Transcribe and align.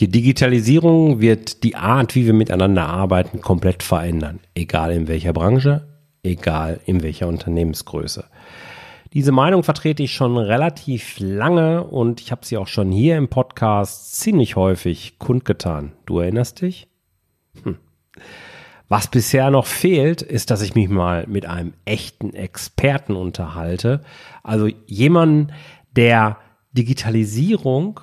Die 0.00 0.08
Digitalisierung 0.08 1.20
wird 1.20 1.64
die 1.64 1.74
Art, 1.74 2.14
wie 2.14 2.24
wir 2.24 2.32
miteinander 2.32 2.86
arbeiten, 2.86 3.40
komplett 3.40 3.82
verändern, 3.82 4.38
egal 4.54 4.92
in 4.92 5.08
welcher 5.08 5.32
Branche, 5.32 5.88
egal 6.22 6.78
in 6.86 7.02
welcher 7.02 7.26
Unternehmensgröße. 7.26 8.24
Diese 9.12 9.32
Meinung 9.32 9.64
vertrete 9.64 10.04
ich 10.04 10.14
schon 10.14 10.36
relativ 10.36 11.16
lange 11.18 11.82
und 11.82 12.20
ich 12.20 12.30
habe 12.30 12.46
sie 12.46 12.58
auch 12.58 12.68
schon 12.68 12.92
hier 12.92 13.16
im 13.16 13.26
Podcast 13.26 14.20
ziemlich 14.20 14.54
häufig 14.54 15.18
kundgetan. 15.18 15.92
Du 16.06 16.20
erinnerst 16.20 16.60
dich? 16.60 16.86
Hm. 17.64 17.78
Was 18.88 19.08
bisher 19.08 19.50
noch 19.50 19.66
fehlt, 19.66 20.22
ist, 20.22 20.52
dass 20.52 20.62
ich 20.62 20.76
mich 20.76 20.88
mal 20.88 21.26
mit 21.26 21.44
einem 21.44 21.72
echten 21.84 22.34
Experten 22.34 23.16
unterhalte. 23.16 24.02
Also 24.44 24.68
jemanden, 24.86 25.52
der 25.96 26.38
Digitalisierung 26.72 28.00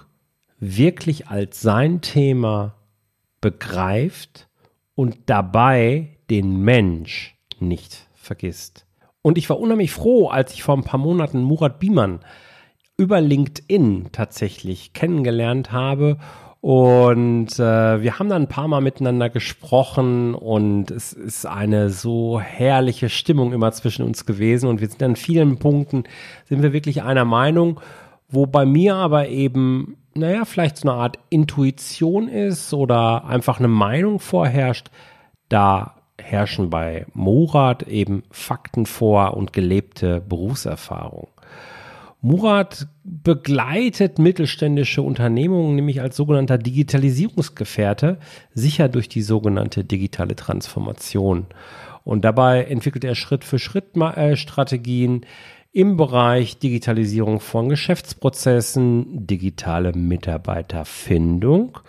wirklich 0.65 1.27
als 1.27 1.61
sein 1.61 2.01
Thema 2.01 2.75
begreift 3.41 4.47
und 4.95 5.17
dabei 5.27 6.17
den 6.29 6.61
Mensch 6.61 7.35
nicht 7.59 8.07
vergisst. 8.13 8.85
Und 9.21 9.37
ich 9.37 9.49
war 9.49 9.59
unheimlich 9.59 9.91
froh, 9.91 10.27
als 10.27 10.53
ich 10.53 10.63
vor 10.63 10.75
ein 10.75 10.83
paar 10.83 10.99
Monaten 10.99 11.43
Murat 11.43 11.79
Biemann 11.79 12.19
über 12.97 13.21
LinkedIn 13.21 14.09
tatsächlich 14.11 14.93
kennengelernt 14.93 15.71
habe. 15.71 16.17
Und 16.61 17.59
äh, 17.59 18.01
wir 18.01 18.17
haben 18.17 18.29
dann 18.29 18.43
ein 18.43 18.47
paar 18.49 18.67
Mal 18.67 18.81
miteinander 18.81 19.29
gesprochen 19.29 20.33
und 20.33 20.89
es 20.89 21.13
ist 21.13 21.45
eine 21.45 21.91
so 21.91 22.39
herrliche 22.39 23.09
Stimmung 23.09 23.53
immer 23.53 23.71
zwischen 23.71 24.03
uns 24.03 24.25
gewesen 24.25 24.67
und 24.69 24.81
wir 24.81 24.89
sind 24.89 25.03
an 25.03 25.15
vielen 25.15 25.59
Punkten, 25.59 26.05
sind 26.45 26.63
wir 26.63 26.73
wirklich 26.73 27.03
einer 27.03 27.25
Meinung, 27.25 27.79
wo 28.29 28.47
bei 28.47 28.65
mir 28.65 28.95
aber 28.95 29.27
eben 29.27 29.97
naja, 30.15 30.45
vielleicht 30.45 30.77
so 30.77 30.89
eine 30.89 30.97
Art 30.97 31.19
Intuition 31.29 32.27
ist 32.27 32.73
oder 32.73 33.25
einfach 33.25 33.59
eine 33.59 33.67
Meinung 33.67 34.19
vorherrscht, 34.19 34.89
da 35.49 35.95
herrschen 36.19 36.69
bei 36.69 37.05
Murat 37.13 37.83
eben 37.83 38.23
Fakten 38.31 38.85
vor 38.85 39.35
und 39.35 39.53
gelebte 39.53 40.21
Berufserfahrung. 40.21 41.27
Murat 42.21 42.87
begleitet 43.03 44.17
mittelständische 44.17 45.03
Unternehmungen 45.03 45.75
nämlich 45.75 46.01
als 46.01 46.15
sogenannter 46.15 46.57
Digitalisierungsgefährte, 46.57 48.17
sicher 48.53 48.89
durch 48.89 49.09
die 49.09 49.21
sogenannte 49.21 49.83
digitale 49.83 50.35
Transformation. 50.35 51.45
Und 52.03 52.25
dabei 52.25 52.63
entwickelt 52.63 53.03
er 53.03 53.15
Schritt 53.15 53.43
für 53.43 53.59
Schritt 53.59 53.95
äh, 53.95 54.37
Strategien, 54.37 55.25
im 55.75 55.97
Bereich 55.97 56.57
Digitalisierung 56.57 57.41
von 57.41 57.67
Geschäftsprozessen, 57.67 59.27
digitale 59.27 59.91
Mitarbeiterfindung 59.91 61.79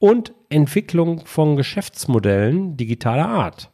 und 0.00 0.34
Entwicklung 0.48 1.24
von 1.26 1.54
Geschäftsmodellen 1.54 2.76
digitaler 2.76 3.28
Art. 3.28 3.70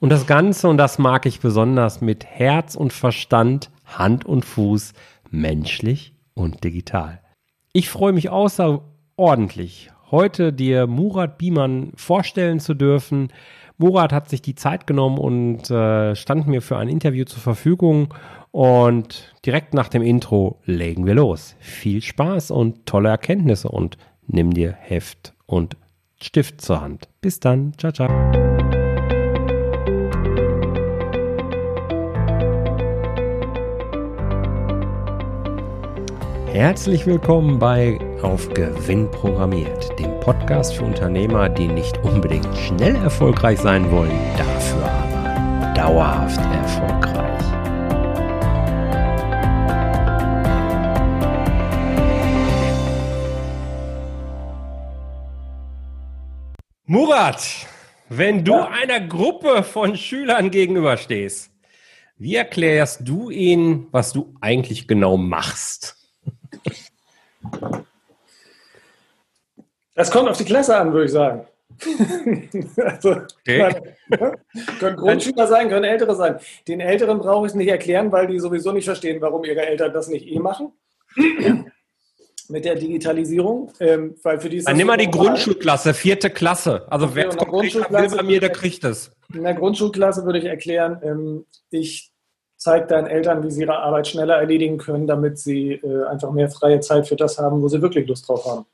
Und 0.00 0.10
das 0.10 0.26
Ganze, 0.26 0.68
und 0.68 0.76
das 0.76 0.98
mag 0.98 1.24
ich 1.24 1.38
besonders, 1.38 2.00
mit 2.00 2.26
Herz 2.26 2.74
und 2.74 2.92
Verstand, 2.92 3.70
Hand 3.84 4.24
und 4.24 4.44
Fuß, 4.44 4.92
menschlich 5.30 6.14
und 6.34 6.64
digital. 6.64 7.20
Ich 7.72 7.90
freue 7.90 8.12
mich 8.12 8.28
außerordentlich, 8.28 9.92
heute 10.10 10.52
dir 10.52 10.88
Murat 10.88 11.38
Biemann 11.38 11.92
vorstellen 11.94 12.58
zu 12.58 12.74
dürfen. 12.74 13.28
Murat 13.78 14.12
hat 14.12 14.28
sich 14.28 14.42
die 14.42 14.54
Zeit 14.54 14.86
genommen 14.86 15.18
und 15.18 15.70
äh, 15.70 16.14
stand 16.14 16.46
mir 16.46 16.62
für 16.62 16.76
ein 16.76 16.88
Interview 16.88 17.24
zur 17.24 17.40
Verfügung 17.40 18.14
und 18.50 19.34
direkt 19.44 19.74
nach 19.74 19.88
dem 19.88 20.02
Intro 20.02 20.60
legen 20.64 21.06
wir 21.06 21.14
los. 21.14 21.56
Viel 21.58 22.02
Spaß 22.02 22.50
und 22.50 22.86
tolle 22.86 23.08
Erkenntnisse 23.08 23.68
und 23.68 23.96
nimm 24.26 24.52
dir 24.52 24.72
Heft 24.72 25.34
und 25.46 25.76
Stift 26.20 26.60
zur 26.60 26.80
Hand. 26.80 27.08
Bis 27.20 27.40
dann. 27.40 27.72
Ciao, 27.78 27.92
ciao. 27.92 28.08
Herzlich 36.52 37.06
willkommen 37.06 37.58
bei 37.58 37.98
Auf 38.22 38.48
Gewinn 38.54 39.10
programmiert, 39.10 39.98
dem 39.98 40.20
Podcast 40.20 40.74
für 40.74 40.84
Unternehmer, 40.84 41.48
die 41.48 41.66
nicht 41.66 41.98
unbedingt 42.04 42.56
schnell 42.56 42.94
erfolgreich 42.94 43.58
sein 43.58 43.90
wollen, 43.90 44.16
dafür 44.38 44.84
aber 44.84 45.74
dauerhaft 45.74 46.38
erfolgreich. 46.38 47.42
Murat, 56.86 57.42
wenn 58.08 58.44
du 58.44 58.52
ja. 58.52 58.68
einer 58.68 59.00
Gruppe 59.00 59.64
von 59.64 59.96
Schülern 59.96 60.52
gegenüberstehst, 60.52 61.50
wie 62.18 62.36
erklärst 62.36 63.00
du 63.02 63.30
ihnen, 63.30 63.88
was 63.90 64.12
du 64.12 64.32
eigentlich 64.40 64.86
genau 64.86 65.16
machst? 65.16 65.96
Das 69.94 70.10
kommt 70.10 70.28
auf 70.28 70.38
die 70.38 70.44
Klasse 70.44 70.76
an, 70.76 70.92
würde 70.92 71.06
ich 71.06 71.12
sagen. 71.12 71.46
also, 72.76 73.10
okay. 73.40 73.74
können 74.78 74.96
Grundschüler 74.96 75.46
sein, 75.46 75.68
können 75.68 75.84
Ältere 75.84 76.14
sein. 76.14 76.38
Den 76.68 76.80
Älteren 76.80 77.18
brauche 77.18 77.46
ich 77.46 77.52
es 77.52 77.56
nicht 77.56 77.68
erklären, 77.68 78.12
weil 78.12 78.26
die 78.26 78.38
sowieso 78.38 78.72
nicht 78.72 78.84
verstehen, 78.84 79.20
warum 79.20 79.44
ihre 79.44 79.66
Eltern 79.66 79.92
das 79.92 80.08
nicht 80.08 80.26
eh 80.26 80.38
machen 80.38 80.72
mit 82.48 82.64
der 82.64 82.76
Digitalisierung. 82.76 83.72
Ähm, 83.80 84.14
weil 84.22 84.40
für 84.40 84.48
die 84.48 84.62
Dann 84.62 84.76
nimm 84.76 84.86
mal 84.86 84.96
die 84.96 85.10
Grundschulklasse, 85.10 85.94
vierte 85.94 86.30
Klasse. 86.30 86.86
Also 86.90 87.06
okay, 87.06 87.14
wer 87.16 87.28
es 87.28 87.36
Grundschulklasse 87.36 88.16
bei 88.16 88.22
mir, 88.22 88.40
der 88.40 88.50
kriegt 88.50 88.84
es. 88.84 89.10
In 89.34 89.42
der 89.42 89.54
Grundschulklasse 89.54 90.24
würde 90.24 90.38
ich 90.38 90.44
erklären, 90.44 91.00
ähm, 91.02 91.46
ich 91.70 92.12
zeige 92.56 92.86
deinen 92.86 93.06
Eltern, 93.06 93.42
wie 93.42 93.50
sie 93.50 93.62
ihre 93.62 93.78
Arbeit 93.78 94.06
schneller 94.06 94.36
erledigen 94.36 94.78
können, 94.78 95.06
damit 95.06 95.38
sie 95.38 95.72
äh, 95.72 96.04
einfach 96.04 96.30
mehr 96.30 96.48
freie 96.48 96.80
Zeit 96.80 97.08
für 97.08 97.16
das 97.16 97.38
haben, 97.38 97.60
wo 97.60 97.68
sie 97.68 97.82
wirklich 97.82 98.06
Lust 98.06 98.28
drauf 98.28 98.44
haben. 98.44 98.66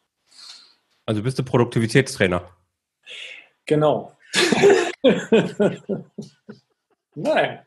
Also 1.08 1.22
bist 1.22 1.38
du 1.38 1.42
Produktivitätstrainer? 1.42 2.42
Genau. 3.64 4.12
Nein. 7.14 7.60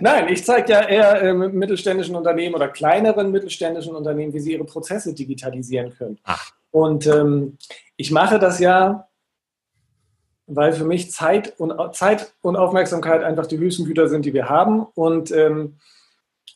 Nein, 0.00 0.28
ich 0.28 0.44
zeige 0.44 0.72
ja 0.72 0.80
eher 0.80 1.22
äh, 1.22 1.32
mittelständischen 1.32 2.16
Unternehmen 2.16 2.56
oder 2.56 2.66
kleineren 2.66 3.30
mittelständischen 3.30 3.94
Unternehmen, 3.94 4.32
wie 4.32 4.40
sie 4.40 4.54
ihre 4.54 4.64
Prozesse 4.64 5.14
digitalisieren 5.14 5.94
können. 5.96 6.18
Ach. 6.24 6.50
Und 6.72 7.06
ähm, 7.06 7.58
ich 7.96 8.10
mache 8.10 8.40
das 8.40 8.58
ja, 8.58 9.06
weil 10.48 10.72
für 10.72 10.84
mich 10.84 11.12
Zeit 11.12 11.60
und, 11.60 11.94
Zeit 11.94 12.34
und 12.40 12.56
Aufmerksamkeit 12.56 13.22
einfach 13.22 13.46
die 13.46 13.58
höchsten 13.58 13.84
Güter 13.84 14.08
sind, 14.08 14.24
die 14.24 14.34
wir 14.34 14.48
haben. 14.48 14.84
Und 14.96 15.30
ähm, 15.30 15.76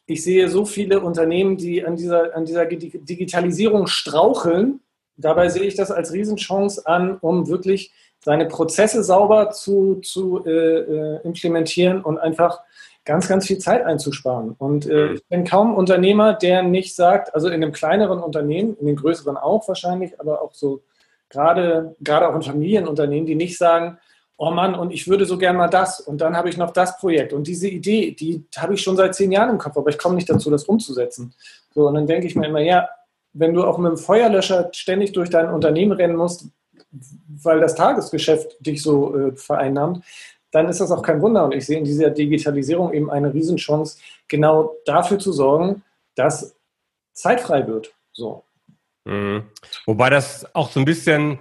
ich 0.06 0.24
sehe 0.24 0.48
so 0.48 0.64
viele 0.64 0.98
Unternehmen, 0.98 1.58
die 1.58 1.86
an 1.86 1.94
dieser, 1.94 2.34
an 2.34 2.44
dieser 2.44 2.66
Digitalisierung 2.66 3.86
straucheln. 3.86 4.80
Dabei 5.16 5.48
sehe 5.48 5.64
ich 5.64 5.74
das 5.74 5.90
als 5.90 6.12
Riesenchance 6.12 6.86
an, 6.86 7.18
um 7.20 7.48
wirklich 7.48 7.92
seine 8.24 8.46
Prozesse 8.46 9.02
sauber 9.02 9.50
zu, 9.50 9.96
zu 9.96 10.44
äh, 10.46 10.50
äh 10.50 11.20
implementieren 11.24 12.02
und 12.02 12.18
einfach 12.18 12.60
ganz, 13.04 13.28
ganz 13.28 13.46
viel 13.46 13.58
Zeit 13.58 13.84
einzusparen. 13.84 14.54
Und 14.58 14.86
äh, 14.86 15.08
mhm. 15.08 15.14
ich 15.14 15.26
bin 15.26 15.44
kaum 15.44 15.74
Unternehmer, 15.74 16.34
der 16.34 16.62
nicht 16.62 16.94
sagt, 16.94 17.34
also 17.34 17.48
in 17.48 17.54
einem 17.54 17.72
kleineren 17.72 18.20
Unternehmen, 18.20 18.76
in 18.78 18.86
den 18.86 18.96
größeren 18.96 19.36
auch 19.36 19.66
wahrscheinlich, 19.66 20.20
aber 20.20 20.42
auch 20.42 20.54
so 20.54 20.82
gerade, 21.28 21.96
gerade 22.00 22.28
auch 22.28 22.34
in 22.34 22.42
Familienunternehmen, 22.42 23.26
die 23.26 23.34
nicht 23.34 23.58
sagen, 23.58 23.98
oh 24.36 24.50
Mann, 24.50 24.74
und 24.74 24.92
ich 24.92 25.08
würde 25.08 25.24
so 25.24 25.38
gern 25.38 25.56
mal 25.56 25.68
das 25.68 26.00
und 26.00 26.20
dann 26.20 26.36
habe 26.36 26.48
ich 26.48 26.56
noch 26.56 26.72
das 26.72 26.98
Projekt 26.98 27.32
und 27.32 27.46
diese 27.46 27.68
Idee, 27.68 28.12
die 28.12 28.44
habe 28.56 28.74
ich 28.74 28.82
schon 28.82 28.96
seit 28.96 29.14
zehn 29.14 29.32
Jahren 29.32 29.50
im 29.50 29.58
Kopf, 29.58 29.76
aber 29.76 29.90
ich 29.90 29.98
komme 29.98 30.14
nicht 30.14 30.28
dazu, 30.28 30.50
das 30.50 30.64
umzusetzen. 30.64 31.34
So, 31.74 31.86
und 31.88 31.94
dann 31.94 32.06
denke 32.06 32.26
ich 32.26 32.36
mir 32.36 32.46
immer, 32.46 32.60
ja, 32.60 32.88
wenn 33.32 33.54
du 33.54 33.64
auch 33.64 33.78
mit 33.78 33.90
dem 33.90 33.98
Feuerlöscher 33.98 34.70
ständig 34.72 35.12
durch 35.12 35.30
dein 35.30 35.48
Unternehmen 35.48 35.92
rennen 35.92 36.16
musst, 36.16 36.46
weil 37.42 37.60
das 37.60 37.74
Tagesgeschäft 37.74 38.56
dich 38.64 38.82
so 38.82 39.16
äh, 39.16 39.32
vereinnahmt, 39.36 40.04
dann 40.50 40.68
ist 40.68 40.80
das 40.80 40.90
auch 40.90 41.02
kein 41.02 41.22
Wunder. 41.22 41.44
Und 41.44 41.54
ich 41.54 41.66
sehe 41.66 41.78
in 41.78 41.84
dieser 41.84 42.10
Digitalisierung 42.10 42.92
eben 42.92 43.10
eine 43.10 43.32
Riesenchance, 43.32 43.98
genau 44.28 44.74
dafür 44.84 45.18
zu 45.18 45.32
sorgen, 45.32 45.82
dass 46.14 46.54
zeitfrei 47.14 47.66
wird. 47.66 47.94
So. 48.12 48.44
Mhm. 49.04 49.44
Wobei 49.86 50.10
das 50.10 50.54
auch 50.54 50.70
so 50.70 50.80
ein 50.80 50.84
bisschen 50.84 51.38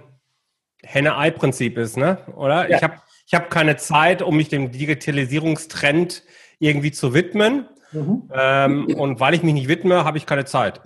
Henne-Ei-Prinzip 0.82 1.78
ist, 1.78 1.96
ne? 1.96 2.18
Oder? 2.36 2.68
Ja. 2.68 2.76
Ich 2.76 2.82
habe 2.82 2.94
ich 3.26 3.34
hab 3.34 3.50
keine 3.50 3.76
Zeit, 3.76 4.20
um 4.20 4.36
mich 4.36 4.48
dem 4.48 4.72
Digitalisierungstrend 4.72 6.22
irgendwie 6.58 6.92
zu 6.92 7.14
widmen. 7.14 7.68
Mhm. 7.92 8.28
Ähm, 8.34 8.86
und 8.96 9.20
weil 9.20 9.34
ich 9.34 9.42
mich 9.42 9.54
nicht 9.54 9.68
widme, 9.68 10.04
habe 10.04 10.18
ich 10.18 10.26
keine 10.26 10.44
Zeit. 10.44 10.80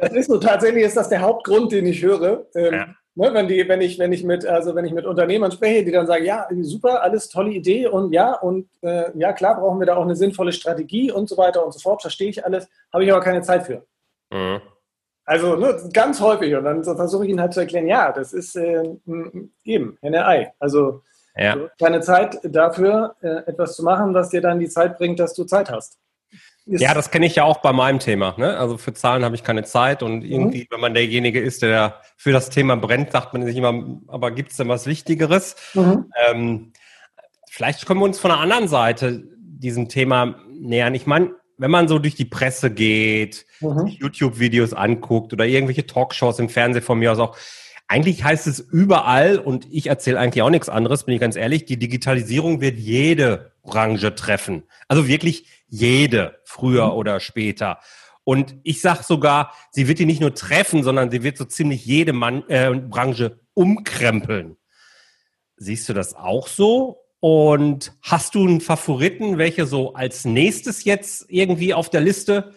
Das 0.00 0.12
ist 0.12 0.28
so. 0.28 0.38
Tatsächlich 0.38 0.84
ist 0.84 0.96
das 0.96 1.08
der 1.08 1.20
Hauptgrund, 1.20 1.72
den 1.72 1.86
ich 1.86 2.02
höre. 2.02 2.46
Ähm, 2.54 2.74
ja. 2.74 2.86
Ne, 3.16 3.34
wenn, 3.34 3.48
die, 3.48 3.68
wenn, 3.68 3.80
ich, 3.80 3.98
wenn, 3.98 4.12
ich 4.12 4.24
mit, 4.24 4.46
also 4.46 4.74
wenn 4.74 4.84
ich 4.84 4.92
mit 4.92 5.04
Unternehmern 5.04 5.50
spreche, 5.50 5.84
die 5.84 5.90
dann 5.90 6.06
sagen, 6.06 6.24
ja, 6.24 6.46
super, 6.62 7.02
alles 7.02 7.28
tolle 7.28 7.50
Idee 7.50 7.86
und 7.88 8.12
ja, 8.12 8.34
und 8.34 8.68
äh, 8.82 9.10
ja, 9.18 9.32
klar 9.32 9.60
brauchen 9.60 9.80
wir 9.80 9.86
da 9.86 9.96
auch 9.96 10.04
eine 10.04 10.14
sinnvolle 10.14 10.52
Strategie 10.52 11.10
und 11.10 11.28
so 11.28 11.36
weiter 11.36 11.64
und 11.64 11.72
so 11.72 11.80
fort, 11.80 12.02
verstehe 12.02 12.30
ich 12.30 12.44
alles, 12.44 12.68
habe 12.92 13.04
ich 13.04 13.12
aber 13.12 13.20
keine 13.20 13.42
Zeit 13.42 13.64
für. 13.64 13.84
Mhm. 14.32 14.60
Also 15.24 15.56
ne, 15.56 15.76
ganz 15.92 16.20
häufig. 16.20 16.54
Und 16.54 16.64
dann 16.64 16.82
versuche 16.82 17.24
ich 17.24 17.30
ihnen 17.30 17.40
halt 17.40 17.52
zu 17.52 17.60
erklären, 17.60 17.86
ja, 17.86 18.10
das 18.12 18.32
ist 18.32 18.56
äh, 18.56 18.88
eben 19.64 19.98
Ei. 20.02 20.52
Also 20.58 21.02
ja. 21.36 21.56
keine 21.80 22.00
Zeit 22.00 22.38
dafür, 22.42 23.16
äh, 23.20 23.48
etwas 23.50 23.76
zu 23.76 23.82
machen, 23.82 24.14
was 24.14 24.30
dir 24.30 24.40
dann 24.40 24.58
die 24.58 24.68
Zeit 24.68 24.98
bringt, 24.98 25.20
dass 25.20 25.34
du 25.34 25.44
Zeit 25.44 25.70
hast. 25.70 25.98
Ist 26.66 26.82
ja, 26.82 26.94
das 26.94 27.10
kenne 27.10 27.26
ich 27.26 27.34
ja 27.34 27.44
auch 27.44 27.58
bei 27.58 27.72
meinem 27.72 27.98
Thema. 27.98 28.34
Ne? 28.36 28.56
Also 28.56 28.76
für 28.76 28.92
Zahlen 28.92 29.24
habe 29.24 29.34
ich 29.34 29.42
keine 29.42 29.64
Zeit 29.64 30.02
und 30.02 30.22
irgendwie, 30.22 30.60
mhm. 30.60 30.66
wenn 30.70 30.80
man 30.80 30.94
derjenige 30.94 31.40
ist, 31.40 31.62
der 31.62 32.00
für 32.16 32.32
das 32.32 32.50
Thema 32.50 32.76
brennt, 32.76 33.12
sagt 33.12 33.32
man 33.32 33.44
sich 33.44 33.56
immer, 33.56 33.98
aber 34.06 34.30
gibt 34.30 34.50
es 34.52 34.56
denn 34.56 34.68
was 34.68 34.86
Wichtigeres? 34.86 35.56
Mhm. 35.74 36.12
Ähm, 36.28 36.72
vielleicht 37.50 37.86
können 37.86 38.00
wir 38.00 38.04
uns 38.04 38.20
von 38.20 38.30
der 38.30 38.38
anderen 38.38 38.68
Seite 38.68 39.24
diesem 39.36 39.88
Thema 39.88 40.36
nähern. 40.48 40.94
Ich 40.94 41.06
meine, 41.06 41.34
wenn 41.56 41.70
man 41.70 41.88
so 41.88 41.98
durch 41.98 42.14
die 42.14 42.24
Presse 42.24 42.70
geht, 42.70 43.46
mhm. 43.60 43.86
YouTube-Videos 43.86 44.72
anguckt 44.72 45.32
oder 45.32 45.46
irgendwelche 45.46 45.86
Talkshows 45.86 46.38
im 46.38 46.48
Fernsehen 46.48 46.82
von 46.82 46.98
mir 46.98 47.12
aus 47.12 47.18
auch, 47.18 47.36
eigentlich 47.90 48.22
heißt 48.22 48.46
es 48.46 48.60
überall, 48.60 49.36
und 49.36 49.66
ich 49.68 49.88
erzähle 49.88 50.20
eigentlich 50.20 50.42
auch 50.42 50.50
nichts 50.50 50.68
anderes, 50.68 51.04
bin 51.04 51.14
ich 51.16 51.20
ganz 51.20 51.34
ehrlich, 51.34 51.64
die 51.64 51.76
Digitalisierung 51.76 52.60
wird 52.60 52.78
jede 52.78 53.50
Branche 53.64 54.14
treffen. 54.14 54.62
Also 54.86 55.08
wirklich 55.08 55.46
jede, 55.66 56.38
früher 56.44 56.86
mhm. 56.86 56.92
oder 56.92 57.18
später. 57.18 57.80
Und 58.22 58.54
ich 58.62 58.80
sage 58.80 59.02
sogar, 59.02 59.52
sie 59.72 59.88
wird 59.88 59.98
die 59.98 60.06
nicht 60.06 60.20
nur 60.20 60.36
treffen, 60.36 60.84
sondern 60.84 61.10
sie 61.10 61.24
wird 61.24 61.36
so 61.36 61.44
ziemlich 61.44 61.84
jede 61.84 62.12
Mann, 62.12 62.44
äh, 62.48 62.70
Branche 62.72 63.40
umkrempeln. 63.54 64.56
Siehst 65.56 65.88
du 65.88 65.92
das 65.92 66.14
auch 66.14 66.46
so? 66.46 67.00
Und 67.18 67.92
hast 68.02 68.36
du 68.36 68.46
einen 68.46 68.60
Favoriten, 68.60 69.36
welcher 69.36 69.66
so 69.66 69.94
als 69.94 70.24
nächstes 70.24 70.84
jetzt 70.84 71.26
irgendwie 71.28 71.74
auf 71.74 71.90
der 71.90 72.02
Liste 72.02 72.54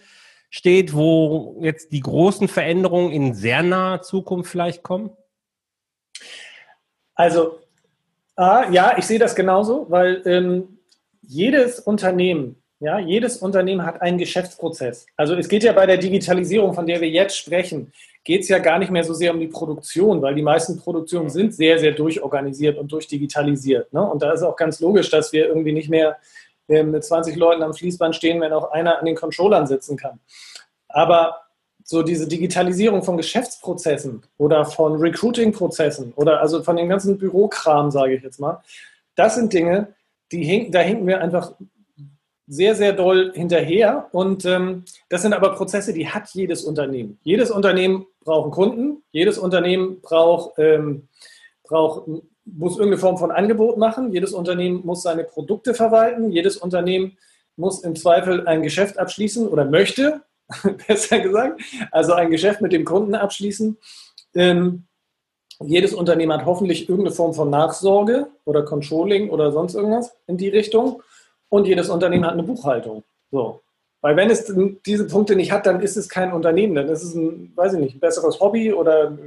steht, 0.52 0.94
wo 0.94 1.58
jetzt 1.64 1.92
die 1.92 2.02
großen 2.02 2.48
Veränderungen 2.48 3.12
in 3.12 3.34
sehr 3.34 3.64
naher 3.64 4.04
Zukunft 4.04 4.52
vielleicht 4.52 4.84
kommen? 4.84 5.10
Also, 7.16 7.60
ah, 8.36 8.66
ja, 8.72 8.98
ich 8.98 9.06
sehe 9.06 9.20
das 9.20 9.36
genauso, 9.36 9.86
weil 9.90 10.22
ähm, 10.26 10.80
jedes 11.22 11.80
Unternehmen 11.80 12.64
ja, 12.84 13.00
jedes 13.00 13.38
Unternehmen 13.38 13.86
hat 13.86 14.02
einen 14.02 14.18
Geschäftsprozess. 14.18 15.06
Also 15.16 15.36
es 15.36 15.48
geht 15.48 15.64
ja 15.64 15.72
bei 15.72 15.86
der 15.86 15.96
Digitalisierung, 15.96 16.74
von 16.74 16.86
der 16.86 17.00
wir 17.00 17.10
jetzt 17.10 17.38
sprechen, 17.38 17.94
geht 18.26 18.42
es 18.42 18.50
ja 18.50 18.60
gar 18.60 18.78
nicht 18.78 18.92
mehr 18.92 19.06
so 19.06 19.14
sehr 19.14 19.34
um 19.34 19.40
die 19.40 19.48
Produktion, 19.48 20.22
weil 20.22 20.36
die 20.36 20.42
meisten 20.42 20.78
Produktionen 20.78 21.30
sind 21.30 21.54
sehr, 21.54 21.80
sehr 21.80 21.94
durchorganisiert 21.94 22.78
und 22.78 22.92
durchdigitalisiert. 22.92 23.94
Ne? 23.94 24.04
Und 24.04 24.22
da 24.22 24.34
ist 24.34 24.44
auch 24.44 24.58
ganz 24.58 24.82
logisch, 24.82 25.10
dass 25.10 25.32
wir 25.32 25.48
irgendwie 25.48 25.72
nicht 25.72 25.90
mehr 25.90 26.18
äh, 26.68 26.84
mit 26.84 27.06
20 27.06 27.38
Leuten 27.38 27.64
am 27.64 27.74
Fließband 27.74 28.18
stehen, 28.18 28.42
wenn 28.42 28.52
auch 28.52 28.72
einer 28.72 29.00
an 29.00 29.06
den 29.06 29.16
Controllern 29.16 29.66
sitzen 29.66 29.96
kann. 29.96 30.20
Aber 30.90 31.38
so 31.84 32.02
diese 32.04 32.28
Digitalisierung 32.28 33.04
von 33.04 33.18
Geschäftsprozessen 33.18 34.24
oder 34.38 34.66
von 34.66 34.96
Recruiting-Prozessen 34.96 36.14
oder 36.16 36.42
also 36.42 36.64
von 36.64 36.76
dem 36.78 36.90
ganzen 36.90 37.18
Bürokram, 37.18 37.92
sage 37.92 38.16
ich 38.16 38.24
jetzt 38.24 38.40
mal, 38.40 38.62
das 39.16 39.36
sind 39.36 39.54
Dinge, 39.54 39.94
die 40.32 40.44
hinken, 40.44 40.72
da 40.72 40.80
hinken 40.80 41.08
wir 41.08 41.22
einfach 41.22 41.54
sehr, 42.48 42.76
sehr 42.76 42.94
doll 42.94 43.32
hinterher. 43.34 44.10
Und 44.12 44.46
ähm, 44.46 44.84
das 45.10 45.22
sind 45.22 45.34
aber 45.34 45.54
Prozesse, 45.56 45.94
die 45.94 46.08
hat 46.08 46.30
jedes 46.34 46.64
Unternehmen. 46.64 47.20
Jedes 47.24 47.52
Unternehmen 47.52 48.06
braucht 48.24 48.44
einen 48.44 48.52
Kunden, 48.52 49.04
jedes 49.12 49.38
Unternehmen 49.38 50.02
braucht, 50.02 50.58
ähm, 50.58 51.08
braucht, 51.64 52.08
muss 52.46 52.74
irgendeine 52.74 52.98
Form 52.98 53.18
von 53.18 53.32
Angebot 53.32 53.78
machen, 53.78 54.12
jedes 54.12 54.34
Unternehmen 54.34 54.82
muss 54.86 55.04
seine 55.04 55.24
Produkte 55.24 55.74
verwalten, 55.74 56.32
jedes 56.32 56.58
Unternehmen 56.58 57.18
muss 57.56 57.84
im 57.84 57.96
Zweifel 57.96 58.48
ein 58.48 58.64
Geschäft 58.64 58.98
abschließen 58.98 59.48
oder 59.48 59.64
möchte, 59.64 60.22
besser 60.88 61.20
gesagt, 61.20 61.62
also 61.92 62.14
ein 62.14 62.30
Geschäft 62.30 62.62
mit 62.62 62.72
dem 62.72 62.86
Kunden 62.86 63.16
abschließen. 63.16 63.78
Ähm, 64.36 64.86
jedes 65.60 65.94
Unternehmen 65.94 66.34
hat 66.34 66.46
hoffentlich 66.46 66.90
irgendeine 66.90 67.16
Form 67.16 67.34
von 67.34 67.50
Nachsorge 67.50 68.28
oder 68.46 68.64
Controlling 68.64 69.30
oder 69.30 69.52
sonst 69.52 69.76
irgendwas 69.76 70.16
in 70.28 70.38
die 70.38 70.50
Richtung 70.50 71.02
und 71.50 71.68
jedes 71.68 71.90
Unternehmen 71.90 72.26
hat 72.26 72.34
eine 72.34 72.44
Buchhaltung. 72.44 73.04
So. 73.32 73.62
Weil 74.02 74.18
wenn 74.18 74.30
es 74.30 74.52
diese 74.86 75.08
Punkte 75.08 75.36
nicht 75.36 75.52
hat, 75.52 75.66
dann 75.66 75.80
ist 75.80 75.96
es 75.96 76.10
kein 76.10 76.34
Unternehmen, 76.34 76.76
dann 76.76 76.90
ist 76.90 77.04
es 77.04 77.16
ein, 77.16 77.54
weiß 77.56 77.74
ich 77.74 77.80
nicht, 77.80 77.96
ein 77.96 78.00
besseres 78.00 78.40
Hobby 78.40 78.74
oder 78.74 79.18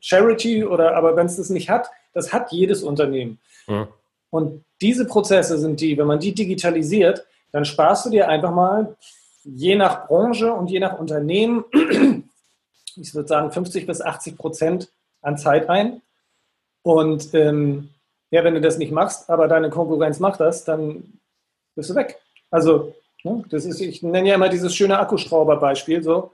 Charity 0.00 0.64
oder, 0.64 0.96
aber 0.96 1.16
wenn 1.16 1.26
es 1.26 1.36
das 1.36 1.50
nicht 1.50 1.68
hat, 1.68 1.90
das 2.14 2.32
hat 2.32 2.50
jedes 2.50 2.82
Unternehmen. 2.82 3.40
Ja. 3.66 3.88
Und 4.30 4.64
diese 4.80 5.06
Prozesse 5.06 5.58
sind 5.58 5.80
die, 5.80 5.98
wenn 5.98 6.06
man 6.06 6.18
die 6.18 6.34
digitalisiert, 6.34 7.26
dann 7.52 7.64
sparst 7.66 8.06
du 8.06 8.10
dir 8.10 8.28
einfach 8.28 8.52
mal 8.52 8.96
je 9.44 9.76
nach 9.76 10.06
Branche 10.06 10.52
und 10.52 10.70
je 10.70 10.80
nach 10.80 10.98
Unternehmen, 10.98 11.64
ich 12.96 13.14
würde 13.14 13.28
sagen 13.28 13.50
50 13.50 13.86
bis 13.86 14.00
80 14.00 14.36
Prozent 14.36 14.88
an 15.20 15.38
Zeit 15.38 15.68
ein. 15.68 16.02
Und 16.82 17.32
ähm, 17.34 17.90
ja, 18.30 18.44
wenn 18.44 18.54
du 18.54 18.60
das 18.60 18.78
nicht 18.78 18.92
machst, 18.92 19.30
aber 19.30 19.48
deine 19.48 19.70
Konkurrenz 19.70 20.18
macht 20.18 20.40
das, 20.40 20.64
dann 20.64 21.20
bist 21.74 21.90
du 21.90 21.94
weg. 21.94 22.20
Also, 22.50 22.94
ne, 23.22 23.44
das 23.50 23.64
ist, 23.64 23.80
ich 23.80 24.02
nenne 24.02 24.28
ja 24.28 24.34
immer 24.34 24.48
dieses 24.48 24.74
schöne 24.74 24.98
Akkuschrauber-Beispiel. 24.98 26.02
So. 26.02 26.32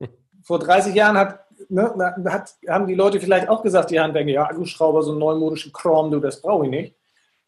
Vor 0.42 0.58
30 0.58 0.94
Jahren 0.94 1.16
hat, 1.16 1.40
ne, 1.68 2.14
hat, 2.26 2.54
haben 2.68 2.86
die 2.86 2.94
Leute 2.94 3.20
vielleicht 3.20 3.48
auch 3.48 3.62
gesagt, 3.62 3.90
die 3.90 4.00
Handwerker, 4.00 4.30
ja, 4.30 4.44
Akkuschrauber, 4.44 5.02
so 5.02 5.12
einen 5.12 5.20
neumodischen 5.20 5.72
Chrome, 5.72 6.10
du, 6.10 6.20
das 6.20 6.40
brauche 6.40 6.66
ich 6.66 6.70
nicht. 6.70 6.94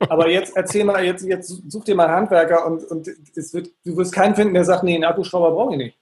Aber 0.09 0.31
jetzt 0.31 0.57
erzähl 0.57 0.85
mal, 0.85 1.05
jetzt, 1.05 1.25
jetzt 1.25 1.49
such 1.49 1.85
dir 1.85 1.95
mal 1.95 2.07
einen 2.07 2.17
Handwerker 2.17 2.67
und, 2.67 2.85
und 2.85 3.09
es 3.37 3.53
wird, 3.53 3.71
du 3.85 3.97
wirst 3.97 4.13
keinen 4.13 4.35
finden, 4.35 4.55
der 4.55 4.65
sagt, 4.65 4.83
nee, 4.83 4.95
einen 4.95 5.05
Akkuschrauber 5.05 5.51
brauche 5.53 5.73
ich 5.73 5.79
nicht. 5.79 5.99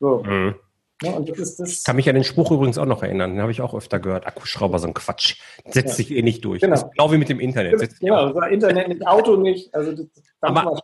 So. 0.00 0.22
Mhm. 0.24 0.56
Ja, 1.02 1.10
und 1.12 1.28
das 1.28 1.38
ist 1.38 1.60
das 1.60 1.84
kann 1.84 1.96
mich 1.96 2.08
an 2.08 2.14
den 2.14 2.24
Spruch 2.24 2.50
übrigens 2.50 2.78
auch 2.78 2.86
noch 2.86 3.02
erinnern. 3.02 3.32
Den 3.32 3.42
habe 3.42 3.52
ich 3.52 3.60
auch 3.60 3.74
öfter 3.74 4.00
gehört. 4.00 4.26
Akkuschrauber, 4.26 4.78
so 4.78 4.86
ein 4.86 4.94
Quatsch. 4.94 5.36
Setzt 5.66 5.90
ja. 5.90 5.94
sich 5.94 6.10
eh 6.10 6.22
nicht 6.22 6.42
durch. 6.44 6.62
Genau. 6.62 6.90
genau 6.90 7.12
wie 7.12 7.18
mit 7.18 7.28
dem 7.28 7.38
Internet. 7.38 8.00
Genau, 8.00 8.32
das 8.32 8.50
Internet 8.50 8.88
nicht, 8.88 9.06
Auto 9.06 9.36
nicht. 9.36 9.74
Also 9.74 9.92
das 9.92 10.06
aber, 10.40 10.80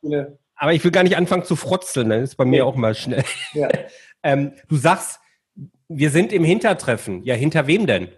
aber 0.54 0.72
ich 0.74 0.84
will 0.84 0.90
gar 0.90 1.02
nicht 1.02 1.16
anfangen 1.16 1.44
zu 1.44 1.56
frotzeln. 1.56 2.10
Das 2.10 2.22
ist 2.22 2.36
bei 2.36 2.44
mir 2.44 2.58
ja. 2.58 2.64
auch 2.64 2.76
mal 2.76 2.94
schnell. 2.94 3.24
Ja. 3.54 3.68
ähm, 4.22 4.52
du 4.68 4.76
sagst, 4.76 5.18
wir 5.88 6.10
sind 6.10 6.32
im 6.32 6.44
Hintertreffen. 6.44 7.24
Ja, 7.24 7.34
hinter 7.34 7.66
wem 7.66 7.86
denn? 7.86 8.08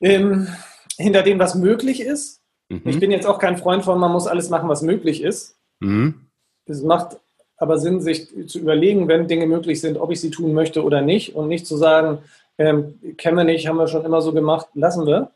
Ähm, 0.00 0.48
hinter 0.96 1.22
dem, 1.22 1.40
was 1.40 1.56
möglich 1.56 2.00
ist. 2.00 2.39
Mhm. 2.70 2.82
Ich 2.84 2.98
bin 2.98 3.10
jetzt 3.10 3.26
auch 3.26 3.38
kein 3.38 3.58
Freund 3.58 3.84
von, 3.84 3.98
man 3.98 4.12
muss 4.12 4.26
alles 4.26 4.48
machen, 4.48 4.68
was 4.68 4.80
möglich 4.80 5.22
ist. 5.22 5.56
Mhm. 5.80 6.26
Das 6.66 6.82
macht 6.82 7.18
aber 7.56 7.78
Sinn, 7.78 8.00
sich 8.00 8.28
zu 8.48 8.58
überlegen, 8.58 9.06
wenn 9.06 9.28
Dinge 9.28 9.46
möglich 9.46 9.82
sind, 9.82 9.98
ob 9.98 10.10
ich 10.10 10.20
sie 10.20 10.30
tun 10.30 10.54
möchte 10.54 10.82
oder 10.82 11.02
nicht 11.02 11.34
und 11.34 11.48
nicht 11.48 11.66
zu 11.66 11.76
sagen, 11.76 12.20
ähm, 12.56 12.98
kennen 13.18 13.36
wir 13.36 13.44
nicht, 13.44 13.68
haben 13.68 13.76
wir 13.76 13.88
schon 13.88 14.04
immer 14.04 14.22
so 14.22 14.32
gemacht, 14.32 14.68
lassen 14.74 15.06
wir. 15.06 15.30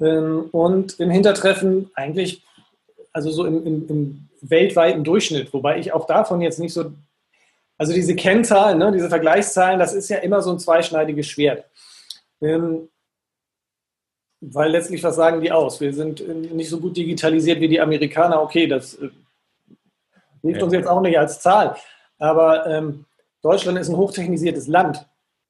Ähm, 0.00 0.48
und 0.50 0.98
im 0.98 1.10
Hintertreffen 1.10 1.90
eigentlich, 1.94 2.42
also 3.12 3.30
so 3.30 3.44
im, 3.44 3.64
im, 3.64 3.88
im, 3.88 4.28
weltweiten 4.46 5.04
Durchschnitt, 5.04 5.54
wobei 5.54 5.78
ich 5.78 5.94
auch 5.94 6.06
davon 6.06 6.42
jetzt 6.42 6.58
nicht 6.58 6.74
so, 6.74 6.92
also 7.78 7.94
diese 7.94 8.14
Kennzahlen, 8.14 8.76
ne, 8.76 8.92
diese 8.92 9.08
Vergleichszahlen, 9.08 9.78
das 9.78 9.94
ist 9.94 10.10
ja 10.10 10.18
immer 10.18 10.42
so 10.42 10.50
ein 10.50 10.58
zweischneidiges 10.58 11.26
Schwert. 11.26 11.64
Ähm, 12.42 12.88
weil 14.52 14.70
letztlich, 14.70 15.02
was 15.02 15.16
sagen 15.16 15.40
die 15.40 15.52
aus? 15.52 15.80
Wir 15.80 15.92
sind 15.92 16.20
äh, 16.20 16.34
nicht 16.34 16.68
so 16.68 16.80
gut 16.80 16.96
digitalisiert 16.96 17.60
wie 17.60 17.68
die 17.68 17.80
Amerikaner. 17.80 18.42
Okay, 18.42 18.66
das 18.66 18.94
äh, 18.94 19.10
Hilft 20.44 20.62
uns 20.62 20.74
jetzt 20.74 20.86
auch 20.86 21.00
nicht 21.00 21.18
als 21.18 21.40
Zahl. 21.40 21.74
Aber 22.18 22.66
ähm, 22.66 23.06
Deutschland 23.42 23.78
ist 23.78 23.88
ein 23.88 23.96
hochtechnisiertes 23.96 24.68
Land. 24.68 25.06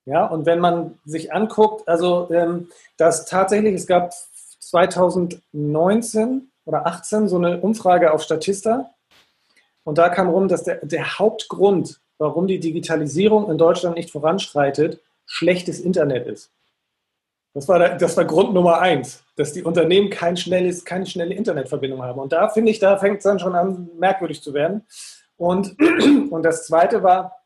Ja, 0.07 0.25
und 0.27 0.47
wenn 0.47 0.61
man 0.61 0.99
sich 1.05 1.33
anguckt, 1.33 1.89
also 1.89 2.29
ähm, 2.31 2.69
dass 2.97 3.27
tatsächlich, 3.27 3.75
es 3.75 3.89
gab 3.89 4.13
2019 4.61 6.49
oder 6.65 6.87
18 6.87 7.29
so 7.29 7.37
eine 7.37 7.61
Umfrage 7.61 8.13
auf 8.13 8.23
Statista. 8.23 8.91
Und 9.83 9.99
da 9.99 10.09
kam 10.11 10.29
rum, 10.29 10.47
dass 10.47 10.63
der, 10.63 10.77
der 10.87 11.19
Hauptgrund, 11.19 12.01
warum 12.19 12.47
die 12.47 12.61
Digitalisierung 12.61 13.51
in 13.51 13.59
Deutschland 13.59 13.97
nicht 13.97 14.13
voranschreitet, 14.13 15.01
schlechtes 15.27 15.81
Internet 15.81 16.29
ist. 16.29 16.51
Das 17.55 17.69
war, 17.69 17.79
der, 17.79 17.97
das 17.97 18.17
war 18.17 18.25
Grund 18.25 18.53
Nummer 18.53 18.81
eins, 18.81 19.23
dass 19.37 19.53
die 19.53 19.63
Unternehmen 19.63 20.11
kein 20.11 20.37
schnelles, 20.37 20.85
keine 20.85 21.07
schnelle 21.07 21.35
Internetverbindung 21.35 22.03
haben. 22.03 22.19
Und 22.19 22.33
da 22.33 22.49
finde 22.49 22.73
ich, 22.73 22.81
da 22.81 22.97
fängt 22.99 23.19
es 23.19 23.23
dann 23.23 23.39
schon 23.39 23.55
an, 23.55 23.89
merkwürdig 23.97 24.43
zu 24.43 24.53
werden. 24.55 24.83
Und, 25.37 25.77
und 26.31 26.43
das 26.43 26.67
zweite 26.67 27.05
war 27.05 27.37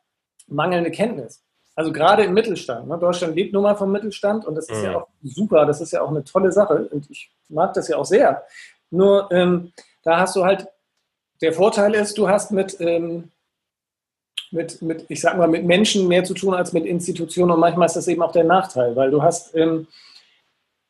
mangelnde 0.47 0.91
Kenntnis. 0.91 1.45
Also 1.75 1.93
gerade 1.93 2.25
im 2.25 2.33
Mittelstand. 2.33 2.89
Ne? 2.89 2.99
Deutschland 2.99 3.37
lebt 3.37 3.53
nun 3.53 3.63
mal 3.63 3.77
vom 3.77 3.93
Mittelstand 3.93 4.47
und 4.47 4.55
das 4.57 4.69
ist 4.69 4.79
mhm. 4.79 4.85
ja 4.85 4.97
auch 4.97 5.09
super, 5.23 5.67
das 5.67 5.81
ist 5.81 5.93
ja 5.93 6.03
auch 6.03 6.09
eine 6.09 6.25
tolle 6.25 6.51
Sache 6.51 6.89
und 6.91 7.09
ich 7.11 7.31
mag 7.49 7.75
das 7.75 7.87
ja 7.87 7.99
auch 7.99 8.05
sehr. 8.05 8.43
Nur 8.91 9.31
ähm, 9.31 9.73
da 10.03 10.19
hast 10.19 10.35
du 10.35 10.45
halt, 10.45 10.67
der 11.41 11.53
Vorteil 11.53 11.95
ist, 11.95 12.19
du 12.19 12.29
hast 12.29 12.51
mit, 12.51 12.81
ähm, 12.81 13.31
mit, 14.51 14.81
mit, 14.83 15.05
ich 15.09 15.21
sag 15.21 15.37
mal, 15.37 15.49
mit 15.49 15.65
Menschen 15.65 16.09
mehr 16.09 16.25
zu 16.25 16.35
tun 16.35 16.55
als 16.55 16.73
mit 16.73 16.87
Institutionen 16.87 17.53
und 17.53 17.61
manchmal 17.61 17.87
ist 17.87 17.97
das 17.97 18.09
eben 18.09 18.23
auch 18.23 18.33
der 18.33 18.45
Nachteil, 18.45 18.97
weil 18.97 19.11
du 19.11 19.23
hast 19.23 19.55
ähm, 19.55 19.87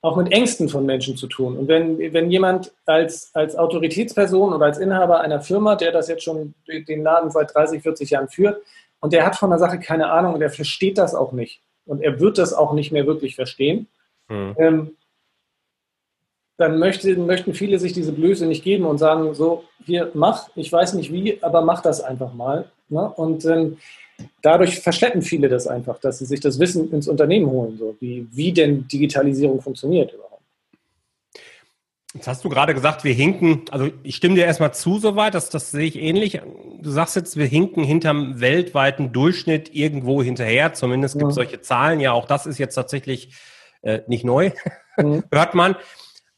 auch 0.01 0.17
mit 0.17 0.33
Ängsten 0.33 0.69
von 0.69 0.87
Menschen 0.87 1.17
zu 1.17 1.27
tun. 1.27 1.57
Und 1.57 1.69
wenn, 1.69 1.99
wenn 2.13 2.31
jemand 2.31 2.73
als, 2.87 3.31
als 3.35 3.57
Autoritätsperson 3.57 4.53
oder 4.53 4.67
als 4.67 4.79
Inhaber 4.79 5.21
einer 5.21 5.41
Firma, 5.41 5.75
der 5.75 5.91
das 5.91 6.09
jetzt 6.09 6.23
schon 6.23 6.55
den 6.69 7.03
Laden 7.03 7.31
seit 7.31 7.55
30, 7.55 7.83
40 7.83 8.11
Jahren 8.11 8.29
führt, 8.29 8.63
und 9.01 9.13
der 9.13 9.27
hat 9.27 9.37
von 9.37 9.51
der 9.51 9.59
Sache 9.59 9.79
keine 9.79 10.11
Ahnung 10.11 10.35
und 10.35 10.43
er 10.43 10.51
versteht 10.51 10.99
das 10.99 11.15
auch 11.15 11.33
nicht. 11.33 11.61
Und 11.87 12.03
er 12.03 12.21
wird 12.21 12.39
das 12.39 12.53
auch 12.53 12.73
nicht 12.73 12.93
mehr 12.93 13.07
wirklich 13.07 13.35
verstehen. 13.35 13.89
Mhm. 14.29 14.57
Ähm, 14.59 14.97
dann 16.59 16.79
möchte, 16.79 17.17
möchten 17.17 17.55
viele 17.55 17.79
sich 17.79 17.93
diese 17.93 18.13
Blöße 18.13 18.47
nicht 18.47 18.65
geben 18.65 18.85
und 18.85 18.99
sagen, 18.99 19.35
so, 19.35 19.65
hier, 19.85 20.11
mach, 20.15 20.49
ich 20.57 20.71
weiß 20.73 20.95
nicht 20.95 21.13
wie, 21.13 21.43
aber 21.43 21.63
mach 21.63 21.83
das 21.83 22.01
einfach 22.01 22.35
mal. 22.35 22.71
Ne? 22.89 23.09
Und 23.09 23.45
ähm, 23.45 23.77
dadurch 24.43 24.81
verschleppen 24.81 25.23
viele 25.23 25.49
das 25.49 25.67
einfach, 25.67 25.99
dass 25.99 26.19
sie 26.19 26.27
sich 26.27 26.41
das 26.41 26.59
Wissen 26.59 26.93
ins 26.93 27.09
Unternehmen 27.09 27.51
holen, 27.51 27.77
so 27.79 27.97
wie, 28.01 28.27
wie 28.33 28.53
denn 28.53 28.89
Digitalisierung 28.89 29.61
funktioniert 29.61 30.13
überhaupt. 30.13 30.29
Jetzt 32.15 32.27
hast 32.27 32.45
du 32.45 32.49
gerade 32.49 32.75
gesagt, 32.75 33.05
wir 33.05 33.13
hinken, 33.13 33.67
also 33.71 33.91
ich 34.03 34.17
stimme 34.17 34.35
dir 34.35 34.47
erstmal 34.47 34.73
zu 34.73 34.99
soweit, 34.99 35.35
das, 35.35 35.51
das 35.51 35.71
sehe 35.71 35.87
ich 35.87 35.97
ähnlich. 35.97 36.41
Du 36.81 36.91
sagst 36.91 37.17
jetzt, 37.17 37.37
wir 37.37 37.45
hinken 37.47 37.85
hinterm 37.85 38.41
weltweiten 38.41 39.13
Durchschnitt 39.13 39.75
irgendwo 39.75 40.23
hinterher. 40.23 40.73
Zumindest 40.73 41.19
gibt 41.19 41.31
es 41.31 41.37
ja. 41.37 41.45
solche 41.45 41.61
Zahlen. 41.61 42.01
Ja, 42.01 42.13
auch 42.13 42.27
das 42.27 42.47
ist 42.47 42.59
jetzt 42.59 42.75
tatsächlich 42.75 43.37
äh, 43.83 44.01
nicht 44.07 44.25
neu, 44.25 44.53
mhm. 44.97 45.23
hört 45.33 45.55
man. 45.55 45.77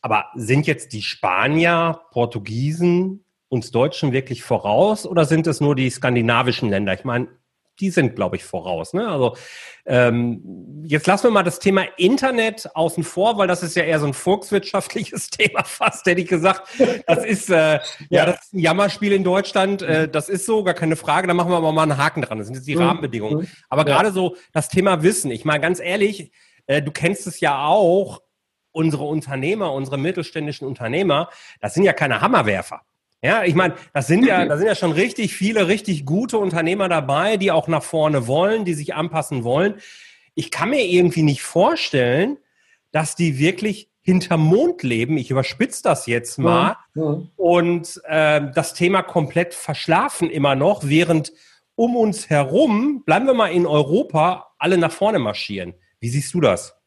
Aber 0.02 0.26
sind 0.34 0.66
jetzt 0.66 0.92
die 0.92 1.02
Spanier, 1.02 2.00
Portugiesen 2.10 3.24
uns 3.50 3.70
Deutschen 3.70 4.12
wirklich 4.12 4.42
voraus 4.42 5.06
oder 5.06 5.26
sind 5.26 5.46
es 5.46 5.60
nur 5.60 5.74
die 5.74 5.90
skandinavischen 5.90 6.70
Länder? 6.70 6.94
Ich 6.94 7.04
meine, 7.04 7.28
die 7.80 7.90
sind, 7.90 8.14
glaube 8.14 8.36
ich, 8.36 8.44
voraus. 8.44 8.92
Ne? 8.92 9.08
Also 9.08 9.36
ähm, 9.86 10.84
jetzt 10.84 11.06
lassen 11.06 11.24
wir 11.24 11.30
mal 11.30 11.42
das 11.42 11.58
Thema 11.58 11.82
Internet 11.96 12.68
außen 12.74 13.02
vor, 13.02 13.38
weil 13.38 13.48
das 13.48 13.62
ist 13.62 13.74
ja 13.74 13.82
eher 13.82 13.98
so 13.98 14.06
ein 14.06 14.14
volkswirtschaftliches 14.14 15.28
Thema 15.30 15.64
fast, 15.64 16.06
hätte 16.06 16.20
ich 16.20 16.28
gesagt. 16.28 16.68
Das 17.06 17.24
ist 17.24 17.50
äh, 17.50 17.54
ja. 17.54 17.80
ja. 18.10 18.26
das 18.26 18.44
ist 18.44 18.54
ein 18.54 18.58
Jammerspiel 18.60 19.12
in 19.12 19.24
Deutschland. 19.24 19.82
Äh, 19.82 20.08
das 20.08 20.28
ist 20.28 20.46
so, 20.46 20.62
gar 20.62 20.74
keine 20.74 20.96
Frage. 20.96 21.26
Da 21.26 21.34
machen 21.34 21.50
wir 21.50 21.56
aber 21.56 21.72
mal 21.72 21.82
einen 21.82 21.96
Haken 21.96 22.22
dran. 22.22 22.38
Das 22.38 22.46
sind 22.46 22.56
jetzt 22.56 22.68
die 22.68 22.76
mhm. 22.76 22.82
Rahmenbedingungen. 22.82 23.40
Mhm. 23.40 23.48
Aber 23.68 23.86
ja. 23.88 23.96
gerade 23.96 24.12
so 24.12 24.36
das 24.52 24.68
Thema 24.68 25.02
Wissen. 25.02 25.30
Ich 25.30 25.44
meine, 25.44 25.60
ganz 25.60 25.80
ehrlich, 25.80 26.32
äh, 26.66 26.82
du 26.82 26.92
kennst 26.92 27.26
es 27.26 27.40
ja 27.40 27.66
auch. 27.66 28.22
Unsere 28.72 29.02
Unternehmer, 29.02 29.72
unsere 29.72 29.98
mittelständischen 29.98 30.64
Unternehmer, 30.64 31.28
das 31.60 31.74
sind 31.74 31.82
ja 31.82 31.92
keine 31.92 32.20
Hammerwerfer. 32.20 32.82
Ja, 33.22 33.44
ich 33.44 33.54
meine, 33.54 33.74
das 33.92 34.06
sind 34.06 34.24
ja, 34.24 34.46
da 34.46 34.56
sind 34.56 34.66
ja 34.66 34.74
schon 34.74 34.92
richtig 34.92 35.34
viele, 35.34 35.68
richtig 35.68 36.06
gute 36.06 36.38
Unternehmer 36.38 36.88
dabei, 36.88 37.36
die 37.36 37.52
auch 37.52 37.68
nach 37.68 37.82
vorne 37.82 38.26
wollen, 38.26 38.64
die 38.64 38.74
sich 38.74 38.94
anpassen 38.94 39.44
wollen. 39.44 39.74
Ich 40.34 40.50
kann 40.50 40.70
mir 40.70 40.84
irgendwie 40.84 41.22
nicht 41.22 41.42
vorstellen, 41.42 42.38
dass 42.92 43.16
die 43.16 43.38
wirklich 43.38 43.90
hinterm 44.00 44.40
Mond 44.40 44.82
leben. 44.82 45.18
Ich 45.18 45.30
überspitze 45.30 45.82
das 45.82 46.06
jetzt 46.06 46.38
mal 46.38 46.76
ja, 46.94 47.02
ja. 47.02 47.22
und 47.36 48.00
äh, 48.04 48.50
das 48.54 48.72
Thema 48.72 49.02
komplett 49.02 49.52
verschlafen 49.52 50.30
immer 50.30 50.54
noch, 50.54 50.84
während 50.84 51.32
um 51.74 51.96
uns 51.96 52.30
herum, 52.30 53.04
bleiben 53.04 53.26
wir 53.26 53.34
mal 53.34 53.52
in 53.52 53.66
Europa, 53.66 54.52
alle 54.58 54.78
nach 54.78 54.92
vorne 54.92 55.18
marschieren. 55.18 55.74
Wie 55.98 56.08
siehst 56.08 56.32
du 56.32 56.40
das? 56.40 56.79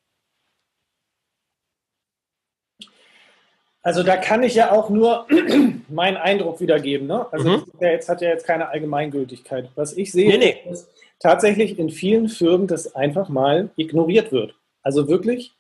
Also 3.84 4.02
da 4.02 4.16
kann 4.16 4.44
ich 4.44 4.56
ja 4.56 4.72
auch 4.72 4.90
nur 4.90 5.28
meinen 5.90 6.18
Eindruck 6.18 6.62
wiedergeben. 6.62 7.06
Ne? 7.06 7.26
Also 7.32 7.50
mhm. 7.50 7.64
ja 7.80 7.90
jetzt 7.90 8.08
hat 8.10 8.22
ja 8.22 8.30
jetzt 8.30 8.48
keine 8.48 8.70
Allgemeingültigkeit. 8.70 9.70
Was 9.76 9.94
ich 9.94 10.12
sehe, 10.12 10.30
nee, 10.30 10.38
nee. 10.38 10.72
ist 10.72 10.90
tatsächlich 11.20 11.78
in 11.78 11.90
vielen 11.90 12.30
Firmen, 12.30 12.68
das 12.68 12.96
einfach 12.96 13.30
mal 13.30 13.70
ignoriert 13.76 14.32
wird. 14.32 14.56
Also 14.82 15.08
wirklich, 15.10 15.54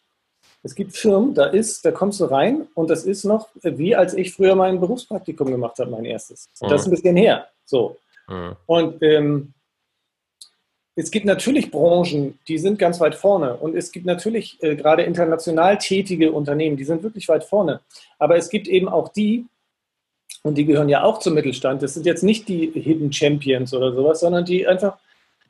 es 0.63 0.73
gibt 0.73 0.95
Firmen, 0.95 1.33
da 1.33 1.45
ist, 1.45 1.83
da 1.83 1.91
kommst 1.91 2.21
du 2.21 2.25
rein 2.25 2.67
und 2.75 2.89
das 2.89 3.03
ist 3.03 3.25
noch 3.25 3.49
wie 3.61 3.95
als 3.95 4.13
ich 4.13 4.33
früher 4.33 4.55
mein 4.55 4.79
Berufspraktikum 4.79 5.51
gemacht 5.51 5.77
habe, 5.79 5.91
mein 5.91 6.05
erstes. 6.05 6.49
Mhm. 6.61 6.69
Das 6.69 6.81
ist 6.81 6.87
ein 6.87 6.91
bisschen 6.91 7.17
her. 7.17 7.47
So. 7.65 7.97
Mhm. 8.29 8.55
Und 8.65 9.03
ähm, 9.03 9.53
es 10.95 11.09
gibt 11.09 11.25
natürlich 11.25 11.71
Branchen, 11.71 12.37
die 12.47 12.57
sind 12.57 12.77
ganz 12.77 12.99
weit 12.99 13.15
vorne. 13.15 13.55
Und 13.55 13.75
es 13.75 13.91
gibt 13.91 14.05
natürlich 14.05 14.61
äh, 14.61 14.75
gerade 14.75 15.03
international 15.03 15.77
tätige 15.77 16.31
Unternehmen, 16.31 16.77
die 16.77 16.83
sind 16.83 17.03
wirklich 17.03 17.27
weit 17.29 17.43
vorne. 17.43 17.81
Aber 18.19 18.37
es 18.37 18.49
gibt 18.49 18.67
eben 18.67 18.87
auch 18.87 19.09
die, 19.09 19.45
und 20.43 20.57
die 20.57 20.65
gehören 20.65 20.89
ja 20.89 21.03
auch 21.03 21.19
zum 21.19 21.33
Mittelstand, 21.33 21.81
das 21.81 21.93
sind 21.95 22.05
jetzt 22.05 22.23
nicht 22.23 22.47
die 22.47 22.71
Hidden 22.73 23.11
Champions 23.11 23.73
oder 23.73 23.93
sowas, 23.93 24.19
sondern 24.19 24.45
die 24.45 24.67
einfach, 24.67 24.97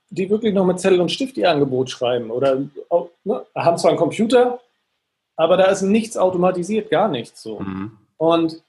die 0.09 0.29
wirklich 0.29 0.53
noch 0.53 0.65
mit 0.65 0.79
Zettel 0.79 1.01
und 1.01 1.11
Stift 1.11 1.37
ihr 1.37 1.49
Angebot 1.49 1.89
schreiben. 1.89 2.31
Oder 2.31 2.63
ne, 3.23 3.45
haben 3.55 3.77
zwar 3.77 3.89
einen 3.89 3.99
Computer, 3.99 4.59
aber 5.35 5.57
da 5.57 5.65
ist 5.65 5.81
nichts 5.81 6.15
automatisiert, 6.15 6.89
gar 6.89 7.09
nichts 7.09 7.41
so. 7.41 7.59
Mhm. 7.59 7.97
Und 8.17 8.61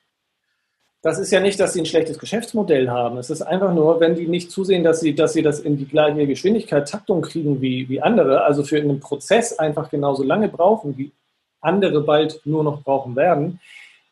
das 1.04 1.18
ist 1.18 1.30
ja 1.30 1.40
nicht, 1.40 1.61
dass 1.61 1.75
sie 1.75 1.80
ein 1.80 1.87
schlechtes 1.87 2.18
Geschäftsmodell 2.18 2.88
haben. 2.88 3.18
Es 3.18 3.28
ist 3.28 3.42
einfach 3.42 3.75
nur, 3.75 4.00
wenn 4.00 4.14
die 4.14 4.26
nicht 4.26 4.50
zusehen, 4.50 4.82
dass 4.82 5.00
sie, 5.00 5.14
dass 5.14 5.34
sie 5.34 5.42
das 5.42 5.61
in 5.61 5.76
die 5.76 5.84
gleiche 5.84 6.26
Geschwindigkeit, 6.26 6.88
Taktung 6.88 7.20
kriegen 7.20 7.61
wie, 7.61 7.87
wie 7.90 8.00
andere, 8.00 8.42
also 8.42 8.64
für 8.64 8.78
einen 8.78 9.00
Prozess 9.00 9.58
einfach 9.58 9.90
genauso 9.90 10.23
lange 10.23 10.49
brauchen, 10.49 10.96
wie 10.96 11.12
andere 11.61 12.00
bald 12.00 12.40
nur 12.46 12.64
noch 12.64 12.82
brauchen 12.82 13.16
werden, 13.16 13.61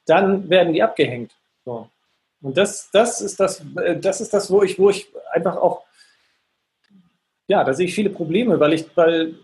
dann 0.04 0.50
werden 0.50 0.74
die 0.74 0.82
abgehängt. 0.82 1.32
So. 1.64 1.88
Und 2.42 2.58
das, 2.58 2.90
das, 2.92 3.22
ist 3.22 3.40
das, 3.40 3.64
äh, 3.76 3.98
das 3.98 4.20
ist 4.20 4.34
das, 4.34 4.50
wo 4.50 4.62
ich, 4.62 4.78
wo 4.78 4.90
ich 4.90 5.08
einfach 5.32 5.56
auch, 5.56 5.84
ja, 7.48 7.64
da 7.64 7.72
sehe 7.72 7.86
ich 7.86 7.94
viele 7.94 8.10
Probleme, 8.10 8.60
weil 8.60 8.74
ich, 8.74 8.84
weil 8.94 9.36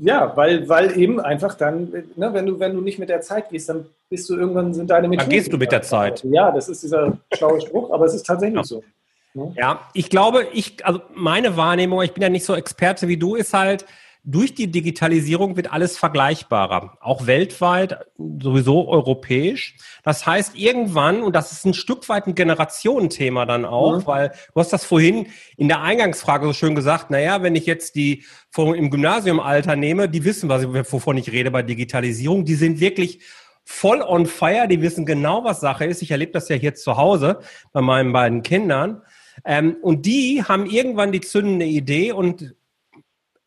ja, 0.00 0.36
weil, 0.36 0.68
weil 0.68 0.98
eben 0.98 1.20
einfach 1.20 1.54
dann, 1.54 1.90
ne, 2.16 2.34
wenn, 2.34 2.46
du, 2.46 2.60
wenn 2.60 2.74
du 2.74 2.80
nicht 2.80 2.98
mit 2.98 3.08
der 3.08 3.20
Zeit 3.20 3.50
gehst, 3.50 3.68
dann 3.68 3.86
bist 4.08 4.28
du 4.28 4.36
irgendwann, 4.36 4.74
sind 4.74 4.90
deine 4.90 5.08
Methoden. 5.08 5.30
Dann 5.30 5.36
gehst 5.36 5.52
du 5.52 5.56
mit 5.56 5.72
der 5.72 5.82
Zeit. 5.82 6.24
Ja, 6.24 6.50
das 6.50 6.68
ist 6.68 6.82
dieser 6.82 7.18
schlaue 7.32 7.60
Spruch, 7.60 7.90
aber 7.92 8.04
es 8.04 8.14
ist 8.14 8.26
tatsächlich 8.26 8.56
ja. 8.56 8.64
so. 8.64 8.84
Ne? 9.34 9.54
Ja, 9.56 9.88
ich 9.94 10.10
glaube, 10.10 10.46
ich, 10.52 10.84
also 10.84 11.00
meine 11.14 11.56
Wahrnehmung, 11.56 12.02
ich 12.02 12.12
bin 12.12 12.22
ja 12.22 12.28
nicht 12.28 12.44
so 12.44 12.54
Experte 12.54 13.08
wie 13.08 13.16
du, 13.16 13.36
ist 13.36 13.54
halt, 13.54 13.86
durch 14.22 14.54
die 14.54 14.70
Digitalisierung 14.70 15.56
wird 15.56 15.72
alles 15.72 15.96
vergleichbarer, 15.96 16.98
auch 17.00 17.26
weltweit, 17.26 18.06
sowieso 18.16 18.88
europäisch. 18.88 19.76
Das 20.02 20.26
heißt, 20.26 20.56
irgendwann, 20.56 21.22
und 21.22 21.34
das 21.34 21.52
ist 21.52 21.64
ein 21.64 21.74
Stück 21.74 22.08
weit 22.08 22.26
ein 22.26 22.34
Generationenthema 22.34 23.46
dann 23.46 23.64
auch, 23.64 23.98
mhm. 23.98 24.06
weil 24.06 24.28
du 24.28 24.60
hast 24.60 24.72
das 24.72 24.84
vorhin 24.84 25.26
in 25.56 25.68
der 25.68 25.80
Eingangsfrage 25.82 26.46
so 26.46 26.52
schön 26.52 26.74
gesagt, 26.74 27.10
naja, 27.10 27.42
wenn 27.42 27.56
ich 27.56 27.66
jetzt 27.66 27.94
die 27.94 28.24
vom, 28.50 28.74
im 28.74 28.90
Gymnasiumalter 28.90 29.74
nehme, 29.76 30.08
die 30.08 30.24
wissen, 30.24 30.48
was 30.48 30.62
ich, 30.62 30.68
wovon 30.68 31.16
ich 31.16 31.32
rede 31.32 31.50
bei 31.50 31.62
Digitalisierung, 31.62 32.44
die 32.44 32.56
sind 32.56 32.80
wirklich 32.80 33.20
voll 33.64 34.02
on 34.02 34.26
fire, 34.26 34.68
die 34.68 34.82
wissen 34.82 35.06
genau, 35.06 35.44
was 35.44 35.60
Sache 35.60 35.86
ist. 35.86 36.02
Ich 36.02 36.10
erlebe 36.10 36.32
das 36.32 36.48
ja 36.48 36.56
hier 36.56 36.74
zu 36.74 36.96
Hause 36.96 37.40
bei 37.72 37.80
meinen 37.80 38.12
beiden 38.12 38.42
Kindern. 38.42 39.02
Ähm, 39.44 39.76
und 39.80 40.04
die 40.04 40.42
haben 40.44 40.66
irgendwann 40.66 41.12
die 41.12 41.20
zündende 41.20 41.64
Idee 41.64 42.12
und 42.12 42.54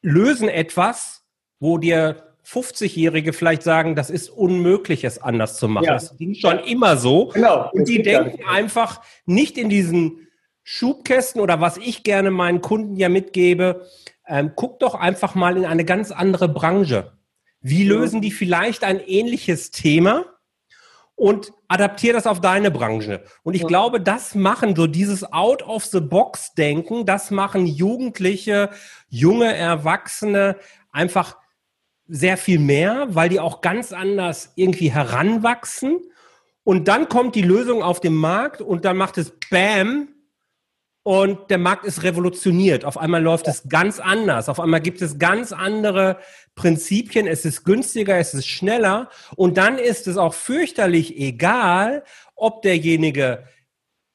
lösen 0.04 0.50
etwas, 0.50 1.24
wo 1.60 1.80
dir 1.80 2.36
50-Jährige 2.46 3.34
vielleicht 3.34 3.64
sagen, 3.64 3.96
das 3.96 4.10
ist 4.10 4.30
unmöglich, 4.30 5.04
es 5.04 5.18
anders 5.18 5.58
zu 5.58 5.68
machen. 5.68 5.86
Ja. 5.86 5.94
Das 5.94 6.16
ging 6.18 6.36
schon 6.36 6.60
immer 6.60 6.98
so. 6.98 7.28
Genau. 7.28 7.72
Und 7.72 7.88
die 7.88 8.04
denken 8.04 8.44
einfach 8.48 9.02
nicht 9.26 9.58
in 9.58 9.70
diesen 9.70 10.28
Schubkästen 10.64 11.42
oder 11.42 11.62
was 11.62 11.78
ich 11.78 12.04
gerne 12.04 12.32
meinen 12.32 12.62
Kunden 12.62 12.98
ja 12.98 13.10
mitgebe, 13.10 13.88
ähm, 14.28 14.52
guck 14.56 14.80
doch 14.80 14.96
einfach 14.96 15.36
mal 15.36 15.58
in 15.58 15.66
eine 15.66 15.86
ganz 15.86 16.12
andere 16.12 16.48
Branche. 16.48 17.14
Wie 17.62 17.86
lösen 17.86 18.22
die 18.22 18.32
vielleicht 18.32 18.84
ein 18.84 19.00
ähnliches 19.00 19.72
Thema? 19.72 20.26
Und 21.16 21.54
adaptiere 21.68 22.14
das 22.14 22.28
auf 22.28 22.42
deine 22.42 22.72
Branche. 22.72 23.24
Und 23.44 23.54
ich 23.54 23.62
ja. 23.62 23.68
glaube, 23.68 24.02
das 24.02 24.36
machen 24.36 24.76
so 24.76 24.88
dieses 24.88 25.32
Out-of-the-Box-Denken, 25.32 27.06
das 27.06 27.32
machen 27.32 27.66
Jugendliche, 27.66 28.70
junge 29.10 29.54
Erwachsene 29.54 30.58
einfach 30.92 31.38
sehr 32.08 32.38
viel 32.38 32.60
mehr, 32.60 33.08
weil 33.10 33.30
die 33.30 33.40
auch 33.40 33.62
ganz 33.62 33.94
anders 33.94 34.52
irgendwie 34.56 34.92
heranwachsen. 34.92 36.02
Und 36.64 36.88
dann 36.88 37.10
kommt 37.10 37.36
die 37.36 37.42
Lösung 37.42 37.84
auf 37.84 38.00
den 38.00 38.16
Markt 38.16 38.62
und 38.62 38.86
dann 38.86 38.98
macht 38.98 39.18
es 39.18 39.34
Bam 39.50 40.13
und 41.04 41.50
der 41.50 41.58
Markt 41.58 41.86
ist 41.86 42.04
revolutioniert. 42.04 42.86
Auf 42.86 42.98
einmal 42.98 43.22
läuft 43.22 43.48
es 43.50 43.68
ganz 43.68 44.00
anders. 44.00 44.48
Auf 44.48 44.62
einmal 44.62 44.80
gibt 44.80 45.02
es 45.02 45.20
ganz 45.20 45.52
andere 45.52 46.18
Prinzipien. 46.56 47.28
Es 47.28 47.44
ist 47.44 47.66
günstiger, 47.66 48.18
es 48.18 48.34
ist 48.34 48.48
schneller. 48.48 49.10
Und 49.36 49.58
dann 49.58 49.78
ist 49.78 50.08
es 50.08 50.16
auch 50.16 50.34
fürchterlich 50.34 51.18
egal, 51.18 52.04
ob 52.36 52.62
derjenige 52.62 53.44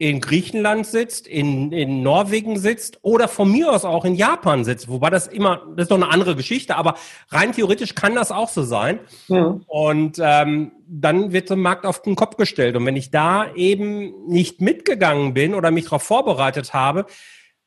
in 0.01 0.21
Griechenland 0.21 0.87
sitzt, 0.87 1.27
in, 1.27 1.73
in 1.73 2.05
Norwegen 2.05 2.57
sitzt 2.57 3.01
oder 3.03 3.27
von 3.27 3.51
mir 3.51 3.73
aus 3.73 3.85
auch 3.85 4.05
in 4.05 4.15
Japan 4.15 4.65
sitzt. 4.65 4.89
Wobei 4.89 5.11
das 5.11 5.27
immer, 5.27 5.67
das 5.75 5.85
ist 5.85 5.91
doch 5.91 5.97
eine 5.97 6.11
andere 6.11 6.37
Geschichte, 6.37 6.77
aber 6.77 6.95
rein 7.31 7.53
theoretisch 7.53 7.97
kann 7.97 8.15
das 8.15 8.31
auch 8.31 8.49
so 8.49 8.63
sein. 8.63 9.01
Ja. 9.27 9.59
Und 9.67 10.19
ähm, 10.21 10.71
dann 10.87 11.33
wird 11.33 11.51
der 11.51 11.57
Markt 11.57 11.85
auf 11.85 12.01
den 12.03 12.15
Kopf 12.15 12.37
gestellt. 12.37 12.77
Und 12.77 12.87
wenn 12.87 12.95
ich 12.95 13.11
da 13.11 13.53
eben 13.55 14.29
nicht 14.29 14.61
mitgegangen 14.61 15.35
bin 15.35 15.53
oder 15.53 15.73
mich 15.73 15.85
darauf 15.85 16.05
vorbereitet 16.05 16.73
habe, 16.73 17.07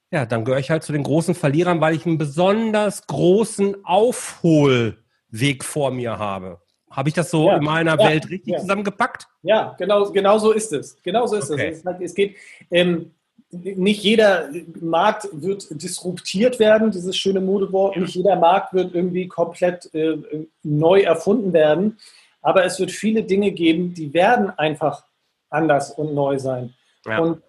ja, 0.10 0.26
dann 0.26 0.46
gehöre 0.46 0.60
ich 0.60 0.72
halt 0.72 0.84
zu 0.84 0.94
den 0.94 1.04
großen 1.04 1.36
Verlierern, 1.36 1.82
weil 1.82 1.96
ich 1.96 2.06
einen 2.06 2.18
besonders 2.18 3.08
großen 3.08 3.84
Aufholweg 3.84 5.66
vor 5.66 5.92
mir 5.92 6.18
habe. 6.18 6.62
Habe 6.92 7.10
ich 7.10 7.16
das 7.16 7.32
so 7.32 7.48
ja, 7.48 7.58
in 7.58 7.64
meiner 7.64 8.00
ja, 8.00 8.10
Welt 8.10 8.30
richtig 8.30 8.54
ja. 8.54 8.60
zusammengepackt? 8.60 9.28
Ja, 9.44 9.76
genau, 9.78 10.12
genau 10.12 10.38
so 10.38 10.52
ist 10.52 10.74
es. 10.74 11.02
Genau 11.02 11.26
so 11.26 11.38
ist 11.38 11.50
okay. 11.50 11.70
es. 11.70 11.86
Es, 11.86 12.02
es 12.02 12.14
geht, 12.14 12.36
ähm, 12.70 13.12
nicht 13.52 14.04
jeder 14.04 14.50
Markt 14.80 15.28
wird 15.32 15.68
disruptiert 15.72 16.60
werden, 16.60 16.92
dieses 16.92 17.18
schöne 17.18 17.42
Modewort. 17.42 17.98
Nicht 17.98 18.16
jeder 18.16 18.36
Markt 18.36 18.74
wird 18.74 18.96
irgendwie 18.96 19.28
komplett 19.28 19.94
äh, 19.94 20.18
neu 20.64 21.02
erfunden 21.02 21.52
werden. 21.54 21.98
Aber 22.42 22.66
es 22.66 22.80
wird 22.80 22.92
viele 22.92 23.24
Dinge 23.24 23.52
geben, 23.52 23.94
die 23.94 24.14
werden 24.14 24.50
einfach 24.52 25.04
anders 25.50 25.92
und 25.92 26.14
neu 26.14 26.40
sein. 26.40 26.74
Und 27.06 27.42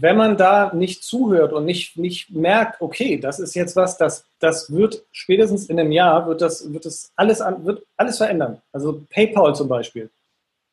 wenn 0.00 0.16
man 0.16 0.36
da 0.36 0.72
nicht 0.74 1.02
zuhört 1.04 1.52
und 1.52 1.64
nicht, 1.64 1.96
nicht 1.96 2.30
merkt, 2.30 2.80
okay, 2.80 3.18
das 3.18 3.38
ist 3.38 3.54
jetzt 3.54 3.76
was, 3.76 3.96
das, 3.96 4.24
das 4.40 4.72
wird 4.72 5.02
spätestens 5.12 5.66
in 5.66 5.78
einem 5.78 5.92
Jahr, 5.92 6.26
wird 6.26 6.40
das, 6.40 6.72
wird 6.72 6.84
das 6.84 7.12
alles, 7.16 7.40
an, 7.40 7.64
wird 7.64 7.82
alles 7.96 8.18
verändern. 8.18 8.60
Also 8.72 9.02
PayPal 9.10 9.54
zum 9.54 9.68
Beispiel. 9.68 10.10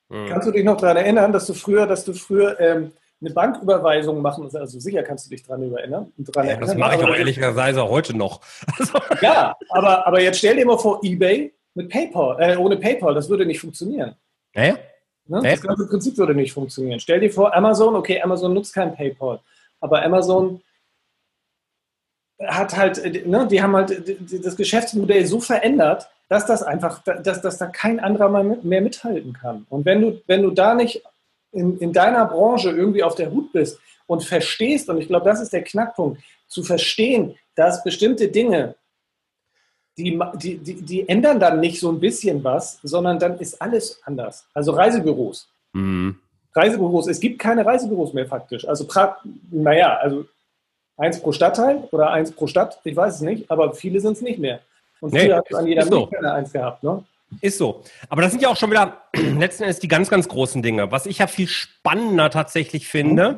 Mhm. 0.10 0.28
Kannst 0.30 0.48
du 0.48 0.52
dich 0.52 0.64
noch 0.64 0.78
daran 0.78 0.98
erinnern, 0.98 1.32
dass 1.32 1.48
du 1.48 1.54
früher, 1.54 1.88
dass 1.88 2.06
du 2.06 2.14
früher 2.14 2.60
ähm, 2.60 2.92
eine 3.22 3.30
Banküberweisung 3.32 4.22
machen, 4.22 4.50
also 4.54 4.80
sicher 4.80 5.04
kannst 5.04 5.26
du 5.26 5.30
dich 5.30 5.44
daran 5.44 5.72
erinnern. 5.72 6.12
Dran 6.18 6.48
ja, 6.48 6.58
das 6.58 6.76
mache 6.76 6.96
ich 6.96 7.04
aber 7.04 7.18
ehrlicherweise 7.18 7.88
heute 7.88 8.18
noch. 8.18 8.42
ja, 9.22 9.56
aber, 9.70 10.08
aber 10.08 10.22
jetzt 10.22 10.40
stell 10.40 10.56
dir 10.56 10.66
mal 10.66 10.78
vor, 10.78 11.00
eBay 11.04 11.54
mit 11.76 11.90
PayPal, 11.90 12.38
äh, 12.40 12.58
ohne 12.58 12.78
PayPal, 12.78 13.14
das 13.14 13.30
würde 13.30 13.46
nicht 13.46 13.60
funktionieren. 13.60 14.16
Ja? 14.56 14.76
Ne? 15.32 15.42
Das 15.42 15.62
ganze 15.62 15.88
Prinzip 15.88 16.18
würde 16.18 16.36
nicht 16.36 16.52
funktionieren. 16.52 17.00
Stell 17.00 17.22
dir 17.22 17.32
vor, 17.32 17.56
Amazon, 17.56 17.96
okay, 17.96 18.22
Amazon 18.22 18.54
nutzt 18.54 18.74
kein 18.74 18.94
PayPal, 18.94 19.40
aber 19.80 20.04
Amazon 20.04 20.62
hat 22.46 22.76
halt, 22.76 23.26
ne, 23.26 23.48
die 23.48 23.62
haben 23.62 23.76
halt 23.76 24.18
das 24.44 24.58
Geschäftsmodell 24.58 25.26
so 25.26 25.40
verändert, 25.40 26.10
dass 26.28 26.46
das 26.46 26.64
einfach, 26.64 27.02
dass, 27.04 27.42
dass 27.42 27.58
da 27.58 27.68
kein 27.68 28.02
anderer 28.02 28.30
mehr 28.44 28.82
mithalten 28.82 29.32
kann. 29.32 29.66
Und 29.70 29.86
wenn 29.86 30.02
du, 30.02 30.22
wenn 30.28 30.44
du 30.44 30.52
da 30.52 30.76
nicht 30.76 31.02
in, 31.54 31.78
in 31.78 31.94
deiner 31.94 32.26
Branche 32.26 32.72
irgendwie 32.72 33.04
auf 33.04 33.16
der 33.16 33.32
Hut 33.32 33.54
bist 33.54 33.80
und 34.08 34.24
verstehst, 34.24 34.90
und 34.90 34.98
ich 34.98 35.08
glaube, 35.08 35.26
das 35.26 35.40
ist 35.40 35.54
der 35.54 35.64
Knackpunkt, 35.64 36.22
zu 36.48 36.64
verstehen, 36.64 37.38
dass 37.56 37.84
bestimmte 37.84 38.28
Dinge, 38.28 38.76
die, 39.98 40.20
die, 40.36 40.58
die, 40.58 40.82
die 40.82 41.10
ändern 41.10 41.40
dann 41.40 41.60
nicht 41.60 41.80
so 41.80 41.92
ein 41.92 42.00
bisschen 42.00 42.44
was, 42.44 42.80
sondern 42.84 43.20
dann 43.20 43.38
ist 43.40 43.62
alles 43.62 44.00
anders. 44.06 44.46
Also 44.54 44.72
Reisebüros. 44.72 45.50
Mhm. 45.74 46.18
Reisebüros, 46.54 47.08
es 47.08 47.20
gibt 47.20 47.40
keine 47.40 47.66
Reisebüros 47.66 48.14
mehr 48.14 48.26
faktisch. 48.26 48.68
Also, 48.68 48.88
naja, 49.52 49.98
also 49.98 50.26
eins 50.98 51.20
pro 51.20 51.32
Stadtteil 51.32 51.88
oder 51.92 52.12
eins 52.12 52.32
pro 52.32 52.48
Stadt, 52.48 52.80
ich 52.84 52.96
weiß 52.96 53.16
es 53.16 53.22
nicht, 53.22 53.50
aber 53.50 53.74
viele 53.74 54.00
sind 54.00 54.14
es 54.14 54.22
nicht 54.22 54.40
mehr. 54.40 54.60
Und 55.00 55.12
früher 55.12 55.24
nee, 55.24 55.34
hat 55.34 55.54
an 55.56 55.68
jeder 55.68 55.86
so. 55.86 56.10
eins 56.22 56.52
gehabt. 56.52 56.84
Ne? 56.84 57.04
Ist 57.40 57.58
so. 57.58 57.84
Aber 58.10 58.22
das 58.22 58.32
sind 58.32 58.42
ja 58.42 58.50
auch 58.50 58.58
schon 58.58 58.70
wieder 58.70 59.02
letzten 59.14 59.64
Endes 59.64 59.80
die 59.80 59.88
ganz, 59.88 60.10
ganz 60.10 60.28
großen 60.28 60.62
Dinge. 60.62 60.92
Was 60.92 61.06
ich 61.06 61.20
ja 61.20 61.28
viel 61.28 61.48
spannender 61.48 62.30
tatsächlich 62.30 62.88
finde, 62.88 63.32
mhm. 63.32 63.38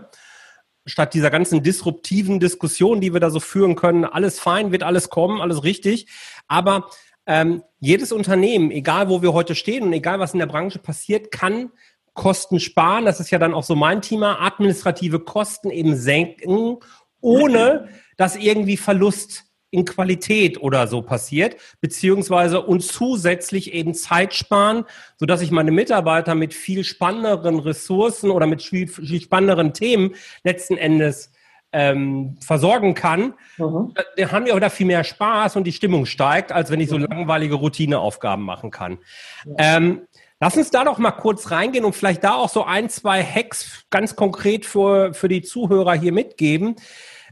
Statt 0.85 1.13
dieser 1.13 1.29
ganzen 1.29 1.63
disruptiven 1.63 2.39
Diskussion, 2.39 3.01
die 3.01 3.13
wir 3.13 3.19
da 3.19 3.29
so 3.29 3.39
führen 3.39 3.75
können, 3.75 4.05
alles 4.05 4.39
fein, 4.39 4.71
wird 4.71 4.83
alles 4.83 5.09
kommen, 5.09 5.41
alles 5.41 5.63
richtig. 5.63 6.07
Aber 6.47 6.89
ähm, 7.25 7.63
jedes 7.79 8.11
Unternehmen, 8.11 8.71
egal 8.71 9.09
wo 9.09 9.21
wir 9.21 9.33
heute 9.33 9.55
stehen 9.55 9.83
und 9.83 9.93
egal 9.93 10.19
was 10.19 10.33
in 10.33 10.39
der 10.39 10.45
Branche 10.45 10.79
passiert, 10.79 11.31
kann 11.31 11.71
Kosten 12.13 12.59
sparen. 12.59 13.05
Das 13.05 13.19
ist 13.19 13.31
ja 13.31 13.39
dann 13.39 13.53
auch 13.53 13.63
so 13.63 13.75
mein 13.75 14.01
Thema, 14.01 14.41
administrative 14.41 15.19
Kosten 15.19 15.71
eben 15.71 15.95
senken, 15.95 16.77
ohne 17.21 17.89
dass 18.17 18.35
irgendwie 18.35 18.77
Verlust 18.77 19.45
in 19.73 19.85
Qualität 19.85 20.61
oder 20.61 20.87
so 20.87 21.01
passiert, 21.01 21.57
beziehungsweise 21.81 22.61
und 22.61 22.81
zusätzlich 22.81 23.73
eben 23.73 23.95
Zeit 23.95 24.35
sparen, 24.35 24.85
so 25.17 25.25
dass 25.25 25.41
ich 25.41 25.49
meine 25.49 25.71
Mitarbeiter 25.71 26.35
mit 26.35 26.53
viel 26.53 26.83
spannenderen 26.83 27.59
Ressourcen 27.59 28.29
oder 28.29 28.45
mit 28.45 28.61
viel, 28.61 28.87
viel 28.87 29.19
spannenderen 29.19 29.73
Themen 29.73 30.13
letzten 30.43 30.77
Endes 30.77 31.31
ähm, 31.71 32.37
versorgen 32.39 32.93
kann, 32.93 33.33
mhm. 33.57 33.95
dann 34.15 34.31
haben 34.31 34.45
wir 34.45 34.55
auch 34.55 34.59
da 34.59 34.69
viel 34.69 34.85
mehr 34.85 35.03
Spaß 35.03 35.55
und 35.55 35.63
die 35.63 35.73
Stimmung 35.73 36.05
steigt, 36.05 36.51
als 36.51 36.69
wenn 36.69 36.79
ich 36.79 36.89
so 36.89 36.99
langweilige 36.99 37.55
Routineaufgaben 37.55 38.45
machen 38.45 38.69
kann. 38.69 38.99
Ja. 39.45 39.77
Ähm, 39.77 40.01
lass 40.39 40.55
uns 40.55 40.69
da 40.69 40.83
doch 40.83 40.99
mal 40.99 41.11
kurz 41.11 41.49
reingehen 41.49 41.83
und 41.83 41.95
vielleicht 41.95 42.23
da 42.23 42.35
auch 42.35 42.49
so 42.49 42.63
ein, 42.63 42.89
zwei 42.89 43.23
Hacks 43.23 43.85
ganz 43.89 44.15
konkret 44.15 44.67
für, 44.67 45.15
für 45.15 45.27
die 45.27 45.41
Zuhörer 45.41 45.95
hier 45.95 46.13
mitgeben. 46.13 46.75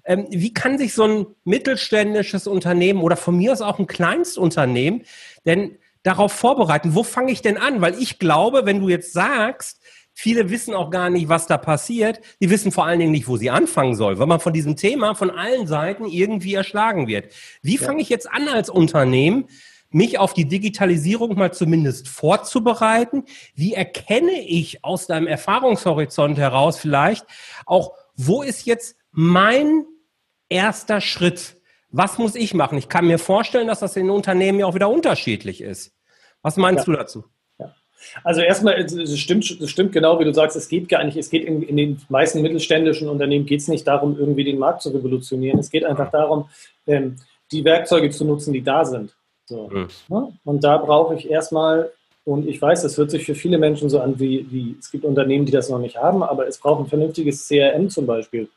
Ähm, 0.06 0.28
wie 0.30 0.54
kann 0.54 0.78
sich 0.78 0.94
so 0.94 1.04
ein 1.04 1.26
mittelständisches 1.44 2.48
Unternehmen 2.48 3.02
oder 3.02 3.18
von 3.18 3.38
mir 3.38 3.52
aus 3.52 3.62
auch 3.62 3.80
ein 3.80 3.88
Kleinstunternehmen 3.88 5.04
denn 5.46 5.78
darauf 6.04 6.32
vorbereiten? 6.32 6.96
Wo 6.96 7.04
fange 7.04 7.32
ich 7.32 7.42
denn 7.42 7.58
an? 7.58 7.82
Weil 7.82 8.00
ich 8.00 8.20
glaube, 8.20 8.66
wenn 8.66 8.80
du 8.80 8.90
jetzt 8.90 9.14
sagst, 9.14 9.82
viele 10.14 10.50
wissen 10.50 10.74
auch 10.74 10.90
gar 10.90 11.10
nicht, 11.10 11.30
was 11.30 11.48
da 11.48 11.58
passiert, 11.58 12.22
die 12.42 12.50
wissen 12.50 12.72
vor 12.72 12.86
allen 12.86 13.00
Dingen 13.00 13.12
nicht, 13.12 13.28
wo 13.28 13.38
sie 13.38 13.50
anfangen 13.50 13.96
soll, 13.96 14.20
weil 14.20 14.28
man 14.28 14.40
von 14.40 14.54
diesem 14.54 14.76
Thema 14.76 15.16
von 15.16 15.30
allen 15.30 15.68
Seiten 15.68 16.06
irgendwie 16.06 16.54
erschlagen 16.54 17.08
wird. 17.08 17.34
Wie 17.62 17.78
ja. 17.78 17.82
fange 17.82 18.02
ich 18.02 18.10
jetzt 18.10 18.32
an 18.32 18.48
als 18.48 18.70
Unternehmen? 18.70 19.48
mich 19.92 20.18
auf 20.18 20.34
die 20.34 20.48
Digitalisierung 20.48 21.36
mal 21.36 21.54
zumindest 21.54 22.08
vorzubereiten? 22.08 23.26
Wie 23.56 23.74
erkenne 23.74 24.40
ich 24.40 24.84
aus 24.84 25.08
deinem 25.08 25.28
Erfahrungshorizont 25.28 26.38
heraus 26.38 26.80
vielleicht 26.80 27.26
auch, 27.66 27.92
wo 28.16 28.42
ist 28.42 28.66
jetzt 28.66 28.96
mein 29.12 29.86
erster 30.52 31.02
Schritt? 31.02 31.58
Was 31.90 32.18
muss 32.18 32.36
ich 32.36 32.54
machen? 32.54 32.78
Ich 32.78 32.90
kann 32.90 33.08
mir 33.08 33.18
vorstellen, 33.18 33.68
dass 33.68 33.80
das 33.80 33.96
in 33.96 34.10
Unternehmen 34.10 34.60
ja 34.60 34.66
auch 34.66 34.76
wieder 34.76 34.90
unterschiedlich 34.90 35.62
ist. 35.62 35.94
Was 36.42 36.58
meinst 36.58 36.88
ja. 36.88 36.94
du 36.94 36.98
dazu? 36.98 37.24
Also 38.24 38.42
erstmal, 38.42 38.76
es 38.80 39.20
stimmt, 39.20 39.50
es 39.50 39.70
stimmt 39.70 39.92
genau, 39.92 40.20
wie 40.20 40.26
du 40.26 40.34
sagst, 40.34 40.58
es 40.58 40.68
geht 40.68 40.90
gar 40.90 41.04
nicht, 41.04 41.18
es 41.18 41.30
geht 41.30 41.46
in, 41.46 41.62
in 41.62 41.78
den 41.78 42.02
meisten 42.10 42.42
mittelständischen 42.42 43.08
Unternehmen 43.08 43.46
geht 43.46 43.60
es 43.60 43.68
nicht 43.68 43.86
darum, 43.86 44.18
irgendwie 44.18 44.44
den 44.44 44.58
Markt 44.58 44.82
zu 44.82 44.90
revolutionieren. 44.90 45.60
Es 45.60 45.70
geht 45.70 45.86
einfach 45.86 46.10
darum, 46.10 46.50
ähm, 46.88 47.18
die 47.52 47.64
Werkzeuge 47.64 48.10
zu 48.10 48.26
nutzen, 48.26 48.54
die 48.54 48.64
da 48.64 48.86
sind. 48.86 49.16
So. 49.46 49.70
Mhm. 49.70 49.88
Ja? 50.10 50.30
Und 50.44 50.64
da 50.64 50.78
brauche 50.78 51.16
ich 51.16 51.30
erstmal, 51.30 51.92
und 52.26 52.48
ich 52.48 52.62
weiß, 52.62 52.82
das 52.82 52.98
hört 52.98 53.12
sich 53.12 53.26
für 53.26 53.36
viele 53.36 53.58
Menschen 53.58 53.90
so 53.90 54.00
an, 54.00 54.20
wie, 54.20 54.48
wie 54.50 54.76
es 54.80 54.92
gibt 54.92 55.06
Unternehmen, 55.06 55.46
die 55.46 55.52
das 55.52 55.70
noch 55.70 55.80
nicht 55.80 55.98
haben, 55.98 56.24
aber 56.24 56.48
es 56.48 56.58
braucht 56.58 56.82
ein 56.82 56.90
vernünftiges 56.90 57.48
CRM 57.48 57.90
zum 57.90 58.06
Beispiel. 58.06 58.50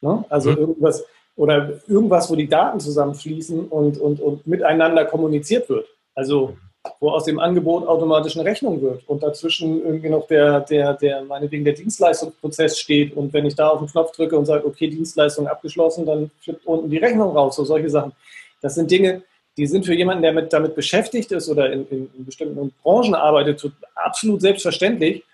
Ne? 0.00 0.24
Also 0.28 0.50
mhm. 0.52 0.58
irgendwas 0.58 1.04
oder 1.38 1.80
irgendwas, 1.86 2.28
wo 2.30 2.36
die 2.36 2.48
Daten 2.48 2.80
zusammenfließen 2.80 3.68
und, 3.68 3.96
und, 3.98 4.20
und 4.20 4.46
miteinander 4.46 5.04
kommuniziert 5.04 5.68
wird. 5.68 5.86
Also 6.14 6.56
wo 7.00 7.10
aus 7.10 7.24
dem 7.24 7.38
Angebot 7.38 7.86
automatisch 7.86 8.36
eine 8.36 8.44
Rechnung 8.44 8.82
wird 8.82 9.08
und 9.08 9.22
dazwischen 9.22 9.84
irgendwie 9.84 10.08
noch 10.08 10.26
der, 10.26 10.60
der, 10.60 10.94
der, 10.94 11.22
meinetwegen 11.22 11.64
der 11.64 11.74
Dienstleistungsprozess 11.74 12.78
steht 12.78 13.16
und 13.16 13.32
wenn 13.32 13.46
ich 13.46 13.54
da 13.54 13.68
auf 13.68 13.78
den 13.78 13.88
Knopf 13.88 14.12
drücke 14.12 14.36
und 14.36 14.46
sage, 14.46 14.66
okay, 14.66 14.88
Dienstleistung 14.88 15.46
abgeschlossen, 15.46 16.06
dann 16.06 16.30
flippt 16.40 16.66
unten 16.66 16.90
die 16.90 16.98
Rechnung 16.98 17.36
raus, 17.36 17.56
so 17.56 17.64
solche 17.64 17.90
Sachen. 17.90 18.12
Das 18.60 18.74
sind 18.74 18.90
Dinge, 18.90 19.22
die 19.56 19.66
sind 19.66 19.86
für 19.86 19.94
jemanden, 19.94 20.22
der 20.22 20.32
mit, 20.32 20.52
damit 20.52 20.74
beschäftigt 20.74 21.30
ist 21.30 21.48
oder 21.48 21.72
in, 21.72 21.86
in, 21.88 22.10
in 22.16 22.24
bestimmten 22.24 22.72
Branchen 22.82 23.14
arbeitet, 23.14 23.70
absolut 23.94 24.40
selbstverständlich, 24.40 25.24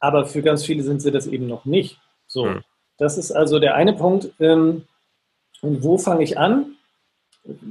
aber 0.00 0.26
für 0.26 0.42
ganz 0.42 0.64
viele 0.64 0.82
sind 0.82 1.00
sie 1.00 1.12
das 1.12 1.26
eben 1.26 1.46
noch 1.46 1.64
nicht. 1.64 1.98
So. 2.26 2.46
Mhm. 2.46 2.62
Das 2.98 3.16
ist 3.16 3.32
also 3.32 3.58
der 3.58 3.74
eine 3.74 3.92
Punkt. 3.94 4.30
Ähm, 4.38 4.84
und 5.64 5.82
wo 5.82 5.98
fange 5.98 6.24
ich 6.24 6.38
an? 6.38 6.76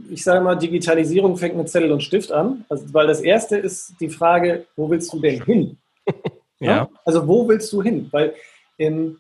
Ich 0.09 0.23
sage 0.23 0.43
mal, 0.43 0.55
Digitalisierung 0.55 1.37
fängt 1.37 1.55
mit 1.55 1.69
Zettel 1.69 1.91
und 1.91 2.03
Stift 2.03 2.31
an. 2.31 2.65
Also, 2.69 2.93
weil 2.93 3.07
das 3.07 3.21
erste 3.21 3.57
ist 3.57 3.93
die 3.99 4.09
Frage, 4.09 4.65
wo 4.75 4.89
willst 4.89 5.11
du 5.13 5.19
denn 5.19 5.43
hin? 5.43 5.77
ja. 6.59 6.69
ja. 6.69 6.89
Also 7.05 7.27
wo 7.27 7.47
willst 7.47 7.71
du 7.73 7.81
hin? 7.81 8.07
Weil 8.11 8.33
ähm, 8.77 9.17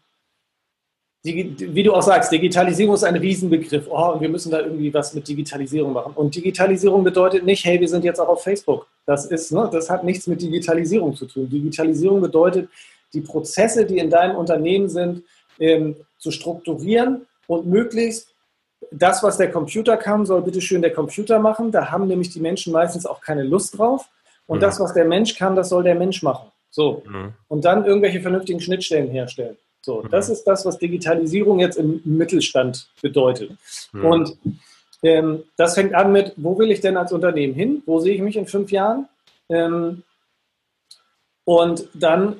wie 1.23 1.83
du 1.83 1.93
auch 1.93 2.01
sagst, 2.01 2.33
Digitalisierung 2.33 2.95
ist 2.95 3.05
ein 3.05 3.15
Riesenbegriff. 3.15 3.87
Oh, 3.89 4.11
und 4.11 4.21
wir 4.21 4.27
müssen 4.27 4.51
da 4.51 4.59
irgendwie 4.59 4.93
was 4.93 5.13
mit 5.13 5.25
Digitalisierung 5.25 5.93
machen. 5.93 6.11
Und 6.15 6.35
Digitalisierung 6.35 7.01
bedeutet 7.01 7.45
nicht, 7.45 7.63
hey, 7.63 7.79
wir 7.79 7.87
sind 7.87 8.03
jetzt 8.03 8.19
auch 8.19 8.27
auf 8.27 8.43
Facebook. 8.43 8.87
Das 9.05 9.25
ist, 9.27 9.53
ne, 9.53 9.69
das 9.71 9.89
hat 9.89 10.03
nichts 10.03 10.27
mit 10.27 10.41
Digitalisierung 10.41 11.15
zu 11.15 11.25
tun. 11.25 11.49
Digitalisierung 11.49 12.19
bedeutet, 12.19 12.69
die 13.13 13.21
Prozesse, 13.21 13.85
die 13.85 13.99
in 13.99 14.09
deinem 14.09 14.35
Unternehmen 14.35 14.89
sind, 14.89 15.23
ähm, 15.59 15.95
zu 16.17 16.29
strukturieren 16.29 17.25
und 17.47 17.67
möglichst 17.67 18.32
das, 18.93 19.23
was 19.23 19.37
der 19.37 19.51
Computer 19.51 19.97
kann, 19.97 20.25
soll 20.25 20.41
bitte 20.41 20.61
schön 20.61 20.81
der 20.81 20.93
Computer 20.93 21.39
machen. 21.39 21.71
Da 21.71 21.91
haben 21.91 22.07
nämlich 22.07 22.29
die 22.29 22.39
Menschen 22.39 22.73
meistens 22.73 23.05
auch 23.05 23.21
keine 23.21 23.43
Lust 23.43 23.77
drauf. 23.77 24.07
Und 24.45 24.57
mhm. 24.57 24.61
das, 24.61 24.79
was 24.79 24.93
der 24.93 25.05
Mensch 25.05 25.35
kann, 25.35 25.55
das 25.55 25.69
soll 25.69 25.83
der 25.83 25.95
Mensch 25.95 26.21
machen. 26.23 26.51
So. 26.69 27.03
Mhm. 27.05 27.33
Und 27.47 27.65
dann 27.65 27.85
irgendwelche 27.85 28.21
vernünftigen 28.21 28.59
Schnittstellen 28.59 29.09
herstellen. 29.09 29.57
So, 29.81 30.01
mhm. 30.01 30.09
das 30.09 30.29
ist 30.29 30.43
das, 30.45 30.65
was 30.65 30.77
Digitalisierung 30.77 31.59
jetzt 31.59 31.77
im 31.77 32.01
Mittelstand 32.05 32.87
bedeutet. 33.01 33.51
Mhm. 33.91 34.05
Und 34.05 34.37
ähm, 35.03 35.43
das 35.57 35.75
fängt 35.75 35.93
an 35.93 36.11
mit, 36.11 36.33
wo 36.37 36.57
will 36.57 36.71
ich 36.71 36.79
denn 36.79 36.97
als 36.97 37.11
Unternehmen 37.11 37.53
hin? 37.53 37.83
Wo 37.85 37.99
sehe 37.99 38.15
ich 38.15 38.21
mich 38.21 38.37
in 38.37 38.47
fünf 38.47 38.71
Jahren? 38.71 39.07
Ähm, 39.49 40.03
und 41.45 41.89
dann 41.93 42.37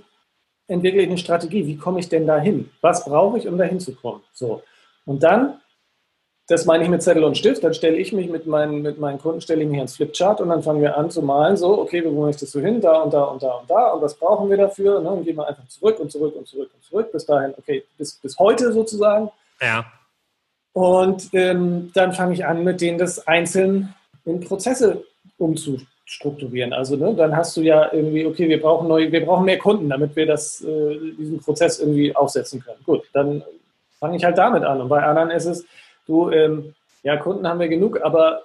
entwickle 0.68 1.02
ich 1.02 1.10
eine 1.10 1.18
Strategie. 1.18 1.68
Wie 1.68 1.78
komme 1.78 2.00
ich 2.00 2.10
denn 2.10 2.26
dahin? 2.26 2.70
Was 2.82 3.04
brauche 3.06 3.38
ich, 3.38 3.48
um 3.48 3.58
dahin 3.58 3.80
zu 3.80 3.94
kommen? 3.94 4.22
So. 4.34 4.64
Und 5.06 5.24
dann, 5.24 5.60
das 6.48 6.66
meine 6.66 6.84
ich 6.84 6.90
mit 6.90 7.02
Zettel 7.02 7.24
und 7.24 7.38
Stift, 7.38 7.64
dann 7.64 7.74
stelle 7.74 7.96
ich 7.96 8.12
mich 8.12 8.30
mit 8.30 8.46
meinen, 8.46 8.82
mit 8.82 9.00
meinen 9.00 9.18
Kunden, 9.18 9.40
stelle 9.40 9.64
ich 9.64 9.70
mich 9.70 9.78
ans 9.78 9.96
Flipchart 9.96 10.42
und 10.42 10.50
dann 10.50 10.62
fangen 10.62 10.82
wir 10.82 10.98
an 10.98 11.10
zu 11.10 11.22
malen, 11.22 11.56
so, 11.56 11.80
okay, 11.80 12.04
wo 12.04 12.26
möchtest 12.26 12.54
du 12.54 12.60
hin? 12.60 12.82
Da 12.82 13.02
und 13.02 13.14
da 13.14 13.24
und 13.24 13.42
da 13.42 13.52
und 13.54 13.70
da 13.70 13.92
und 13.92 14.02
was 14.02 14.16
brauchen 14.16 14.50
wir 14.50 14.58
dafür? 14.58 15.00
Ne? 15.00 15.10
Und 15.10 15.24
gehen 15.24 15.38
wir 15.38 15.48
einfach 15.48 15.68
zurück 15.70 16.00
und 16.00 16.12
zurück 16.12 16.36
und 16.36 16.46
zurück 16.46 16.70
und 16.74 16.84
zurück 16.84 17.12
bis 17.14 17.26
dahin, 17.26 17.54
okay, 17.58 17.86
bis, 17.98 18.16
bis 18.16 18.38
heute 18.40 18.74
sozusagen. 18.74 19.30
Ja. 19.62 19.86
Und 20.74 21.30
ähm, 21.34 21.92
dann 21.94 22.12
fange 22.12 22.34
ich 22.34 22.46
an, 22.46 22.64
mit 22.64 22.82
denen 22.82 22.98
das 22.98 23.26
einzeln 23.26 23.94
in 24.26 24.42
Prozesse 24.42 25.04
umzustrukturieren. 25.38 26.74
Also 26.74 26.98
ne, 26.98 27.16
dann 27.16 27.38
hast 27.38 27.56
du 27.56 27.62
ja 27.62 27.94
irgendwie, 27.94 28.26
okay, 28.26 28.50
wir 28.50 28.62
brauchen 28.62 28.90
neue, 28.90 29.12
wir 29.12 29.26
brauchen 29.26 29.46
mehr 29.46 29.60
Kunden, 29.60 29.88
damit 29.88 30.16
wir 30.18 30.26
das, 30.26 30.62
äh, 30.62 30.98
diesen 31.18 31.40
Prozess 31.40 31.80
irgendwie 31.80 32.14
aufsetzen 32.14 32.62
können. 32.62 32.80
Gut, 32.86 33.04
dann 33.14 33.44
fange 34.00 34.18
ich 34.18 34.26
halt 34.26 34.38
damit 34.38 34.64
an. 34.64 34.82
Und 34.82 34.90
bei 34.90 35.04
anderen 35.04 35.32
ist 35.32 35.46
es, 35.46 35.66
du, 36.06 36.30
ähm, 36.30 36.76
ja, 37.04 37.18
Kunden 37.18 37.48
haben 37.48 37.60
wir 37.60 37.68
genug, 37.68 38.02
aber 38.02 38.44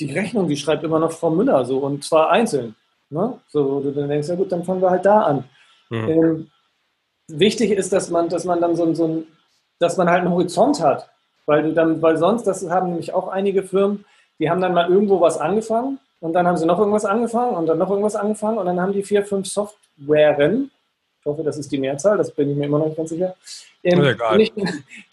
die 0.00 0.12
Rechnung, 0.12 0.48
die 0.48 0.56
schreibt 0.56 0.82
immer 0.82 0.98
noch 0.98 1.12
Frau 1.12 1.30
Müller 1.30 1.64
so 1.64 1.78
und 1.78 2.04
zwar 2.04 2.30
einzeln. 2.30 2.74
Ne? 3.10 3.38
So, 3.48 3.76
wo 3.76 3.80
du 3.80 3.92
dann 3.92 4.08
denkst, 4.08 4.28
ja 4.28 4.34
gut, 4.34 4.50
dann 4.50 4.64
fangen 4.64 4.82
wir 4.82 4.90
halt 4.90 5.06
da 5.06 5.22
an. 5.22 5.44
Mhm. 5.90 6.08
Ähm, 6.08 6.50
wichtig 7.28 7.70
ist, 7.70 7.92
dass 7.92 8.10
man, 8.10 8.28
dass 8.28 8.44
man 8.44 8.60
dann 8.60 8.74
so, 8.76 8.92
so 8.94 9.06
ein, 9.06 9.26
dass 9.78 9.96
man 9.96 10.08
halt 10.08 10.22
einen 10.22 10.32
Horizont 10.32 10.80
hat. 10.80 11.08
Weil 11.46 11.62
du 11.62 11.72
dann, 11.74 12.00
weil 12.00 12.16
sonst, 12.16 12.44
das 12.44 12.68
haben 12.68 12.88
nämlich 12.88 13.12
auch 13.12 13.28
einige 13.28 13.62
Firmen, 13.62 14.04
die 14.38 14.50
haben 14.50 14.60
dann 14.60 14.74
mal 14.74 14.90
irgendwo 14.90 15.20
was 15.20 15.38
angefangen 15.38 15.98
und 16.20 16.32
dann 16.32 16.46
haben 16.46 16.56
sie 16.56 16.66
noch 16.66 16.78
irgendwas 16.78 17.04
angefangen 17.04 17.54
und 17.54 17.66
dann 17.66 17.78
noch 17.78 17.90
irgendwas 17.90 18.16
angefangen 18.16 18.58
und 18.58 18.66
dann 18.66 18.80
haben 18.80 18.92
die 18.92 19.02
vier, 19.02 19.24
fünf 19.24 19.46
Softwaren, 19.46 20.70
ich 21.24 21.30
hoffe, 21.30 21.42
das 21.42 21.56
ist 21.56 21.72
die 21.72 21.78
Mehrzahl, 21.78 22.18
das 22.18 22.30
bin 22.30 22.50
ich 22.50 22.56
mir 22.56 22.66
immer 22.66 22.78
noch 22.78 22.86
nicht 22.86 22.98
ganz 22.98 23.08
sicher, 23.08 23.34
ähm, 23.82 24.02
die, 24.02 24.36
nicht, 24.36 24.54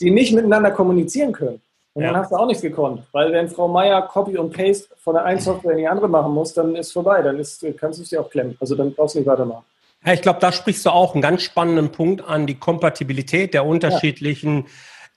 die 0.01 0.11
nicht 0.11 0.33
miteinander 0.33 0.71
kommunizieren 0.71 1.31
können. 1.31 1.61
Und 1.93 2.03
ja. 2.03 2.11
dann 2.11 2.21
hast 2.21 2.31
du 2.31 2.35
auch 2.35 2.45
nichts 2.47 2.61
gekonnt. 2.61 3.03
Weil 3.13 3.31
wenn 3.31 3.47
Frau 3.47 3.69
Meier 3.69 4.01
Copy 4.01 4.37
und 4.37 4.53
Paste 4.53 4.89
von 4.97 5.13
der 5.13 5.23
einen 5.23 5.39
Software 5.39 5.71
in 5.71 5.77
die 5.79 5.87
andere 5.87 6.09
machen 6.09 6.33
muss, 6.33 6.53
dann 6.53 6.75
ist 6.75 6.91
vorbei. 6.91 7.21
Dann 7.21 7.39
ist, 7.39 7.65
kannst 7.77 7.99
du 7.99 8.03
es 8.03 8.09
dir 8.09 8.19
auch 8.21 8.29
klemmen. 8.29 8.57
Also 8.59 8.75
dann 8.75 8.93
brauchst 8.93 9.15
du 9.15 9.19
nicht 9.19 9.27
weitermachen. 9.27 9.63
Ja, 10.05 10.13
ich 10.13 10.21
glaube, 10.21 10.39
da 10.39 10.51
sprichst 10.51 10.85
du 10.85 10.89
auch 10.89 11.13
einen 11.13 11.21
ganz 11.21 11.43
spannenden 11.43 11.91
Punkt 11.91 12.23
an, 12.25 12.47
die 12.47 12.55
Kompatibilität 12.55 13.53
der 13.53 13.65
unterschiedlichen 13.65 14.65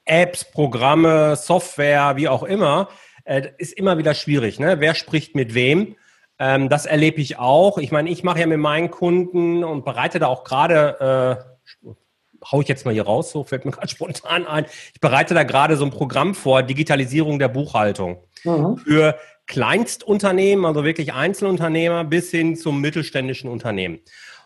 ja. 0.07 0.23
Apps, 0.23 0.45
Programme, 0.45 1.37
Software, 1.37 2.15
wie 2.17 2.29
auch 2.29 2.43
immer. 2.43 2.89
Äh, 3.25 3.49
ist 3.59 3.73
immer 3.73 3.99
wieder 3.99 4.15
schwierig. 4.15 4.61
Ne? 4.61 4.81
Wer 4.81 4.95
spricht 4.95 5.35
mit 5.35 5.55
wem? 5.55 5.97
Ähm, 6.39 6.69
das 6.69 6.87
erlebe 6.87 7.21
ich 7.21 7.39
auch. 7.39 7.79
Ich 7.79 7.93
meine, 7.93 8.11
ich 8.11 8.25
mache 8.25 8.41
ja 8.41 8.47
mit 8.47 8.59
meinen 8.59 8.91
Kunden 8.91 9.63
und 9.65 9.85
bereite 9.85 10.19
da 10.19 10.27
auch 10.27 10.45
gerade 10.45 11.45
äh, 11.45 11.89
hau 12.51 12.61
ich 12.61 12.69
jetzt 12.69 12.85
mal 12.85 12.93
hier 12.93 13.05
raus, 13.05 13.31
so 13.31 13.45
fällt 13.45 13.65
mir 13.65 13.71
gerade 13.73 13.89
spontan 13.89 14.47
ein. 14.47 14.67
Ich 14.93 15.01
bereite 15.01 15.35
da 15.35 15.43
gerade 15.43 15.77
so 15.77 15.85
ein 15.85 15.91
Programm 15.91 16.35
vor, 16.35 16.63
Digitalisierung 16.63 17.39
der 17.39 17.49
Buchhaltung. 17.49 18.19
Mhm. 18.45 18.77
Für 18.79 19.19
Kleinstunternehmen, 19.47 20.65
also 20.65 20.85
wirklich 20.85 21.13
Einzelunternehmer 21.13 22.05
bis 22.05 22.31
hin 22.31 22.57
zum 22.57 22.81
mittelständischen 22.81 23.51
Unternehmen. 23.51 24.01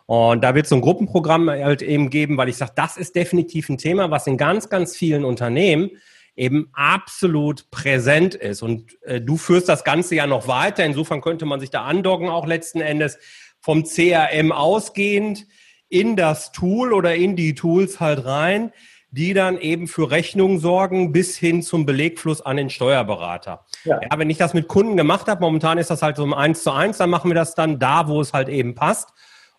Und 0.07 0.42
da 0.42 0.55
wird 0.55 0.64
es 0.64 0.70
so 0.70 0.77
ein 0.77 0.81
Gruppenprogramm 0.81 1.51
halt 1.51 1.83
eben 1.83 2.09
geben, 2.09 2.37
weil 2.37 2.48
ich 2.48 2.57
sage, 2.57 2.72
das 2.74 2.96
ist 2.96 3.14
definitiv 3.14 3.68
ein 3.68 3.77
Thema, 3.77 4.11
was 4.11 4.27
in 4.27 4.38
ganz, 4.38 4.70
ganz 4.70 4.96
vielen 4.96 5.24
Unternehmen 5.24 5.90
eben 6.38 6.70
absolut 6.72 7.70
präsent 7.70 8.35
ist. 8.35 8.62
Und 8.62 8.96
äh, 9.03 9.20
du 9.20 9.37
führst 9.37 9.68
das 9.68 9.83
Ganze 9.83 10.14
ja 10.14 10.27
noch 10.27 10.46
weiter. 10.46 10.85
Insofern 10.85 11.20
könnte 11.20 11.44
man 11.46 11.59
sich 11.59 11.70
da 11.70 11.85
andocken, 11.85 12.29
auch 12.29 12.46
letzten 12.46 12.81
Endes 12.81 13.18
vom 13.61 13.85
CRM 13.85 14.53
ausgehend 14.53 15.46
in 15.88 16.14
das 16.14 16.53
Tool 16.53 16.92
oder 16.92 17.16
in 17.16 17.35
die 17.35 17.55
Tools 17.55 17.98
halt 17.98 18.24
rein, 18.24 18.72
die 19.11 19.35
dann 19.35 19.59
eben 19.59 19.88
für 19.88 20.11
Rechnungen 20.11 20.61
sorgen 20.61 21.12
bis 21.12 21.37
hin 21.37 21.62
zum 21.62 21.87
Belegfluss 21.87 22.40
an 22.40 22.57
den 22.57 22.70
Steuerberater. 22.70 23.64
Ja. 23.85 24.01
ja 24.01 24.18
wenn 24.18 24.31
ich 24.31 24.38
das 24.38 24.55
mit 24.55 24.68
Kunden 24.68 24.96
gemacht 24.96 25.27
habe, 25.27 25.40
momentan 25.40 25.79
ist 25.79 25.90
das 25.90 26.03
halt 26.03 26.16
so 26.16 26.24
ein 26.24 26.35
Eins 26.35 26.62
zu 26.62 26.70
eins, 26.70 26.98
dann 26.98 27.11
machen 27.11 27.31
wir 27.31 27.35
das 27.35 27.55
dann 27.55 27.81
da, 27.81 28.07
wo 28.07 28.20
es 28.20 28.33
halt 28.33 28.48
eben 28.48 28.74
passt. 28.74 29.09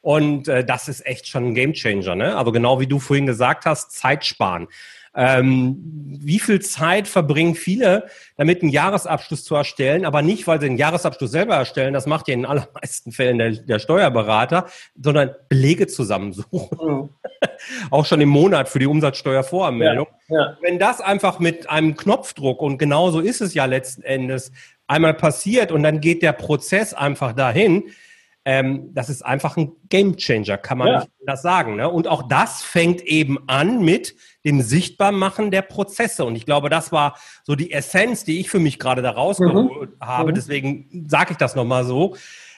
Und 0.02 0.48
äh, 0.48 0.64
das 0.64 0.88
ist 0.88 1.06
echt 1.06 1.28
schon 1.28 1.48
ein 1.48 1.56
Gamechanger. 1.56 2.16
Ne? 2.16 2.38
Also 2.38 2.54
genau 2.54 2.80
wie 2.80 2.88
du 2.88 3.00
vorhin 3.00 3.26
gesagt 3.26 3.66
hast, 3.66 3.92
Zeit 3.92 4.24
sparen. 4.24 4.70
Ähm, 5.16 5.78
wie 6.22 6.40
viel 6.40 6.62
Zeit 6.62 7.08
verbringen 7.08 7.56
viele, 7.56 8.08
damit 8.38 8.62
einen 8.62 8.72
Jahresabschluss 8.72 9.44
zu 9.44 9.56
erstellen, 9.56 10.06
aber 10.06 10.22
nicht, 10.22 10.48
weil 10.48 10.60
sie 10.60 10.68
den 10.68 10.78
Jahresabschluss 10.78 11.32
selber 11.32 11.56
erstellen, 11.56 11.94
das 11.94 12.06
macht 12.06 12.28
ja 12.28 12.34
in 12.34 12.42
den 12.42 12.46
allermeisten 12.46 13.12
Fällen 13.12 13.38
der, 13.38 13.52
der 13.52 13.80
Steuerberater, 13.80 14.68
sondern 15.02 15.32
Belege 15.48 15.88
zusammensuchen. 15.88 16.70
Mhm. 16.82 17.10
Auch 17.90 18.06
schon 18.06 18.22
im 18.22 18.30
Monat 18.30 18.70
für 18.70 18.80
die 18.80 18.88
Umsatzsteuervoranmeldung. 18.88 20.08
Ja, 20.30 20.38
ja. 20.38 20.58
Wenn 20.62 20.80
das 20.80 21.02
einfach 21.02 21.40
mit 21.40 21.70
einem 21.70 21.96
Knopfdruck, 21.96 22.62
und 22.62 22.78
genauso 22.78 23.20
ist 23.20 23.42
es 23.42 23.54
ja 23.54 23.66
letzten 23.66 24.04
Endes, 24.04 24.52
einmal 24.88 25.14
passiert 25.14 25.72
und 25.72 25.84
dann 25.84 26.02
geht 26.02 26.22
der 26.22 26.34
Prozess 26.34 26.94
einfach 26.94 27.34
dahin, 27.34 27.92
ähm, 28.46 28.94
das 28.94 29.10
ist 29.10 29.24
einfach 29.24 29.58
ein 29.58 29.74
Gamechanger, 29.90 30.58
kann 30.58 30.78
man 30.78 30.88
ja. 30.88 31.06
das 31.26 31.42
sagen. 31.42 31.76
Ne? 31.76 31.90
Und 31.90 32.08
auch 32.08 32.28
das 32.28 32.64
fängt 32.64 33.02
eben 33.02 33.38
an 33.48 33.84
mit 33.84 34.16
dem 34.46 34.62
Sichtbarmachen 34.62 35.52
der 35.52 35.62
Prozesse. 35.62 36.26
Und 36.26 36.36
ich 36.36 36.46
glaube, 36.46 36.70
das 36.70 36.92
war 36.92 37.18
so 37.44 37.56
die 37.56 37.72
Essenz, 37.72 38.24
die 38.24 38.40
ich 38.40 38.50
für 38.50 38.60
mich 38.60 38.80
gerade 38.80 39.02
da 39.02 39.12
rausgeholt 39.12 39.92
mhm. 40.00 40.06
habe. 40.06 40.32
Mhm. 40.32 40.36
Deswegen 40.36 41.06
sage 41.10 41.32
ich 41.32 41.38
das 41.38 41.56
nochmal 41.56 41.86
so. 41.86 42.16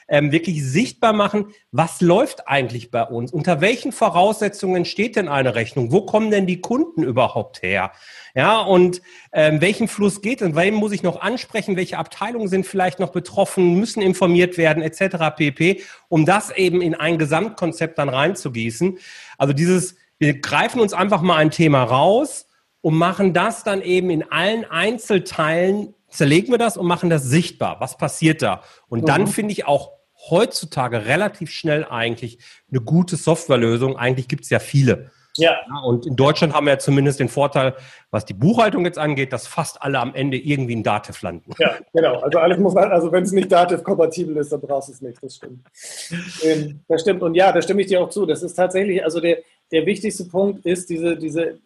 Ähm, 0.08 0.32
wirklich 0.32 0.62
sichtbar 0.62 1.12
machen, 1.12 1.46
was 1.70 2.00
läuft 2.00 2.48
eigentlich 2.48 2.90
bei 2.90 3.02
uns? 3.02 3.32
Unter 3.32 3.60
welchen 3.60 3.92
Voraussetzungen 3.92 4.84
steht 4.84 5.16
denn 5.16 5.28
eine 5.28 5.54
Rechnung? 5.54 5.90
Wo 5.92 6.04
kommen 6.04 6.30
denn 6.30 6.46
die 6.46 6.60
Kunden 6.60 7.02
überhaupt 7.02 7.62
her? 7.62 7.92
Ja, 8.34 8.60
und 8.60 9.00
ähm, 9.32 9.60
welchen 9.60 9.88
Fluss 9.88 10.20
geht 10.20 10.42
und 10.42 10.56
wem 10.56 10.74
muss 10.74 10.92
ich 10.92 11.02
noch 11.02 11.20
ansprechen? 11.20 11.76
Welche 11.76 11.98
Abteilungen 11.98 12.48
sind 12.48 12.66
vielleicht 12.66 12.98
noch 12.98 13.10
betroffen, 13.10 13.78
müssen 13.78 14.02
informiert 14.02 14.58
werden, 14.58 14.82
etc. 14.82 15.34
pp, 15.36 15.80
um 16.08 16.26
das 16.26 16.50
eben 16.50 16.82
in 16.82 16.94
ein 16.94 17.16
Gesamtkonzept 17.16 17.96
dann 17.96 18.08
reinzugießen. 18.08 18.98
Also 19.38 19.54
dieses 19.54 19.96
wir 20.22 20.40
greifen 20.40 20.80
uns 20.80 20.92
einfach 20.92 21.20
mal 21.20 21.38
ein 21.38 21.50
Thema 21.50 21.82
raus 21.82 22.46
und 22.80 22.94
machen 22.94 23.34
das 23.34 23.64
dann 23.64 23.82
eben 23.82 24.08
in 24.08 24.22
allen 24.30 24.64
Einzelteilen, 24.64 25.94
zerlegen 26.10 26.52
wir 26.52 26.58
das 26.58 26.76
und 26.76 26.86
machen 26.86 27.10
das 27.10 27.24
sichtbar. 27.24 27.80
Was 27.80 27.98
passiert 27.98 28.40
da? 28.40 28.62
Und 28.88 29.08
dann 29.08 29.22
mhm. 29.22 29.26
finde 29.26 29.50
ich 29.50 29.66
auch 29.66 29.90
heutzutage 30.30 31.06
relativ 31.06 31.50
schnell 31.50 31.84
eigentlich 31.84 32.38
eine 32.70 32.80
gute 32.80 33.16
Softwarelösung. 33.16 33.96
Eigentlich 33.96 34.28
gibt 34.28 34.44
es 34.44 34.50
ja 34.50 34.60
viele. 34.60 35.10
Ja. 35.38 35.52
ja. 35.52 35.80
Und 35.84 36.06
in 36.06 36.14
Deutschland 36.14 36.54
haben 36.54 36.66
wir 36.66 36.74
ja 36.74 36.78
zumindest 36.78 37.18
den 37.18 37.28
Vorteil, 37.28 37.74
was 38.12 38.24
die 38.24 38.34
Buchhaltung 38.34 38.84
jetzt 38.84 38.98
angeht, 38.98 39.32
dass 39.32 39.48
fast 39.48 39.82
alle 39.82 39.98
am 39.98 40.14
Ende 40.14 40.36
irgendwie 40.36 40.74
in 40.74 40.84
Dativ 40.84 41.20
landen. 41.22 41.50
Ja, 41.58 41.78
genau. 41.92 42.20
Also 42.20 42.38
alles 42.38 42.58
muss 42.58 42.76
also 42.76 43.10
wenn 43.10 43.24
es 43.24 43.32
nicht 43.32 43.50
Dativ-kompatibel 43.50 44.36
ist, 44.36 44.52
dann 44.52 44.60
brauchst 44.60 44.88
du 44.88 44.92
es 44.92 45.00
nicht. 45.00 45.20
Das 45.20 45.34
stimmt. 45.34 45.66
Ähm, 46.44 46.80
das 46.86 47.00
stimmt. 47.00 47.22
Und 47.22 47.34
ja, 47.34 47.50
da 47.50 47.60
stimme 47.60 47.80
ich 47.80 47.88
dir 47.88 48.02
auch 48.02 48.10
zu. 48.10 48.26
Das 48.26 48.42
ist 48.42 48.54
tatsächlich, 48.54 49.02
also 49.02 49.20
der, 49.20 49.38
der 49.72 49.86
wichtigste 49.86 50.24
Punkt 50.26 50.64
ist 50.66 50.88
diese, 50.90 51.16
diese 51.16 51.58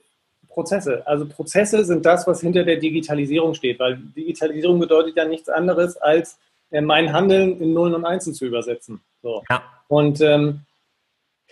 Prozesse. 0.49 1.07
Also 1.07 1.27
Prozesse 1.27 1.85
sind 1.85 2.07
das, 2.07 2.27
was 2.27 2.41
hinter 2.41 2.65
der 2.65 2.77
Digitalisierung 2.77 3.53
steht, 3.53 3.79
weil 3.79 3.97
Digitalisierung 3.97 4.79
bedeutet 4.79 5.17
ja 5.17 5.27
nichts 5.27 5.49
anderes, 5.49 5.97
als 5.99 6.39
äh, 6.71 6.81
mein 6.81 7.13
Handeln 7.13 7.61
in 7.61 7.75
Nullen 7.75 7.95
und 7.95 8.05
Einsen 8.05 8.33
zu 8.33 8.47
übersetzen. 8.47 9.01
So. 9.23 9.43
Ja. 9.51 9.63
Und, 9.89 10.21
ähm, 10.21 10.61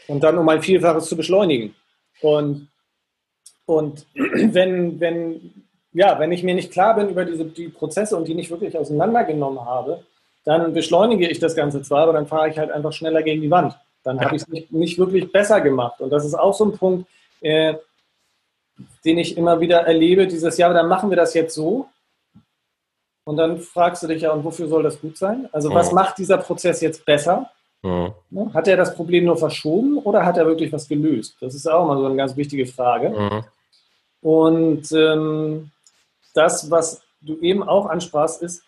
und 0.08 0.22
dann 0.22 0.38
um 0.38 0.48
ein 0.48 0.62
Vielfaches 0.62 1.06
zu 1.06 1.16
beschleunigen. 1.16 1.74
Und, 2.22 2.68
und 3.66 4.06
wenn, 4.14 5.00
wenn, 5.00 5.52
ja, 5.92 6.18
wenn 6.18 6.32
ich 6.32 6.42
mir 6.42 6.54
nicht 6.54 6.72
klar 6.72 6.96
bin 6.96 7.10
über 7.10 7.24
diese, 7.24 7.44
die 7.44 7.68
Prozesse 7.68 8.16
und 8.16 8.26
die 8.26 8.34
nicht 8.34 8.50
wirklich 8.50 8.78
auseinandergenommen 8.78 9.64
habe, 9.64 10.02
dann 10.44 10.72
beschleunige 10.72 11.28
ich 11.28 11.38
das 11.38 11.54
Ganze 11.54 11.82
zwar, 11.82 12.04
aber 12.04 12.12
dann 12.12 12.26
fahre 12.26 12.48
ich 12.48 12.58
halt 12.58 12.70
einfach 12.70 12.92
schneller 12.92 13.22
gegen 13.22 13.42
die 13.42 13.50
Wand. 13.50 13.76
Dann 14.04 14.20
habe 14.20 14.36
ich 14.36 14.42
es 14.42 14.48
nicht, 14.48 14.70
nicht, 14.70 14.98
wirklich 14.98 15.32
besser 15.32 15.60
gemacht. 15.60 16.00
Und 16.00 16.10
das 16.10 16.24
ist 16.24 16.34
auch 16.34 16.54
so 16.54 16.66
ein 16.66 16.76
Punkt, 16.76 17.08
äh, 17.40 17.74
den 19.04 19.18
ich 19.18 19.36
immer 19.36 19.60
wieder 19.60 19.80
erlebe, 19.80 20.26
dieses 20.26 20.56
Jahr, 20.58 20.74
dann 20.74 20.88
machen 20.88 21.10
wir 21.10 21.16
das 21.16 21.34
jetzt 21.34 21.54
so. 21.54 21.88
Und 23.24 23.38
dann 23.38 23.58
fragst 23.58 24.02
du 24.02 24.06
dich 24.06 24.22
ja, 24.22 24.32
und 24.32 24.44
wofür 24.44 24.68
soll 24.68 24.82
das 24.82 25.00
gut 25.00 25.16
sein? 25.16 25.48
Also 25.52 25.72
was 25.72 25.88
mhm. 25.88 25.94
macht 25.96 26.18
dieser 26.18 26.36
Prozess 26.38 26.82
jetzt 26.82 27.04
besser? 27.06 27.50
Mhm. 27.82 28.12
Hat 28.52 28.68
er 28.68 28.76
das 28.76 28.94
Problem 28.94 29.24
nur 29.24 29.36
verschoben 29.36 29.98
oder 29.98 30.24
hat 30.24 30.36
er 30.36 30.46
wirklich 30.46 30.72
was 30.72 30.88
gelöst? 30.88 31.36
Das 31.40 31.54
ist 31.54 31.66
auch 31.66 31.86
mal 31.86 31.98
so 31.98 32.06
eine 32.06 32.16
ganz 32.16 32.36
wichtige 32.36 32.66
Frage. 32.66 33.10
Mhm. 33.10 33.44
Und 34.20 34.92
ähm, 34.92 35.70
das, 36.34 36.70
was 36.70 37.02
du 37.20 37.38
eben 37.40 37.62
auch 37.62 37.86
ansprachst, 37.86 38.42
ist, 38.42 38.62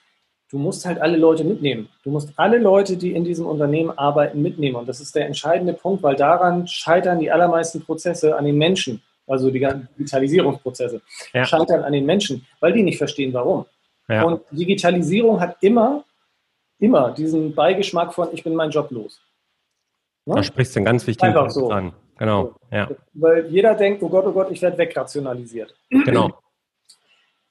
du 0.50 0.58
musst 0.58 0.86
halt 0.86 1.00
alle 1.00 1.16
Leute 1.16 1.44
mitnehmen. 1.44 1.88
Du 2.04 2.10
musst 2.10 2.32
alle 2.36 2.58
Leute, 2.58 2.96
die 2.96 3.12
in 3.12 3.24
diesem 3.24 3.46
Unternehmen 3.46 3.90
arbeiten, 3.96 4.40
mitnehmen. 4.42 4.76
Und 4.76 4.88
das 4.88 5.00
ist 5.00 5.14
der 5.14 5.26
entscheidende 5.26 5.72
Punkt, 5.72 6.02
weil 6.02 6.16
daran 6.16 6.66
scheitern 6.66 7.18
die 7.18 7.30
allermeisten 7.30 7.82
Prozesse 7.82 8.36
an 8.36 8.44
den 8.44 8.56
Menschen, 8.56 9.02
also 9.26 9.50
die 9.50 9.58
ganzen 9.58 9.88
Digitalisierungsprozesse, 9.98 11.00
ja. 11.32 11.44
scheitern 11.44 11.82
an 11.82 11.92
den 11.92 12.06
Menschen, 12.06 12.46
weil 12.60 12.72
die 12.72 12.82
nicht 12.82 12.98
verstehen, 12.98 13.32
warum. 13.32 13.66
Ja. 14.08 14.22
Und 14.22 14.42
Digitalisierung 14.52 15.40
hat 15.40 15.56
immer, 15.60 16.04
immer 16.78 17.10
diesen 17.10 17.54
Beigeschmack 17.54 18.14
von, 18.14 18.28
ich 18.32 18.44
bin 18.44 18.54
mein 18.54 18.70
Job 18.70 18.90
los. 18.90 19.20
Ne? 20.26 20.36
Da 20.36 20.42
sprichst 20.42 20.76
du 20.76 20.80
einen 20.80 20.86
ganz 20.86 21.06
wichtigen 21.06 21.32
Punkt 21.32 21.52
so. 21.52 21.70
an. 21.70 21.92
Genau. 22.18 22.54
Ja. 22.70 22.88
Weil 23.14 23.46
jeder 23.46 23.74
denkt, 23.74 24.02
oh 24.02 24.08
Gott, 24.08 24.24
oh 24.26 24.32
Gott, 24.32 24.50
ich 24.50 24.62
werde 24.62 24.78
wegrationalisiert. 24.78 25.74
Genau. 25.90 26.30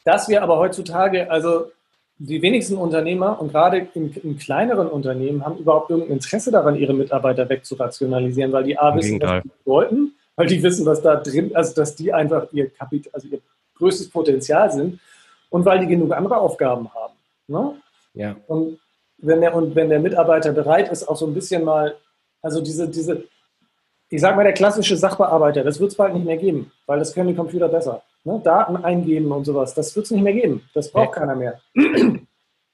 Dass 0.05 0.27
wir 0.27 0.41
aber 0.41 0.58
heutzutage, 0.58 1.29
also 1.29 1.71
die 2.17 2.41
wenigsten 2.41 2.78
Unternehmer 2.78 3.41
und 3.41 3.51
gerade 3.51 3.88
in, 3.93 4.13
in, 4.13 4.38
kleineren 4.38 4.88
Unternehmen 4.88 5.43
haben 5.45 5.58
überhaupt 5.58 5.89
irgendein 5.89 6.13
Interesse 6.13 6.51
daran, 6.51 6.75
ihre 6.75 6.93
Mitarbeiter 6.93 7.49
wegzurationalisieren, 7.49 8.51
weil 8.54 8.63
die 8.63 8.80
A 8.80 8.95
wissen, 8.95 9.21
was 9.21 9.43
die 9.43 9.49
bedeuten, 9.63 10.13
weil 10.36 10.47
die 10.47 10.63
wissen, 10.63 10.86
was 10.86 11.01
da 11.01 11.17
drin, 11.17 11.54
also 11.56 11.75
dass 11.75 11.95
die 11.95 12.13
einfach 12.13 12.47
ihr 12.54 12.69
Kapital, 12.69 13.12
also 13.13 13.28
ihr 13.28 13.39
größtes 13.78 14.10
Potenzial 14.10 14.71
sind 14.71 14.99
und 15.49 15.65
weil 15.65 15.80
die 15.80 15.88
genug 15.88 16.13
andere 16.13 16.38
Aufgaben 16.38 16.89
haben. 16.93 17.13
Ne? 17.47 17.75
Ja. 18.13 18.36
Und 18.47 18.80
wenn 19.17 19.41
der, 19.41 19.54
und 19.54 19.75
wenn 19.75 19.89
der 19.89 19.99
Mitarbeiter 19.99 20.54
bereit 20.54 20.89
ist, 20.91 21.08
auch 21.08 21.17
so 21.17 21.28
ein 21.28 21.34
bisschen 21.34 21.63
mal, 21.63 21.95
also 22.41 22.62
diese, 22.62 22.88
diese, 22.88 23.23
ich 24.10 24.21
sage 24.21 24.38
mal, 24.38 24.43
der 24.43 24.54
klassische 24.54 24.95
Sachbearbeiter, 24.95 25.63
das 25.63 25.80
wird 25.80 25.91
es 25.91 25.97
bald 25.97 26.13
nicht 26.13 26.25
mehr 26.25 26.38
geben, 26.38 26.71
weil 26.86 26.99
das 26.99 27.13
können 27.13 27.28
die 27.28 27.36
Computer 27.36 27.67
besser. 27.67 28.01
Ne? 28.25 28.41
Daten 28.43 28.75
eingeben 28.77 29.31
und 29.31 29.45
sowas, 29.45 29.73
das 29.73 29.95
wird 29.95 30.05
es 30.05 30.11
nicht 30.11 30.23
mehr 30.23 30.33
geben. 30.33 30.67
Das 30.73 30.91
braucht 30.91 31.15
ja. 31.15 31.21
keiner 31.21 31.35
mehr. 31.35 31.61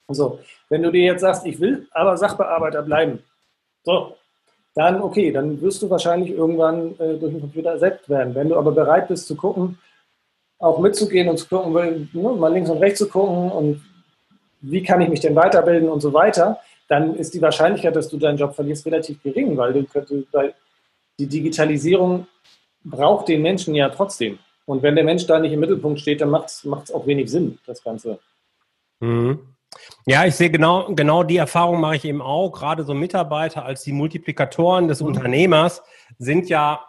so, 0.08 0.40
wenn 0.68 0.82
du 0.82 0.90
dir 0.90 1.04
jetzt 1.04 1.20
sagst, 1.20 1.46
ich 1.46 1.60
will 1.60 1.86
aber 1.92 2.16
Sachbearbeiter 2.16 2.82
bleiben, 2.82 3.22
so, 3.84 4.16
dann 4.74 5.02
okay, 5.02 5.30
dann 5.30 5.60
wirst 5.60 5.82
du 5.82 5.90
wahrscheinlich 5.90 6.30
irgendwann 6.30 6.92
äh, 6.98 7.18
durch 7.18 7.32
den 7.32 7.40
Computer 7.40 7.72
ersetzt 7.72 8.08
werden. 8.08 8.34
Wenn 8.34 8.48
du 8.48 8.56
aber 8.56 8.72
bereit 8.72 9.08
bist 9.08 9.26
zu 9.26 9.36
gucken, 9.36 9.78
auch 10.58 10.78
mitzugehen 10.78 11.28
und 11.28 11.36
zu 11.36 11.48
gucken, 11.48 12.08
ne, 12.12 12.28
mal 12.30 12.52
links 12.52 12.70
und 12.70 12.78
rechts 12.78 13.00
zu 13.00 13.08
gucken 13.08 13.50
und 13.50 13.82
wie 14.62 14.82
kann 14.82 15.00
ich 15.02 15.08
mich 15.08 15.20
denn 15.20 15.34
weiterbilden 15.34 15.88
und 15.88 16.00
so 16.00 16.14
weiter, 16.14 16.60
dann 16.88 17.14
ist 17.16 17.34
die 17.34 17.42
Wahrscheinlichkeit, 17.42 17.94
dass 17.94 18.08
du 18.08 18.16
deinen 18.16 18.38
Job 18.38 18.54
verlierst, 18.54 18.86
relativ 18.86 19.22
gering, 19.22 19.56
weil, 19.56 19.72
du, 19.72 19.84
weil 20.32 20.54
die 21.18 21.26
Digitalisierung 21.26 22.26
braucht 22.84 23.28
den 23.28 23.42
Menschen 23.42 23.74
ja 23.74 23.88
trotzdem. 23.88 24.38
Und 24.66 24.82
wenn 24.82 24.94
der 24.94 25.04
Mensch 25.04 25.26
da 25.26 25.38
nicht 25.38 25.52
im 25.52 25.60
Mittelpunkt 25.60 26.00
steht, 26.00 26.20
dann 26.20 26.30
macht 26.30 26.48
es 26.48 26.90
auch 26.92 27.06
wenig 27.06 27.30
Sinn, 27.30 27.58
das 27.66 27.82
Ganze. 27.82 28.18
Mhm. 29.00 29.40
Ja, 30.06 30.24
ich 30.26 30.34
sehe 30.34 30.50
genau, 30.50 30.94
genau 30.94 31.22
die 31.22 31.36
Erfahrung 31.36 31.80
mache 31.80 31.96
ich 31.96 32.04
eben 32.04 32.22
auch. 32.22 32.50
Gerade 32.50 32.84
so 32.84 32.94
Mitarbeiter 32.94 33.64
als 33.64 33.82
die 33.82 33.92
Multiplikatoren 33.92 34.88
des 34.88 35.00
mhm. 35.00 35.08
Unternehmers 35.08 35.82
sind 36.18 36.48
ja, 36.48 36.84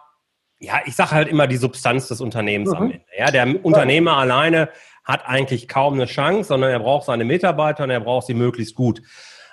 ja, 0.60 0.80
ich 0.84 0.94
sage 0.94 1.12
halt 1.12 1.28
immer 1.28 1.46
die 1.46 1.56
Substanz 1.56 2.08
des 2.08 2.20
Unternehmens 2.20 2.70
mhm. 2.70 2.76
am 2.76 2.82
Ende. 2.90 3.04
Ja, 3.16 3.30
der 3.30 3.64
Unternehmer 3.64 4.16
alleine 4.16 4.68
hat 5.04 5.26
eigentlich 5.26 5.68
kaum 5.68 5.94
eine 5.94 6.06
Chance, 6.06 6.48
sondern 6.48 6.70
er 6.70 6.80
braucht 6.80 7.06
seine 7.06 7.24
Mitarbeiter 7.24 7.84
und 7.84 7.90
er 7.90 8.00
braucht 8.00 8.26
sie 8.26 8.34
möglichst 8.34 8.74
gut. 8.74 9.02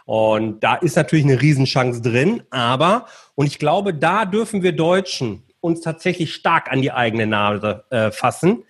Und 0.05 0.63
da 0.63 0.75
ist 0.75 0.95
natürlich 0.95 1.25
eine 1.25 1.41
Riesenchance 1.41 2.01
drin, 2.01 2.43
aber, 2.49 3.05
und 3.35 3.45
ich 3.45 3.59
glaube, 3.59 3.93
da 3.93 4.25
dürfen 4.25 4.63
wir 4.63 4.71
Deutschen 4.71 5.43
uns 5.61 5.81
tatsächlich 5.81 6.33
stark 6.33 6.71
an 6.71 6.81
die 6.81 6.91
eigene 6.91 7.27
Nase 7.27 7.85
äh, 7.89 8.11
fassen. 8.11 8.63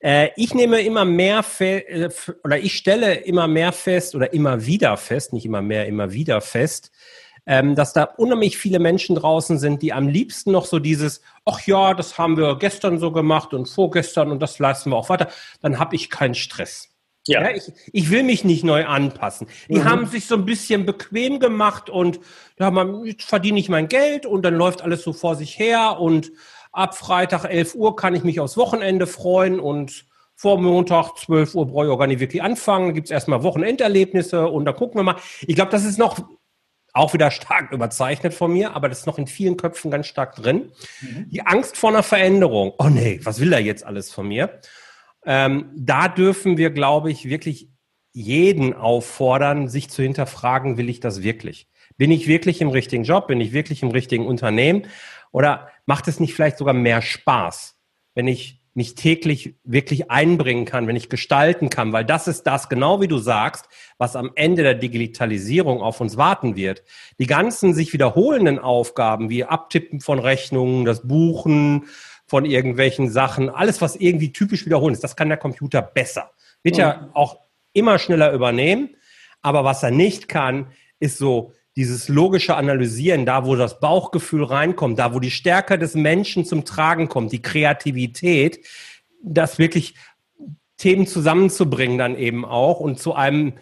Äh, 0.00 0.28
ich 0.36 0.54
nehme 0.54 0.80
immer 0.80 1.04
mehr 1.04 1.44
äh, 1.58 2.08
oder 2.44 2.58
ich 2.58 2.74
stelle 2.74 3.14
immer 3.14 3.48
mehr 3.48 3.72
fest 3.72 4.14
oder 4.14 4.32
immer 4.32 4.64
wieder 4.64 4.96
fest, 4.96 5.32
nicht 5.32 5.44
immer 5.44 5.62
mehr, 5.62 5.86
immer 5.86 6.12
wieder 6.12 6.40
fest, 6.40 6.90
ähm, 7.46 7.74
dass 7.74 7.92
da 7.92 8.04
unheimlich 8.04 8.56
viele 8.56 8.78
Menschen 8.78 9.16
draußen 9.16 9.58
sind, 9.58 9.82
die 9.82 9.92
am 9.92 10.08
liebsten 10.08 10.52
noch 10.52 10.66
so 10.66 10.78
dieses, 10.78 11.20
ach 11.44 11.66
ja, 11.66 11.94
das 11.94 12.16
haben 12.18 12.36
wir 12.36 12.58
gestern 12.58 12.98
so 12.98 13.12
gemacht 13.12 13.52
und 13.52 13.68
vorgestern 13.68 14.30
und 14.30 14.40
das 14.40 14.58
leisten 14.58 14.90
wir 14.90 14.96
auch 14.96 15.08
weiter, 15.08 15.28
dann 15.60 15.78
habe 15.78 15.96
ich 15.96 16.10
keinen 16.10 16.34
Stress. 16.34 16.88
Ja. 17.26 17.42
ja 17.42 17.50
ich, 17.56 17.72
ich, 17.92 18.10
will 18.10 18.22
mich 18.22 18.44
nicht 18.44 18.64
neu 18.64 18.86
anpassen. 18.86 19.46
Die 19.68 19.78
mhm. 19.78 19.84
haben 19.84 20.06
sich 20.06 20.26
so 20.26 20.34
ein 20.34 20.44
bisschen 20.44 20.86
bequem 20.86 21.38
gemacht 21.38 21.90
und 21.90 22.20
ja, 22.58 22.70
man 22.70 23.14
verdiene 23.18 23.58
ich 23.58 23.68
mein 23.68 23.88
Geld 23.88 24.26
und 24.26 24.42
dann 24.42 24.54
läuft 24.54 24.82
alles 24.82 25.02
so 25.02 25.12
vor 25.12 25.36
sich 25.36 25.58
her 25.58 25.98
und 26.00 26.32
ab 26.72 26.96
Freitag 26.96 27.44
11 27.44 27.74
Uhr 27.74 27.96
kann 27.96 28.14
ich 28.14 28.24
mich 28.24 28.40
aufs 28.40 28.56
Wochenende 28.56 29.06
freuen 29.06 29.60
und 29.60 30.06
vor 30.34 30.58
Montag 30.58 31.18
12 31.18 31.54
Uhr 31.54 31.66
brauche 31.66 31.84
ich 31.84 31.90
auch 31.90 31.98
gar 31.98 32.06
nicht 32.06 32.20
wirklich 32.20 32.42
anfangen. 32.42 32.86
Dann 32.86 32.94
gibt 32.94 33.08
es 33.08 33.10
erstmal 33.10 33.42
Wochenenderlebnisse 33.42 34.48
und 34.48 34.64
dann 34.64 34.74
gucken 34.74 34.98
wir 34.98 35.02
mal. 35.02 35.16
Ich 35.42 35.54
glaube, 35.54 35.70
das 35.70 35.84
ist 35.84 35.98
noch 35.98 36.18
auch 36.94 37.12
wieder 37.12 37.30
stark 37.30 37.72
überzeichnet 37.72 38.32
von 38.32 38.52
mir, 38.52 38.74
aber 38.74 38.88
das 38.88 39.00
ist 39.00 39.06
noch 39.06 39.18
in 39.18 39.26
vielen 39.26 39.58
Köpfen 39.58 39.90
ganz 39.90 40.06
stark 40.06 40.36
drin. 40.36 40.72
Mhm. 41.02 41.28
Die 41.28 41.42
Angst 41.42 41.76
vor 41.76 41.90
einer 41.90 42.02
Veränderung. 42.02 42.72
Oh 42.78 42.88
nee, 42.88 43.20
was 43.22 43.40
will 43.40 43.52
er 43.52 43.60
jetzt 43.60 43.84
alles 43.84 44.10
von 44.10 44.28
mir? 44.28 44.60
Ähm, 45.24 45.70
da 45.76 46.08
dürfen 46.08 46.56
wir, 46.56 46.70
glaube 46.70 47.10
ich, 47.10 47.28
wirklich 47.28 47.68
jeden 48.12 48.74
auffordern, 48.74 49.68
sich 49.68 49.88
zu 49.90 50.02
hinterfragen, 50.02 50.76
will 50.76 50.88
ich 50.88 51.00
das 51.00 51.22
wirklich? 51.22 51.68
Bin 51.96 52.10
ich 52.10 52.26
wirklich 52.26 52.60
im 52.60 52.70
richtigen 52.70 53.04
Job? 53.04 53.26
Bin 53.26 53.40
ich 53.40 53.52
wirklich 53.52 53.82
im 53.82 53.90
richtigen 53.90 54.26
Unternehmen? 54.26 54.86
Oder 55.32 55.68
macht 55.86 56.08
es 56.08 56.18
nicht 56.18 56.34
vielleicht 56.34 56.58
sogar 56.58 56.74
mehr 56.74 57.02
Spaß, 57.02 57.78
wenn 58.14 58.26
ich 58.26 58.60
mich 58.72 58.94
täglich 58.94 59.56
wirklich 59.64 60.10
einbringen 60.10 60.64
kann, 60.64 60.86
wenn 60.86 60.94
ich 60.94 61.08
gestalten 61.08 61.70
kann, 61.70 61.92
weil 61.92 62.04
das 62.04 62.28
ist 62.28 62.44
das, 62.44 62.68
genau 62.68 63.00
wie 63.00 63.08
du 63.08 63.18
sagst, 63.18 63.68
was 63.98 64.14
am 64.14 64.30
Ende 64.36 64.62
der 64.62 64.74
Digitalisierung 64.74 65.82
auf 65.82 66.00
uns 66.00 66.16
warten 66.16 66.54
wird. 66.54 66.84
Die 67.18 67.26
ganzen 67.26 67.74
sich 67.74 67.92
wiederholenden 67.92 68.60
Aufgaben 68.60 69.28
wie 69.28 69.44
Abtippen 69.44 70.00
von 70.00 70.20
Rechnungen, 70.20 70.84
das 70.84 71.06
Buchen 71.06 71.86
von 72.30 72.44
irgendwelchen 72.44 73.10
Sachen, 73.10 73.50
alles, 73.50 73.80
was 73.80 73.96
irgendwie 73.96 74.32
typisch 74.32 74.64
wiederholen 74.64 74.94
ist, 74.94 75.02
das 75.02 75.16
kann 75.16 75.30
der 75.30 75.36
Computer 75.36 75.82
besser. 75.82 76.30
Wird 76.62 76.76
ja, 76.76 76.88
ja 76.88 77.10
auch 77.12 77.40
immer 77.72 77.98
schneller 77.98 78.32
übernehmen, 78.32 78.90
aber 79.42 79.64
was 79.64 79.82
er 79.82 79.90
nicht 79.90 80.28
kann, 80.28 80.68
ist 81.00 81.18
so 81.18 81.52
dieses 81.74 82.08
logische 82.08 82.54
Analysieren, 82.54 83.26
da 83.26 83.44
wo 83.46 83.56
das 83.56 83.80
Bauchgefühl 83.80 84.44
reinkommt, 84.44 85.00
da 85.00 85.12
wo 85.12 85.18
die 85.18 85.32
Stärke 85.32 85.76
des 85.76 85.94
Menschen 85.94 86.44
zum 86.44 86.64
Tragen 86.64 87.08
kommt, 87.08 87.32
die 87.32 87.42
Kreativität, 87.42 88.64
das 89.24 89.58
wirklich 89.58 89.96
Themen 90.76 91.08
zusammenzubringen 91.08 91.98
dann 91.98 92.16
eben 92.16 92.44
auch 92.44 92.78
und 92.78 93.00
zu 93.00 93.12
einem 93.12 93.54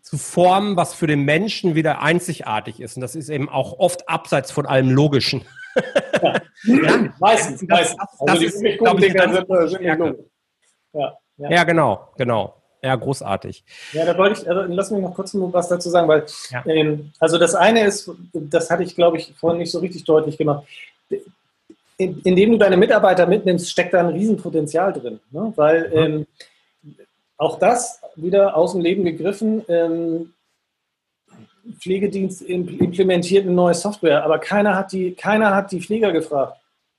zu 0.00 0.16
formen, 0.16 0.74
was 0.76 0.94
für 0.94 1.06
den 1.06 1.26
Menschen 1.26 1.74
wieder 1.74 2.00
einzigartig 2.00 2.80
ist. 2.80 2.96
Und 2.96 3.02
das 3.02 3.14
ist 3.14 3.28
eben 3.28 3.50
auch 3.50 3.78
oft 3.78 4.08
abseits 4.08 4.50
von 4.52 4.64
allem 4.64 4.88
Logischen. 4.88 5.42
Ja, 6.22 6.34
ja 6.64 7.14
meistens, 7.20 7.60
das, 7.60 7.68
meistens. 7.68 7.96
Das, 7.96 8.18
das, 8.18 8.28
also 8.28 8.44
ist, 8.44 8.78
glaube 8.78 9.00
ich, 9.04 9.12
sind, 9.12 9.68
sind 9.70 9.82
ja, 9.82 11.18
ja. 11.38 11.50
ja, 11.50 11.64
genau, 11.64 12.08
genau. 12.16 12.54
Ja, 12.82 12.94
großartig. 12.94 13.64
Ja, 13.92 14.04
da 14.04 14.16
wollte 14.16 14.40
ich, 14.40 14.48
also 14.48 14.62
lass 14.72 14.90
mich 14.90 15.02
noch 15.02 15.14
kurz 15.14 15.34
was 15.34 15.68
dazu 15.68 15.90
sagen, 15.90 16.08
weil, 16.08 16.24
ja. 16.50 16.64
ähm, 16.66 17.10
also 17.18 17.36
das 17.38 17.54
eine 17.54 17.84
ist, 17.84 18.10
das 18.32 18.70
hatte 18.70 18.82
ich, 18.82 18.94
glaube 18.94 19.18
ich, 19.18 19.34
vorhin 19.36 19.58
nicht 19.58 19.72
so 19.72 19.80
richtig 19.80 20.04
deutlich 20.04 20.38
gemacht. 20.38 20.66
In, 21.98 22.20
indem 22.22 22.52
du 22.52 22.58
deine 22.58 22.76
Mitarbeiter 22.76 23.26
mitnimmst, 23.26 23.70
steckt 23.70 23.94
da 23.94 24.00
ein 24.00 24.14
Riesenpotenzial 24.14 24.92
drin. 24.92 25.18
Ne? 25.30 25.52
Weil 25.56 25.88
mhm. 25.88 25.96
ähm, 25.96 26.26
auch 27.38 27.58
das 27.58 28.00
wieder 28.14 28.56
aus 28.56 28.72
dem 28.72 28.82
Leben 28.82 29.04
gegriffen, 29.04 29.64
ähm, 29.68 30.32
Pflegedienst 31.80 32.42
implementiert 32.42 33.44
eine 33.44 33.54
neue 33.54 33.74
Software, 33.74 34.24
aber 34.24 34.38
keiner 34.38 34.74
hat 34.74 34.92
die, 34.92 35.12
keiner 35.12 35.54
hat 35.54 35.72
die 35.72 35.80
Pfleger 35.80 36.12
gefragt. 36.12 36.56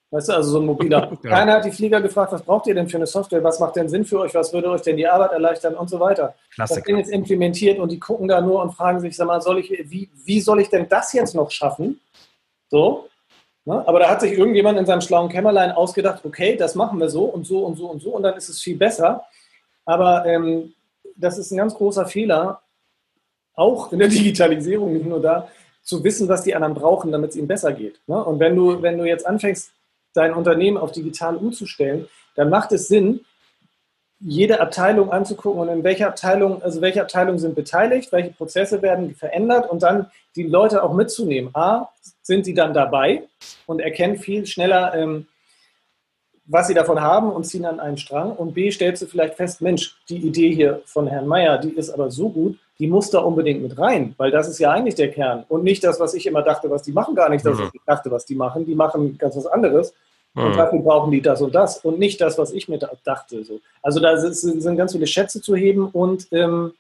Weißt 0.10 0.30
du, 0.30 0.34
also 0.34 0.52
so 0.52 0.60
ein 0.60 0.66
mobiler. 0.66 1.12
Ja. 1.24 1.30
Keiner 1.30 1.54
hat 1.54 1.66
die 1.66 1.72
Flieger 1.72 2.00
gefragt, 2.00 2.32
was 2.32 2.42
braucht 2.42 2.68
ihr 2.68 2.76
denn 2.76 2.88
für 2.88 2.98
eine 2.98 3.08
Software? 3.08 3.44
Was 3.44 3.60
macht 3.60 3.76
denn 3.76 3.90
Sinn 3.90 4.06
für 4.06 4.20
euch? 4.20 4.34
Was 4.34 4.54
würde 4.54 4.70
euch 4.70 4.82
denn 4.82 4.96
die 4.96 5.08
Arbeit 5.08 5.32
erleichtern 5.32 5.76
und 5.76 5.90
so 5.90 6.00
weiter? 6.00 6.36
Klassiker. 6.54 6.80
Das 6.80 6.86
Ding 6.86 6.98
ist 6.98 7.10
implementiert 7.10 7.80
und 7.80 7.92
die 7.92 8.00
gucken 8.00 8.28
da 8.28 8.40
nur 8.40 8.62
und 8.62 8.72
fragen 8.72 9.02
sich, 9.02 9.16
sag 9.16 9.28
mal, 9.28 9.42
soll 9.42 9.60
ich, 9.60 9.70
wie, 9.90 10.10
wie 10.24 10.40
soll 10.40 10.62
ich 10.62 10.70
denn 10.70 10.88
das 10.88 11.12
jetzt 11.12 11.36
noch 11.36 11.52
schaffen? 11.52 12.00
So. 12.70 13.10
Ne? 13.66 13.86
Aber 13.86 14.00
da 14.00 14.10
hat 14.10 14.22
sich 14.22 14.32
irgendjemand 14.32 14.80
in 14.80 14.86
seinem 14.86 15.02
schlauen 15.02 15.28
Kämmerlein 15.28 15.72
ausgedacht, 15.72 16.24
okay, 16.24 16.56
das 16.56 16.76
machen 16.76 17.00
wir 17.00 17.10
so 17.10 17.26
und 17.26 17.46
so 17.46 17.66
und 17.66 17.76
so 17.76 17.88
und 17.90 18.02
so 18.02 18.12
und 18.12 18.24
dann 18.24 18.36
ist 18.36 18.48
es 18.48 18.62
viel 18.62 18.78
besser. 18.78 19.26
Aber 19.84 20.26
ähm, 20.26 20.74
das 21.18 21.38
ist 21.38 21.52
ein 21.52 21.58
ganz 21.58 21.74
großer 21.74 22.06
Fehler, 22.06 22.62
auch 23.58 23.92
in 23.92 24.00
der 24.00 24.08
Digitalisierung, 24.08 24.94
nicht 24.94 25.06
nur 25.06 25.22
da, 25.22 25.50
zu 25.84 26.04
wissen, 26.04 26.28
was 26.30 26.44
die 26.44 26.56
anderen 26.56 26.74
brauchen, 26.74 27.12
damit 27.12 27.32
es 27.32 27.36
ihnen 27.36 27.48
besser 27.48 27.74
geht. 27.74 28.00
Ne? 28.08 28.24
Und 28.24 28.40
wenn 28.40 28.56
du, 28.56 28.82
wenn 28.82 28.98
du 28.98 29.06
jetzt 29.06 29.26
anfängst, 29.26 29.72
dein 30.14 30.34
Unternehmen 30.34 30.78
auf 30.78 30.92
digital 30.92 31.36
umzustellen, 31.38 32.08
dann 32.36 32.50
macht 32.50 32.72
es 32.72 32.88
Sinn, 32.88 33.22
jede 34.20 34.60
Abteilung 34.60 35.12
anzugucken 35.12 35.62
und 35.62 35.70
in 35.70 35.84
welcher 35.84 36.08
Abteilung, 36.08 36.62
also 36.62 36.82
welche 36.82 37.02
Abteilungen 37.02 37.38
sind 37.38 37.56
beteiligt, 37.56 38.12
welche 38.12 38.32
Prozesse 38.32 38.82
werden 38.82 39.14
verändert 39.16 39.70
und 39.70 39.84
dann 39.84 40.10
die 40.36 40.44
Leute 40.44 40.84
auch 40.84 40.94
mitzunehmen. 40.94 41.52
A, 41.54 41.90
sind 42.22 42.46
sie 42.46 42.54
dann 42.54 42.74
dabei 42.74 43.24
und 43.68 43.80
erkennen 43.80 44.18
viel 44.18 44.46
schneller, 44.46 44.94
ähm, 44.96 45.28
was 46.46 46.68
sie 46.68 46.74
davon 46.74 47.02
haben 47.02 47.32
und 47.32 47.44
ziehen 47.44 47.66
an 47.66 47.80
einen 47.80 47.98
Strang. 47.98 48.32
Und 48.32 48.54
B, 48.54 48.72
stellst 48.72 49.02
du 49.04 49.06
vielleicht 49.06 49.36
fest, 49.36 49.62
Mensch, 49.62 49.98
die 50.10 50.18
Idee 50.18 50.54
hier 50.54 50.82
von 50.86 51.08
Herrn 51.08 51.28
Meyer, 51.28 51.60
die 51.60 51.72
ist 51.72 51.90
aber 51.90 52.10
so 52.10 52.30
gut, 52.30 52.58
die 52.80 52.88
muss 52.88 53.10
da 53.10 53.20
unbedingt 53.20 53.62
mit 53.62 53.78
rein, 53.80 54.14
weil 54.18 54.30
das 54.30 54.48
ist 54.48 54.60
ja 54.60 54.72
eigentlich 54.72 54.96
der 54.96 55.12
Kern. 55.12 55.46
Und 55.50 55.64
nicht 55.64 55.84
das, 55.84 56.00
was 56.00 56.14
ich 56.14 56.28
immer 56.28 56.44
dachte, 56.44 56.70
was 56.70 56.84
die 56.84 56.92
machen, 56.92 57.16
gar 57.16 57.30
nicht 57.30 57.46
das, 57.46 57.58
was 57.58 57.70
ich 57.74 57.82
dachte, 57.86 58.12
was 58.12 58.26
die 58.26 58.36
machen. 58.36 58.66
Die 58.66 58.76
machen 58.76 59.18
ganz 59.18 59.36
was 59.36 59.48
anderes. 59.48 59.94
Und 60.36 60.52
mhm. 60.52 60.58
dafür 60.58 60.80
brauchen 60.80 61.12
die 61.12 61.22
das 61.22 61.42
und 61.42 61.56
das 61.56 61.78
und 61.84 61.98
nicht 61.98 62.22
das, 62.22 62.38
was 62.38 62.52
ich 62.52 62.70
mir 62.70 62.78
dachte. 63.04 63.44
So. 63.44 63.60
Also 63.82 64.00
da 64.00 64.18
sind, 64.18 64.62
sind 64.62 64.78
ganz 64.78 64.92
viele 64.92 65.08
Schätze 65.08 65.42
zu 65.42 65.56
heben 65.56 65.88
und 65.88 66.28
ähm, 66.32 66.74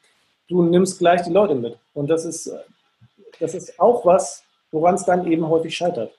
du 0.47 0.61
nimmst 0.61 0.99
gleich 0.99 1.23
die 1.23 1.31
Leute 1.31 1.55
mit. 1.55 1.75
Und 1.95 2.07
das 2.07 2.25
ist, 2.25 2.51
das 3.39 3.55
ist 3.55 3.79
auch 3.79 4.05
was, 4.05 4.43
woran 4.71 4.95
es 4.95 5.05
dann 5.05 5.25
eben 5.25 5.49
häufig 5.49 5.75
scheitert. 5.75 6.11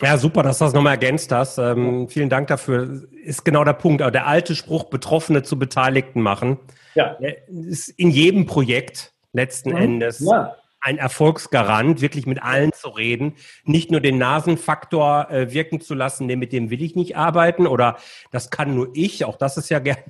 Ja, 0.00 0.16
super, 0.16 0.44
dass 0.44 0.58
du 0.58 0.64
das 0.64 0.74
nochmal 0.74 0.92
ergänzt 0.92 1.32
hast. 1.32 1.58
Ähm, 1.58 2.08
vielen 2.08 2.28
Dank 2.28 2.48
dafür. 2.48 3.02
Ist 3.24 3.44
genau 3.44 3.64
der 3.64 3.72
Punkt. 3.72 4.00
Aber 4.00 4.10
der 4.10 4.26
alte 4.26 4.54
Spruch, 4.54 4.84
Betroffene 4.84 5.42
zu 5.42 5.58
Beteiligten 5.58 6.20
machen, 6.20 6.58
ja. 6.94 7.16
ist 7.48 7.88
in 7.88 8.10
jedem 8.10 8.46
Projekt 8.46 9.12
letzten 9.32 9.70
mhm. 9.70 9.76
Endes 9.76 10.20
ja. 10.20 10.56
ein 10.80 10.98
Erfolgsgarant, 10.98 12.00
wirklich 12.00 12.26
mit 12.26 12.42
allen 12.42 12.72
zu 12.72 12.88
reden, 12.88 13.34
nicht 13.64 13.90
nur 13.90 14.00
den 14.00 14.18
Nasenfaktor 14.18 15.30
äh, 15.30 15.52
wirken 15.52 15.80
zu 15.80 15.94
lassen, 15.94 16.26
nee, 16.26 16.36
mit 16.36 16.52
dem 16.52 16.70
will 16.70 16.82
ich 16.82 16.96
nicht 16.96 17.16
arbeiten 17.16 17.66
oder 17.66 17.96
das 18.30 18.50
kann 18.50 18.74
nur 18.74 18.90
ich, 18.94 19.24
auch 19.24 19.36
das 19.36 19.56
ist 19.56 19.70
ja 19.70 19.78
gerne. 19.78 20.02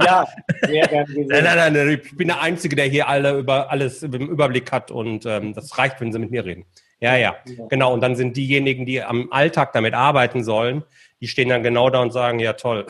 Ja, 0.00 0.26
sehr 0.66 0.86
gerne 0.86 1.06
gesehen. 1.06 1.28
Nein, 1.28 1.44
nein, 1.44 1.72
nein, 1.72 2.00
ich 2.02 2.16
bin 2.16 2.28
der 2.28 2.40
Einzige, 2.40 2.76
der 2.76 2.86
hier 2.86 3.08
alle 3.08 3.38
über 3.38 3.70
alles 3.70 4.02
im 4.02 4.28
Überblick 4.28 4.72
hat 4.72 4.90
und 4.90 5.26
ähm, 5.26 5.54
das 5.54 5.76
reicht, 5.78 6.00
wenn 6.00 6.12
Sie 6.12 6.18
mit 6.18 6.30
mir 6.30 6.44
reden. 6.44 6.64
Ja, 7.00 7.16
ja, 7.16 7.34
ja, 7.46 7.66
genau. 7.68 7.92
Und 7.92 8.00
dann 8.00 8.14
sind 8.14 8.36
diejenigen, 8.36 8.86
die 8.86 9.02
am 9.02 9.32
Alltag 9.32 9.72
damit 9.72 9.92
arbeiten 9.92 10.44
sollen, 10.44 10.84
die 11.20 11.26
stehen 11.26 11.48
dann 11.48 11.64
genau 11.64 11.90
da 11.90 12.00
und 12.00 12.12
sagen, 12.12 12.38
ja 12.38 12.52
toll. 12.52 12.86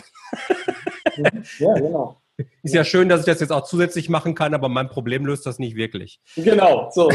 Ja, 1.59 1.75
genau. 1.75 2.22
Ist 2.63 2.75
ja 2.75 2.85
schön, 2.85 3.09
dass 3.09 3.21
ich 3.21 3.27
das 3.27 3.41
jetzt 3.41 3.51
auch 3.53 3.65
zusätzlich 3.65 4.09
machen 4.09 4.35
kann, 4.35 4.55
aber 4.55 4.69
mein 4.69 4.89
Problem 4.89 5.27
löst 5.27 5.47
das 5.47 5.59
nicht 5.59 5.77
wirklich. 5.77 6.21
Genau, 6.37 6.91
so. 6.93 7.11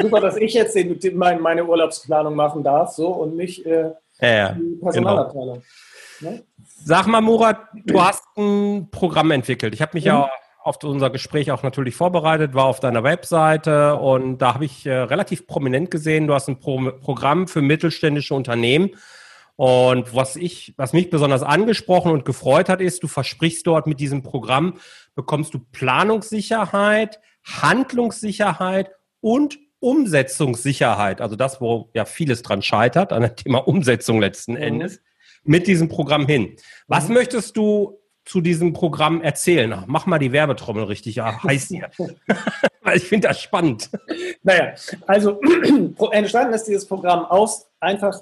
Super, 0.00 0.20
dass 0.20 0.36
ich 0.36 0.54
jetzt 0.54 0.74
den, 0.74 0.98
mein, 1.16 1.40
meine 1.40 1.64
Urlaubsplanung 1.64 2.34
machen 2.34 2.62
darf, 2.62 2.90
so 2.90 3.08
und 3.08 3.36
nicht 3.36 3.64
äh, 3.66 3.90
ja, 4.20 4.52
die. 4.52 4.78
Personalabteilung. 4.80 5.62
Genau. 6.20 6.30
Ne? 6.32 6.44
Sag 6.64 7.06
mal, 7.06 7.20
Murat, 7.20 7.58
du 7.74 8.00
hast 8.00 8.24
ein 8.36 8.88
Programm 8.90 9.30
entwickelt. 9.30 9.74
Ich 9.74 9.82
habe 9.82 9.92
mich 9.94 10.04
mhm. 10.04 10.10
ja 10.10 10.30
auf 10.66 10.82
unser 10.82 11.10
Gespräch 11.10 11.52
auch 11.52 11.62
natürlich 11.62 11.94
vorbereitet, 11.94 12.54
war 12.54 12.64
auf 12.64 12.80
deiner 12.80 13.04
Webseite 13.04 13.94
und 13.96 14.38
da 14.38 14.54
habe 14.54 14.64
ich 14.64 14.84
äh, 14.84 14.92
relativ 14.92 15.46
prominent 15.46 15.92
gesehen, 15.92 16.26
du 16.26 16.34
hast 16.34 16.48
ein 16.48 16.58
Pro 16.58 16.90
Programm 17.00 17.46
für 17.46 17.62
mittelständische 17.62 18.34
Unternehmen 18.34 18.90
und 19.56 20.14
was 20.14 20.36
ich, 20.36 20.74
was 20.76 20.92
mich 20.92 21.08
besonders 21.08 21.42
angesprochen 21.42 22.12
und 22.12 22.24
gefreut 22.24 22.68
hat, 22.68 22.80
ist, 22.80 23.02
du 23.02 23.08
versprichst 23.08 23.66
dort 23.66 23.86
mit 23.86 24.00
diesem 24.00 24.22
Programm, 24.22 24.78
bekommst 25.14 25.54
du 25.54 25.58
Planungssicherheit, 25.58 27.20
Handlungssicherheit 27.42 28.90
und 29.20 29.58
Umsetzungssicherheit. 29.80 31.20
Also 31.22 31.36
das, 31.36 31.60
wo 31.60 31.90
ja 31.94 32.04
vieles 32.04 32.42
dran 32.42 32.60
scheitert, 32.60 33.12
an 33.12 33.22
dem 33.22 33.36
Thema 33.36 33.58
Umsetzung 33.66 34.20
letzten 34.20 34.52
mhm. 34.52 34.62
Endes, 34.62 35.00
mit 35.42 35.66
diesem 35.66 35.88
Programm 35.88 36.26
hin. 36.26 36.56
Was 36.86 37.08
mhm. 37.08 37.14
möchtest 37.14 37.56
du 37.56 37.98
zu 38.26 38.40
diesem 38.40 38.74
Programm 38.74 39.22
erzählen? 39.22 39.84
Mach 39.86 40.04
mal 40.04 40.18
die 40.18 40.32
Werbetrommel 40.32 40.84
richtig 40.84 41.16
ja, 41.16 41.42
heiß 41.42 41.68
hier. 41.68 41.90
Weil 42.82 42.98
ich 42.98 43.04
finde 43.04 43.28
das 43.28 43.40
spannend. 43.40 43.88
Naja, 44.42 44.74
also 45.06 45.40
entstanden 46.10 46.52
ist 46.52 46.64
dieses 46.64 46.86
Programm 46.86 47.24
aus 47.24 47.68
einfach 47.80 48.20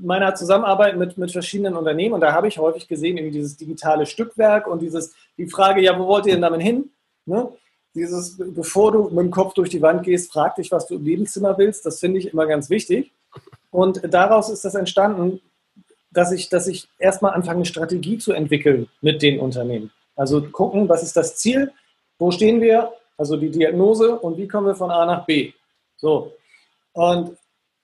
meiner 0.00 0.34
Zusammenarbeit 0.34 0.96
mit, 0.96 1.18
mit 1.18 1.32
verschiedenen 1.32 1.76
Unternehmen 1.76 2.14
und 2.14 2.20
da 2.20 2.32
habe 2.32 2.48
ich 2.48 2.58
häufig 2.58 2.88
gesehen, 2.88 3.18
eben 3.18 3.32
dieses 3.32 3.56
digitale 3.56 4.06
Stückwerk 4.06 4.66
und 4.66 4.80
dieses, 4.80 5.14
die 5.36 5.48
Frage, 5.48 5.82
ja, 5.82 5.98
wo 5.98 6.06
wollt 6.06 6.26
ihr 6.26 6.32
denn 6.32 6.42
damit 6.42 6.62
hin? 6.62 6.90
Ne? 7.26 7.48
Dieses, 7.94 8.38
bevor 8.38 8.92
du 8.92 9.04
mit 9.08 9.18
dem 9.18 9.30
Kopf 9.30 9.54
durch 9.54 9.70
die 9.70 9.82
Wand 9.82 10.04
gehst, 10.04 10.32
frag 10.32 10.54
dich, 10.56 10.70
was 10.70 10.86
du 10.86 10.94
im 10.94 11.04
Lebenszimmer 11.04 11.58
willst. 11.58 11.84
Das 11.84 11.98
finde 11.98 12.18
ich 12.18 12.32
immer 12.32 12.46
ganz 12.46 12.70
wichtig. 12.70 13.12
Und 13.70 14.00
daraus 14.12 14.48
ist 14.50 14.64
das 14.64 14.74
entstanden, 14.74 15.40
dass 16.10 16.32
ich, 16.32 16.48
dass 16.48 16.66
ich 16.66 16.88
erstmal 16.98 17.34
anfange, 17.34 17.58
eine 17.58 17.66
Strategie 17.66 18.18
zu 18.18 18.32
entwickeln 18.32 18.88
mit 19.00 19.22
den 19.22 19.40
Unternehmen. 19.40 19.90
Also 20.16 20.42
gucken, 20.42 20.88
was 20.88 21.02
ist 21.02 21.16
das 21.16 21.36
Ziel, 21.36 21.70
wo 22.18 22.30
stehen 22.30 22.60
wir, 22.60 22.92
also 23.16 23.36
die 23.36 23.50
Diagnose 23.50 24.18
und 24.18 24.36
wie 24.36 24.48
kommen 24.48 24.66
wir 24.66 24.74
von 24.74 24.90
A 24.90 25.04
nach 25.06 25.26
B. 25.26 25.52
So. 25.96 26.32
Und 26.92 27.36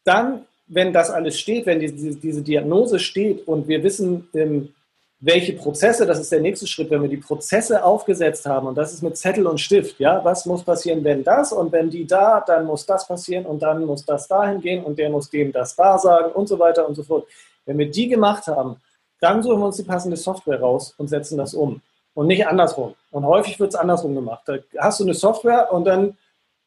dann, 0.04 0.46
wenn 0.66 0.92
das 0.92 1.10
alles 1.10 1.38
steht, 1.38 1.66
wenn 1.66 1.80
diese, 1.80 2.16
diese 2.16 2.42
Diagnose 2.42 2.98
steht 2.98 3.46
und 3.46 3.68
wir 3.68 3.82
wissen, 3.82 4.28
ähm, 4.34 4.74
welche 5.20 5.54
Prozesse, 5.54 6.04
das 6.06 6.18
ist 6.18 6.32
der 6.32 6.40
nächste 6.40 6.66
Schritt, 6.66 6.90
wenn 6.90 7.00
wir 7.00 7.08
die 7.08 7.16
Prozesse 7.16 7.82
aufgesetzt 7.82 8.44
haben, 8.44 8.66
und 8.66 8.74
das 8.74 8.92
ist 8.92 9.02
mit 9.02 9.16
Zettel 9.16 9.46
und 9.46 9.58
Stift, 9.58 9.98
ja, 9.98 10.22
was 10.22 10.44
muss 10.44 10.62
passieren, 10.62 11.02
wenn 11.02 11.24
das 11.24 11.52
und 11.52 11.72
wenn 11.72 11.88
die 11.88 12.06
da, 12.06 12.44
dann 12.46 12.66
muss 12.66 12.84
das 12.84 13.06
passieren 13.06 13.46
und 13.46 13.62
dann 13.62 13.86
muss 13.86 14.04
das 14.04 14.28
dahin 14.28 14.60
gehen 14.60 14.84
und 14.84 14.98
der 14.98 15.08
muss 15.08 15.30
dem 15.30 15.50
das 15.50 15.74
da 15.76 15.96
sagen 15.98 16.32
und 16.32 16.46
so 16.46 16.58
weiter 16.58 16.86
und 16.86 16.94
so 16.94 17.02
fort. 17.02 17.26
Wenn 17.66 17.78
wir 17.78 17.90
die 17.90 18.08
gemacht 18.08 18.46
haben, 18.46 18.76
dann 19.20 19.42
suchen 19.42 19.60
wir 19.60 19.66
uns 19.66 19.76
die 19.76 19.84
passende 19.84 20.16
Software 20.16 20.60
raus 20.60 20.94
und 20.98 21.08
setzen 21.08 21.38
das 21.38 21.54
um. 21.54 21.80
Und 22.14 22.26
nicht 22.28 22.46
andersrum. 22.46 22.94
Und 23.10 23.26
häufig 23.26 23.58
wird 23.58 23.70
es 23.70 23.74
andersrum 23.74 24.14
gemacht. 24.14 24.42
Da 24.46 24.58
hast 24.78 25.00
du 25.00 25.04
eine 25.04 25.14
Software 25.14 25.72
und 25.72 25.84
dann, 25.84 26.16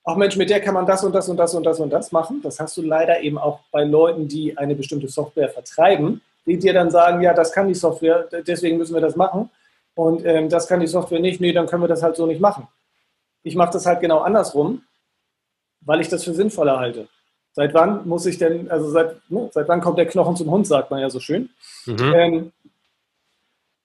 ach 0.03 0.15
Mensch, 0.15 0.35
mit 0.35 0.49
der 0.49 0.59
kann 0.59 0.73
man 0.73 0.85
das 0.85 1.03
und 1.03 1.13
das 1.13 1.29
und 1.29 1.37
das 1.37 1.53
und 1.53 1.65
das 1.65 1.79
und 1.79 1.89
das 1.89 2.11
machen. 2.11 2.41
Das 2.41 2.59
hast 2.59 2.75
du 2.77 2.81
leider 2.81 3.21
eben 3.21 3.37
auch 3.37 3.59
bei 3.71 3.83
Leuten, 3.83 4.27
die 4.27 4.57
eine 4.57 4.75
bestimmte 4.75 5.07
Software 5.07 5.49
vertreiben, 5.49 6.21
die 6.45 6.57
dir 6.57 6.73
dann 6.73 6.89
sagen, 6.89 7.21
ja, 7.21 7.33
das 7.33 7.51
kann 7.51 7.67
die 7.67 7.75
Software, 7.75 8.27
deswegen 8.45 8.77
müssen 8.77 8.93
wir 8.93 9.01
das 9.01 9.15
machen. 9.15 9.49
Und 9.95 10.25
ähm, 10.25 10.49
das 10.49 10.67
kann 10.67 10.79
die 10.79 10.87
Software 10.87 11.19
nicht, 11.19 11.41
nee, 11.41 11.53
dann 11.53 11.67
können 11.67 11.83
wir 11.83 11.87
das 11.87 12.03
halt 12.03 12.15
so 12.15 12.25
nicht 12.25 12.41
machen. 12.41 12.67
Ich 13.43 13.55
mache 13.55 13.73
das 13.73 13.85
halt 13.85 14.01
genau 14.01 14.19
andersrum, 14.19 14.83
weil 15.81 16.01
ich 16.01 16.09
das 16.09 16.23
für 16.23 16.33
sinnvoller 16.33 16.79
halte. 16.79 17.07
Seit 17.57 17.73
wann 17.73 18.07
muss 18.07 18.27
ich 18.27 18.37
denn, 18.37 18.69
also 18.69 18.91
seit, 18.91 19.15
ne, 19.31 19.49
seit 19.51 19.67
wann 19.67 19.81
kommt 19.81 19.97
der 19.97 20.05
Knochen 20.05 20.35
zum 20.35 20.51
Hund, 20.51 20.67
sagt 20.67 20.91
man 20.91 20.99
ja 20.99 21.09
so 21.09 21.19
schön. 21.19 21.49
Mhm. 21.87 22.13
Ähm, 22.15 22.51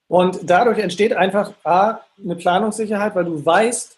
und 0.08 0.40
dadurch 0.42 0.78
entsteht 0.78 1.14
einfach 1.14 1.54
A, 1.64 2.00
eine 2.22 2.36
Planungssicherheit, 2.36 3.14
weil 3.14 3.24
du 3.24 3.42
weißt, 3.42 3.96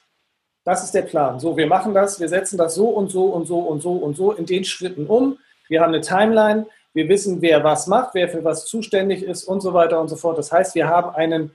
das 0.63 0.85
ist 0.85 0.95
der 0.95 1.03
Plan. 1.03 1.41
So, 1.41 1.57
wir 1.57 1.67
machen 1.67 1.93
das, 1.93 2.21
wir 2.21 2.29
setzen 2.29 2.57
das 2.57 2.77
so 2.77 2.87
und 2.89 3.11
so 3.11 3.25
und 3.25 3.47
so 3.47 3.59
und 3.59 3.83
so 3.83 3.95
und 3.95 4.17
so 4.17 4.31
in 4.31 4.47
den 4.47 4.63
Schritten 4.63 5.09
um. 5.09 5.39
Wir 5.67 5.81
haben 5.81 5.93
eine 5.93 6.03
Timeline, 6.03 6.67
wir 6.93 7.09
wissen, 7.09 7.43
wer 7.43 7.65
was 7.65 7.89
macht, 7.89 8.15
wer 8.15 8.29
für 8.29 8.45
was 8.45 8.67
zuständig 8.67 9.25
ist 9.25 9.43
und 9.43 9.61
so 9.61 9.75
weiter 9.75 10.01
und 10.01 10.07
so 10.07 10.15
fort. 10.15 10.39
Das 10.39 10.53
heißt, 10.53 10.77
wir 10.77 10.87
haben 10.87 11.17
einen 11.17 11.51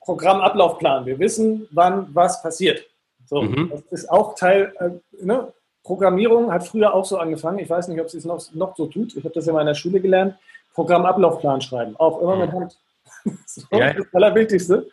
Programmablaufplan. 0.00 1.06
Wir 1.06 1.20
wissen, 1.20 1.68
wann 1.70 2.12
was 2.12 2.42
passiert. 2.42 2.84
So, 3.26 3.42
mhm. 3.42 3.70
das 3.70 3.82
ist 3.92 4.10
auch 4.10 4.34
Teil, 4.34 4.74
äh, 4.80 5.24
ne? 5.24 5.52
Programmierung 5.88 6.52
hat 6.52 6.68
früher 6.68 6.92
auch 6.92 7.06
so 7.06 7.16
angefangen. 7.16 7.60
Ich 7.60 7.70
weiß 7.70 7.88
nicht, 7.88 7.98
ob 7.98 8.10
sie 8.10 8.18
es 8.18 8.26
noch, 8.26 8.38
noch 8.52 8.76
so 8.76 8.86
tut. 8.86 9.16
Ich 9.16 9.24
habe 9.24 9.32
das 9.34 9.46
ja 9.46 9.54
mal 9.54 9.62
in 9.62 9.68
der 9.68 9.74
Schule 9.74 10.00
gelernt. 10.00 10.34
Programmablaufplan 10.74 11.62
schreiben. 11.62 11.96
Auch 11.96 12.20
immer 12.20 12.36
mit 12.36 12.52
Hand. 12.52 12.78
so, 13.46 13.62
ja. 13.72 13.94
Das 13.94 14.06
Allerwichtigste. 14.12 14.86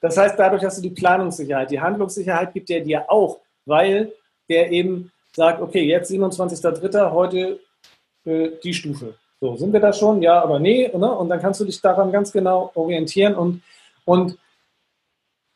Das 0.00 0.16
heißt, 0.16 0.38
dadurch 0.38 0.62
hast 0.62 0.78
du 0.78 0.82
die 0.82 0.94
Planungssicherheit. 0.94 1.72
Die 1.72 1.80
Handlungssicherheit 1.80 2.54
gibt 2.54 2.68
der 2.68 2.82
dir 2.82 3.10
auch, 3.10 3.40
weil 3.66 4.12
der 4.48 4.70
eben 4.70 5.10
sagt, 5.34 5.60
okay, 5.60 5.82
jetzt 5.82 6.08
27.03., 6.12 7.10
heute 7.10 7.58
äh, 8.24 8.50
die 8.62 8.74
Stufe. 8.74 9.14
So, 9.40 9.56
sind 9.56 9.72
wir 9.72 9.80
da 9.80 9.92
schon? 9.92 10.22
Ja, 10.22 10.40
aber 10.40 10.60
nee. 10.60 10.88
Ne? 10.96 11.10
Und 11.10 11.30
dann 11.30 11.40
kannst 11.40 11.58
du 11.58 11.64
dich 11.64 11.80
daran 11.80 12.12
ganz 12.12 12.30
genau 12.30 12.70
orientieren 12.76 13.34
und, 13.34 13.62
und 14.04 14.38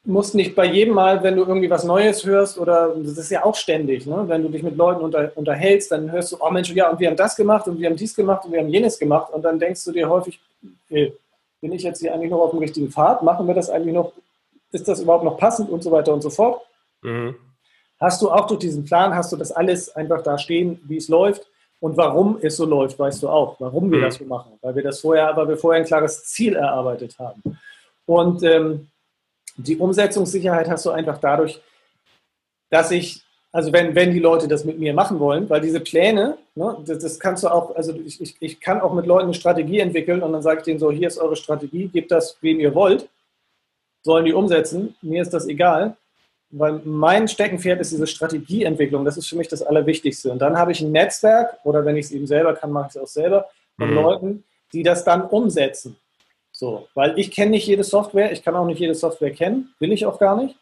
musst 0.05 0.35
nicht 0.35 0.57
bei 0.57 0.65
jedem 0.65 0.95
Mal, 0.95 1.23
wenn 1.23 1.37
du 1.37 1.43
irgendwie 1.43 1.71
was 1.71 1.85
Neues 1.85 2.25
hörst, 2.25 2.59
oder 2.59 2.95
das 2.97 3.19
ist 3.19 3.31
ja 3.31 3.45
auch 3.45 3.55
ständig, 3.55 4.07
ne? 4.07 4.25
wenn 4.27 4.43
du 4.43 4.49
dich 4.49 4.62
mit 4.62 4.77
Leuten 4.77 5.03
unter, 5.03 5.31
unterhältst, 5.37 5.93
dann 5.93 6.11
hörst 6.11 6.33
du, 6.33 6.38
oh 6.41 6.51
Mensch, 6.51 6.73
ja, 6.73 6.91
und 6.91 6.99
wir 6.99 7.09
haben 7.09 7.17
das 7.17 7.37
gemacht 7.37 7.69
und 7.69 7.79
wir 7.79 7.88
haben 7.88 7.97
dies 7.97 8.15
gemacht 8.15 8.45
und 8.45 8.53
wir 8.53 8.61
haben 8.61 8.69
jenes 8.69 8.99
gemacht 8.99 9.33
und 9.33 9.43
dann 9.43 9.59
denkst 9.59 9.85
du 9.85 9.93
dir 9.93 10.09
häufig, 10.09 10.41
okay, 10.87 11.15
bin 11.61 11.73
ich 11.73 11.85
jetzt 11.85 12.01
hier 12.01 12.12
eigentlich 12.12 12.31
noch 12.31 12.41
auf 12.41 12.51
dem 12.51 12.59
richtigen 12.59 12.91
Pfad? 12.91 13.23
Machen 13.23 13.47
wir 13.47 13.55
das 13.55 13.71
eigentlich 13.71 13.95
noch? 13.95 14.12
Ist 14.73 14.88
das 14.88 15.01
überhaupt 15.01 15.25
noch 15.25 15.37
passend 15.37 15.71
und 15.71 15.83
so 15.83 15.93
weiter 15.93 16.12
und 16.12 16.23
so 16.23 16.31
fort? 16.31 16.62
Mhm. 17.03 17.37
Hast 18.01 18.21
du 18.21 18.31
auch 18.31 18.49
durch 18.49 18.59
diesen 18.59 18.85
Plan, 18.85 19.15
hast 19.15 19.31
du 19.31 19.37
das 19.37 19.53
alles 19.53 19.95
einfach 19.95 20.23
da 20.23 20.37
stehen, 20.37 20.81
wie 20.88 20.97
es 20.97 21.09
läuft 21.09 21.47
und 21.79 21.97
warum 21.97 22.38
es 22.43 22.57
so 22.57 22.65
läuft, 22.65 22.99
weißt 22.99 23.23
du 23.23 23.29
auch, 23.29 23.61
warum 23.61 23.91
wir 23.93 23.99
mhm. 23.99 24.03
das 24.03 24.17
so 24.17 24.25
machen, 24.25 24.53
weil 24.61 24.75
wir 24.75 24.83
das 24.83 24.99
vorher, 25.01 25.37
weil 25.37 25.49
wir 25.49 25.57
vorher 25.57 25.81
ein 25.81 25.87
klares 25.87 26.25
Ziel 26.25 26.57
erarbeitet 26.57 27.17
haben. 27.21 27.43
Und 28.07 28.43
ähm, 28.43 28.88
die 29.57 29.77
Umsetzungssicherheit 29.77 30.69
hast 30.69 30.87
du 30.87 30.91
einfach 30.91 31.19
dadurch, 31.19 31.61
dass 32.71 32.91
ich, 32.91 33.23
also 33.53 33.73
wenn, 33.73 33.95
wenn 33.95 34.12
die 34.12 34.19
Leute 34.19 34.49
das 34.49 34.65
mit 34.65 34.79
mir 34.79 34.95
machen 34.95 35.21
wollen, 35.21 35.49
weil 35.51 35.61
diese 35.61 35.81
Pläne, 35.81 36.38
ne, 36.55 36.77
das, 36.87 36.99
das, 37.01 37.21
kannst 37.21 37.45
du 37.45 37.49
auch, 37.49 37.77
also 37.77 37.95
ich, 38.05 38.21
ich, 38.21 38.37
ich 38.41 38.61
kann 38.61 38.81
auch 38.81 38.95
mit 38.95 39.07
Leuten 39.07 39.25
eine 39.25 39.35
Strategie 39.35 39.81
entwickeln 39.81 40.23
und 40.23 40.33
dann 40.33 40.43
sage 40.43 40.61
ich 40.61 40.65
denen 40.65 40.79
so, 40.79 40.91
hier 40.91 41.09
ist 41.09 41.19
eure 41.19 41.37
Strategie, 41.37 41.88
gebt 41.88 42.11
das, 42.11 42.37
wem 42.41 42.61
ihr 42.61 42.75
wollt, 42.75 43.09
sollen 44.03 44.25
die 44.25 44.33
umsetzen, 44.33 44.95
mir 45.03 45.23
ist 45.23 45.35
das 45.35 45.47
egal, 45.47 45.97
weil 46.51 46.81
mein 46.85 47.29
Steckenpferd 47.29 47.81
ist 47.81 47.93
diese 47.93 48.07
Strategieentwicklung, 48.07 49.05
das 49.05 49.17
ist 49.17 49.29
für 49.29 49.37
mich 49.37 49.49
das 49.49 49.62
Allerwichtigste. 49.62 50.31
Und 50.31 50.38
dann 50.38 50.57
habe 50.57 50.73
ich 50.73 50.81
ein 50.81 50.93
Netzwerk, 50.93 51.59
oder 51.65 51.85
wenn 51.85 51.97
ich 51.97 52.07
es 52.07 52.12
eben 52.12 52.27
selber 52.27 52.55
kann, 52.55 52.71
mache 52.71 52.88
ich 52.91 52.97
es 52.97 53.03
auch 53.03 53.07
selber, 53.07 53.49
von 53.79 53.91
mhm. 53.91 53.95
Leuten, 53.95 54.45
die 54.73 54.83
das 54.83 55.05
dann 55.05 55.23
umsetzen. 55.23 55.97
So, 56.53 56.87
weil 56.95 57.19
ich 57.19 57.31
kenne 57.31 57.53
nicht 57.53 57.67
jede 57.67 57.83
Software, 57.83 58.31
ich 58.31 58.45
kann 58.45 58.55
auch 58.55 58.67
nicht 58.67 58.79
jede 58.79 58.94
Software 58.94 59.31
kennen, 59.31 59.75
will 59.79 59.90
ich 59.90 60.07
auch 60.07 60.19
gar 60.19 60.40
nicht. 60.40 60.55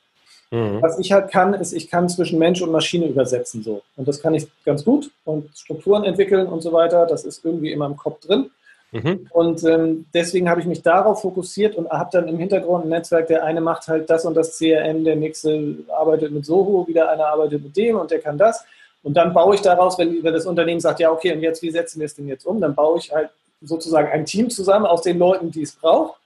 Mhm. 0.51 0.82
Was 0.82 0.99
ich 0.99 1.12
halt 1.12 1.30
kann, 1.30 1.55
ist, 1.55 1.72
ich 1.72 1.91
kann 1.91 2.09
zwischen 2.09 2.38
Mensch 2.38 2.62
und 2.62 2.72
Maschine 2.72 3.07
übersetzen 3.07 3.62
so. 3.62 3.82
Und 3.97 4.09
das 4.09 4.20
kann 4.20 4.34
ich 4.34 4.47
ganz 4.64 4.84
gut 4.84 5.11
und 5.24 5.51
Strukturen 5.57 6.05
entwickeln 6.05 6.47
und 6.47 6.61
so 6.61 6.72
weiter. 6.72 7.07
Das 7.07 7.24
ist 7.24 7.45
irgendwie 7.45 7.72
in 7.72 7.78
meinem 7.78 7.97
Kopf 7.97 8.20
drin. 8.20 8.51
Mhm. 8.93 9.28
Und 9.30 9.62
ähm, 9.64 10.07
deswegen 10.12 10.49
habe 10.51 10.61
ich 10.61 10.66
mich 10.66 10.82
darauf 10.82 11.22
fokussiert 11.22 11.76
und 11.76 11.88
habe 11.91 12.11
dann 12.12 12.26
im 12.26 12.38
Hintergrund 12.38 12.84
ein 12.84 12.88
Netzwerk, 12.88 13.28
der 13.28 13.45
eine 13.45 13.61
macht 13.61 13.86
halt 13.86 14.11
das 14.11 14.24
und 14.24 14.34
das 14.34 14.59
CRM, 14.59 15.05
der 15.05 15.14
nächste 15.14 15.76
arbeitet 15.97 16.32
mit 16.32 16.45
Soho, 16.45 16.86
wieder 16.88 17.09
einer 17.09 17.26
arbeitet 17.26 17.62
mit 17.62 17.76
dem 17.76 17.97
und 17.97 18.11
der 18.11 18.20
kann 18.20 18.36
das. 18.36 18.64
Und 19.03 19.16
dann 19.16 19.32
baue 19.32 19.55
ich 19.55 19.61
daraus, 19.61 19.97
wenn, 19.99 20.22
wenn 20.22 20.34
das 20.34 20.47
Unternehmen 20.47 20.80
sagt, 20.80 21.01
ja, 21.01 21.11
okay, 21.11 21.32
und 21.32 21.41
jetzt, 21.41 21.62
wie 21.62 21.70
setzen 21.70 22.01
wir 22.01 22.07
es 22.07 22.14
denn 22.14 22.26
jetzt 22.26 22.45
um? 22.45 22.61
Dann 22.61 22.74
baue 22.74 22.99
ich 22.99 23.12
halt 23.12 23.30
sozusagen 23.61 24.11
ein 24.11 24.24
Team 24.24 24.50
zusammen 24.50 24.86
aus 24.86 25.02
den 25.02 25.18
Leuten, 25.18 25.50
die 25.50 25.62
es 25.62 25.72
braucht. 25.72 26.20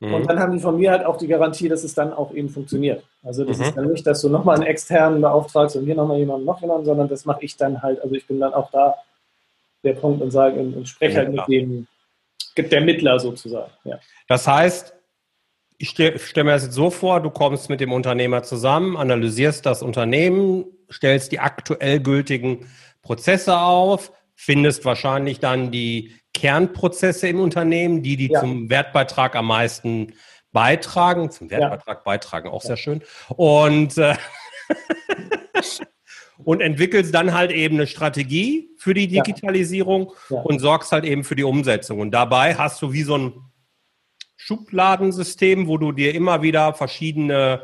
Mhm. 0.00 0.14
Und 0.14 0.26
dann 0.28 0.38
haben 0.38 0.52
die 0.52 0.60
von 0.60 0.76
mir 0.76 0.90
halt 0.90 1.04
auch 1.04 1.16
die 1.16 1.26
Garantie, 1.26 1.68
dass 1.68 1.84
es 1.84 1.94
dann 1.94 2.12
auch 2.12 2.32
eben 2.34 2.48
funktioniert. 2.48 3.04
Also 3.22 3.44
das 3.44 3.58
mhm. 3.58 3.64
ist 3.64 3.76
dann 3.76 3.90
nicht, 3.90 4.06
dass 4.06 4.20
du 4.20 4.28
nochmal 4.28 4.56
einen 4.56 4.66
externen 4.66 5.20
beauftragst 5.20 5.76
und 5.76 5.84
hier 5.84 5.94
nochmal 5.94 6.18
jemanden, 6.18 6.44
noch 6.44 6.60
jemanden, 6.60 6.84
sondern 6.84 7.08
das 7.08 7.24
mache 7.24 7.44
ich 7.44 7.56
dann 7.56 7.82
halt. 7.82 8.02
Also 8.02 8.14
ich 8.14 8.26
bin 8.26 8.40
dann 8.40 8.54
auch 8.54 8.70
da 8.70 8.94
der 9.82 9.94
Punkt 9.94 10.22
und 10.22 10.30
sage 10.30 10.58
und, 10.58 10.74
und 10.74 10.88
spreche 10.88 11.18
halt 11.18 11.30
mit 11.30 11.46
dem, 11.48 11.86
der 12.56 12.80
Mittler 12.80 13.18
sozusagen. 13.20 13.70
Ja. 13.84 13.98
Das 14.28 14.46
heißt, 14.46 14.94
ich 15.78 15.90
stelle 15.90 16.18
stell 16.18 16.44
mir 16.44 16.52
das 16.52 16.64
jetzt 16.64 16.74
so 16.74 16.90
vor, 16.90 17.20
du 17.20 17.30
kommst 17.30 17.68
mit 17.68 17.80
dem 17.80 17.92
Unternehmer 17.92 18.42
zusammen, 18.42 18.96
analysierst 18.96 19.66
das 19.66 19.82
Unternehmen, 19.82 20.64
stellst 20.90 21.32
die 21.32 21.40
aktuell 21.40 22.00
gültigen 22.00 22.66
Prozesse 23.02 23.58
auf, 23.58 24.12
findest 24.34 24.84
wahrscheinlich 24.84 25.40
dann 25.40 25.70
die 25.70 26.14
Kernprozesse 26.32 27.28
im 27.28 27.40
Unternehmen, 27.40 28.02
die, 28.02 28.16
die 28.16 28.28
ja. 28.28 28.40
zum 28.40 28.68
Wertbeitrag 28.68 29.36
am 29.36 29.46
meisten 29.46 30.12
beitragen, 30.52 31.30
zum 31.30 31.50
Wertbeitrag 31.50 31.98
ja. 31.98 32.02
beitragen, 32.04 32.48
auch 32.48 32.62
ja. 32.62 32.68
sehr 32.68 32.76
schön. 32.76 33.02
Und, 33.28 33.98
äh, 33.98 34.16
und 36.44 36.60
entwickelst 36.60 37.14
dann 37.14 37.34
halt 37.34 37.50
eben 37.50 37.76
eine 37.76 37.86
Strategie 37.86 38.70
für 38.78 38.94
die 38.94 39.08
Digitalisierung 39.08 40.12
und 40.28 40.58
sorgst 40.58 40.92
halt 40.92 41.04
eben 41.04 41.24
für 41.24 41.36
die 41.36 41.44
Umsetzung. 41.44 42.00
Und 42.00 42.10
dabei 42.10 42.54
hast 42.54 42.82
du 42.82 42.92
wie 42.92 43.02
so 43.02 43.16
ein 43.16 43.32
Schubladensystem, 44.36 45.68
wo 45.68 45.78
du 45.78 45.92
dir 45.92 46.14
immer 46.14 46.42
wieder 46.42 46.74
verschiedene 46.74 47.62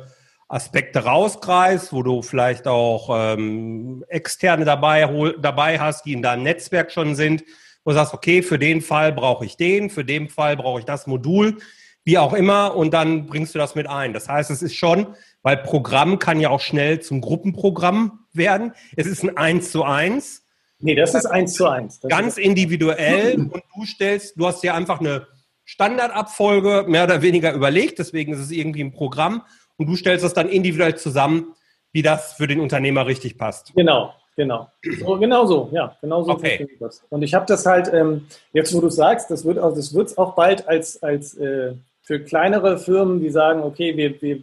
Aspekte 0.51 1.05
rausgreifst, 1.05 1.93
wo 1.93 2.03
du 2.03 2.23
vielleicht 2.23 2.67
auch 2.67 3.09
ähm, 3.13 4.05
externe 4.09 4.65
dabei, 4.65 5.07
hol, 5.07 5.39
dabei 5.41 5.79
hast, 5.79 6.05
die 6.05 6.13
in 6.13 6.23
deinem 6.23 6.43
Netzwerk 6.43 6.91
schon 6.91 7.15
sind, 7.15 7.45
wo 7.85 7.93
du 7.93 7.95
sagst, 7.95 8.13
okay, 8.13 8.43
für 8.43 8.59
den 8.59 8.83
Fall 8.83 9.13
brauche 9.13 9.45
ich 9.45 9.57
den, 9.57 9.91
für 9.91 10.05
den 10.05 10.29
Fall 10.29 10.57
brauche 10.57 10.81
ich 10.81 10.85
das 10.85 11.07
Modul, 11.07 11.59
wie 12.03 12.19
auch 12.19 12.33
immer, 12.33 12.75
und 12.75 12.93
dann 12.93 13.27
bringst 13.27 13.55
du 13.55 13.61
das 13.61 13.77
mit 13.77 13.87
ein. 13.87 14.13
Das 14.13 14.29
heißt, 14.29 14.51
es 14.51 14.61
ist 14.61 14.75
schon, 14.75 15.15
weil 15.43 15.57
Programm 15.59 16.19
kann 16.19 16.41
ja 16.41 16.51
auch 16.51 16.61
schnell 16.61 16.99
zum 16.99 17.21
Gruppenprogramm 17.21 18.25
werden. 18.33 18.73
Es 18.97 19.07
ist 19.07 19.23
ein 19.23 19.37
Eins 19.37 19.71
zu 19.71 19.85
eins. 19.85 20.43
Nee, 20.81 20.97
das 20.97 21.15
ist 21.15 21.27
eins 21.27 21.55
zu 21.55 21.69
eins. 21.69 22.01
Das 22.01 22.11
ganz 22.11 22.39
individuell 22.39 23.35
und 23.37 23.63
du 23.77 23.85
stellst, 23.85 24.37
du 24.37 24.47
hast 24.47 24.65
ja 24.65 24.75
einfach 24.75 24.99
eine 24.99 25.29
Standardabfolge 25.65 26.87
mehr 26.89 27.05
oder 27.05 27.23
weniger 27.23 27.53
überlegt, 27.53 28.01
deswegen 28.01 28.33
ist 28.33 28.41
es 28.41 28.51
irgendwie 28.51 28.83
ein 28.83 28.93
Programm 28.93 29.43
und 29.81 29.87
du 29.87 29.97
stellst 29.97 30.23
das 30.23 30.35
dann 30.35 30.51
individuell 30.51 30.95
zusammen, 30.97 31.55
wie 31.91 32.03
das 32.03 32.35
für 32.35 32.47
den 32.47 32.61
Unternehmer 32.61 33.07
richtig 33.07 33.39
passt. 33.39 33.73
Genau, 33.75 34.13
genau. 34.37 34.69
So, 34.99 35.19
genau 35.19 35.47
so, 35.47 35.71
ja, 35.73 35.97
genau 36.03 36.23
so 36.23 36.33
okay. 36.33 36.69
das. 36.79 37.03
Und 37.09 37.23
ich 37.23 37.33
habe 37.33 37.47
das 37.47 37.65
halt, 37.65 37.91
ähm, 37.95 38.27
jetzt 38.53 38.75
wo 38.75 38.83
du 38.83 38.91
sagst, 38.91 39.31
das 39.31 39.47
wird 39.47 39.59
auch, 39.59 39.75
das 39.75 39.95
wird 39.95 40.19
auch 40.19 40.35
bald 40.35 40.69
als, 40.69 41.03
als 41.03 41.35
äh, 41.39 41.73
für 42.03 42.21
kleinere 42.21 42.77
Firmen, 42.77 43.21
die 43.21 43.31
sagen, 43.31 43.63
okay, 43.63 43.97
wir, 43.97 44.21
wir 44.21 44.43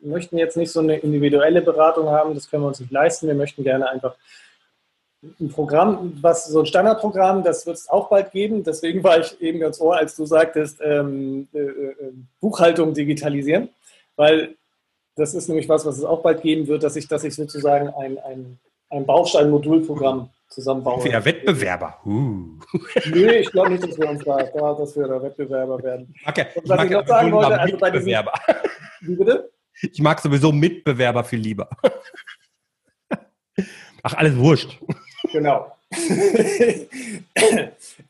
möchten 0.00 0.38
jetzt 0.38 0.56
nicht 0.56 0.72
so 0.72 0.80
eine 0.80 0.96
individuelle 0.96 1.60
Beratung 1.60 2.08
haben, 2.08 2.34
das 2.34 2.48
können 2.48 2.62
wir 2.62 2.68
uns 2.68 2.80
nicht 2.80 2.92
leisten, 2.92 3.26
wir 3.26 3.34
möchten 3.34 3.62
gerne 3.62 3.90
einfach 3.90 4.14
ein 5.38 5.50
Programm, 5.50 6.14
was 6.22 6.46
so 6.46 6.60
ein 6.60 6.66
Standardprogramm, 6.66 7.42
das 7.42 7.66
wird 7.66 7.76
es 7.76 7.90
auch 7.90 8.08
bald 8.08 8.32
geben. 8.32 8.64
Deswegen 8.64 9.04
war 9.04 9.18
ich 9.18 9.38
eben 9.42 9.60
ganz 9.60 9.80
ohr, 9.80 9.96
als 9.98 10.16
du 10.16 10.24
sagtest, 10.24 10.80
ähm, 10.82 11.48
äh, 11.52 11.58
äh, 11.58 11.94
Buchhaltung 12.40 12.94
digitalisieren, 12.94 13.68
weil 14.16 14.56
das 15.16 15.34
ist 15.34 15.48
nämlich 15.48 15.68
was, 15.68 15.86
was 15.86 15.98
es 15.98 16.04
auch 16.04 16.22
bald 16.22 16.42
geben 16.42 16.66
wird, 16.66 16.82
dass 16.82 16.96
ich, 16.96 17.08
dass 17.08 17.24
ich 17.24 17.34
sozusagen 17.34 17.88
ein, 17.88 18.18
ein, 18.18 18.58
ein 18.90 19.06
Baustein-Modulprogramm 19.06 20.30
zusammenbaue. 20.48 21.00
Für 21.00 21.24
Wettbewerber. 21.24 21.98
Uh. 22.04 22.58
Nö, 23.06 23.30
ich 23.32 23.50
glaube 23.50 23.70
nicht, 23.70 23.82
dass 23.82 23.98
wir 23.98 24.08
uns 24.08 24.24
da, 24.24 24.42
da, 24.42 24.74
dass 24.74 24.96
wir 24.96 25.08
da 25.08 25.22
Wettbewerber 25.22 25.82
werden. 25.82 26.14
Okay. 26.26 26.46
Und 26.54 26.68
was 26.68 26.78
ich, 26.80 26.90
ich 26.90 26.96
noch 26.96 27.06
sagen 27.06 27.32
wollte, 27.32 27.60
also 27.60 27.78
bei 27.78 27.90
diesem, 27.90 28.06
Wie 29.00 29.16
bitte? 29.16 29.50
Ich 29.80 30.00
mag 30.00 30.20
sowieso 30.20 30.52
Mitbewerber 30.52 31.24
viel 31.24 31.40
lieber. 31.40 31.68
Ach, 34.02 34.14
alles 34.14 34.36
wurscht. 34.36 34.78
Genau. 35.32 35.72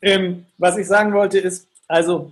ähm, 0.01 0.45
was 0.57 0.77
ich 0.77 0.87
sagen 0.87 1.13
wollte 1.13 1.39
ist, 1.39 1.67
also 1.87 2.31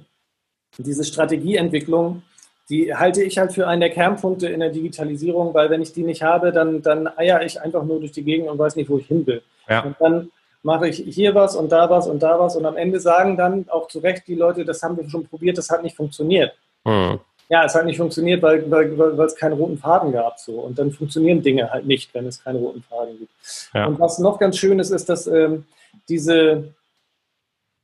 diese 0.78 1.04
Strategieentwicklung, 1.04 2.22
die 2.70 2.96
halte 2.96 3.24
ich 3.24 3.38
halt 3.38 3.54
für 3.54 3.68
einen 3.68 3.82
der 3.82 3.92
Kernpunkte 3.92 4.48
in 4.48 4.60
der 4.60 4.70
Digitalisierung, 4.70 5.54
weil 5.54 5.70
wenn 5.70 5.82
ich 5.82 5.94
die 5.94 6.04
nicht 6.04 6.24
habe, 6.24 6.52
dann, 6.52 6.82
dann 6.82 7.08
eier 7.18 7.44
ich 7.44 7.62
einfach 7.62 7.84
nur 7.84 8.00
durch 8.00 8.12
die 8.12 8.24
Gegend 8.24 8.50
und 8.50 8.58
weiß 8.58 8.76
nicht, 8.76 8.90
wo 8.90 8.98
ich 8.98 9.08
hin 9.08 9.26
will. 9.28 9.44
Ja. 9.70 9.82
Und 9.84 9.96
dann 10.00 10.32
mache 10.64 10.88
ich 10.88 10.98
hier 10.98 11.36
was 11.36 11.56
und 11.56 11.72
da 11.72 11.90
was 11.90 12.08
und 12.08 12.24
da 12.24 12.40
was 12.40 12.56
und 12.56 12.66
am 12.66 12.76
Ende 12.76 13.00
sagen 13.00 13.38
dann 13.38 13.66
auch 13.70 13.88
zu 13.88 14.00
Recht 14.00 14.28
die 14.28 14.36
Leute, 14.36 14.66
das 14.66 14.82
haben 14.82 14.98
wir 14.98 15.08
schon 15.10 15.28
probiert, 15.28 15.58
das 15.58 15.70
hat 15.70 15.84
nicht 15.84 15.96
funktioniert. 15.96 16.54
Mhm 16.84 17.20
ja, 17.50 17.64
es 17.64 17.76
hat 17.76 17.86
nicht 17.86 17.98
funktioniert, 17.98 18.42
weil, 18.42 18.70
weil, 18.72 18.98
weil 18.98 19.26
es 19.26 19.36
keinen 19.36 19.54
roten 19.54 19.78
Faden 19.78 20.12
gab. 20.12 20.40
So. 20.40 20.54
Und 20.54 20.80
dann 20.80 20.92
funktionieren 20.92 21.42
Dinge 21.42 21.70
halt 21.72 21.86
nicht, 21.86 22.14
wenn 22.14 22.26
es 22.26 22.44
keinen 22.44 22.58
roten 22.58 22.82
Faden 22.84 23.20
gibt. 23.20 23.32
Ja. 23.74 23.86
Und 23.86 24.00
was 24.00 24.20
noch 24.20 24.40
ganz 24.40 24.58
schön 24.58 24.80
ist, 24.80 24.90
ist, 24.90 25.10
dass 25.10 25.28
ähm, 25.28 25.66
diese 26.10 26.74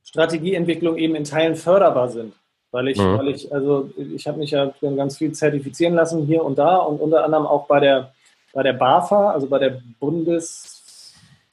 Strategieentwicklung 0.04 0.96
eben 0.96 1.14
in 1.14 1.24
Teilen 1.24 1.54
förderbar 1.54 2.08
sind. 2.08 2.34
Weil 2.72 2.88
ich, 2.88 2.98
mhm. 2.98 3.18
weil 3.18 3.28
ich, 3.28 3.52
also 3.52 3.90
ich 3.96 4.26
habe 4.26 4.38
mich 4.38 4.50
ja 4.50 4.72
ganz 4.80 5.18
viel 5.18 5.32
zertifizieren 5.32 5.94
lassen 5.94 6.26
hier 6.26 6.42
und 6.42 6.58
da 6.58 6.78
und 6.78 7.00
unter 7.00 7.24
anderem 7.24 7.46
auch 7.46 7.66
bei 7.66 7.78
der, 7.78 8.12
bei 8.52 8.62
der 8.62 8.72
BAFA, 8.72 9.30
also 9.30 9.46
bei 9.46 9.58
der 9.58 9.80
Bundes 10.00 10.82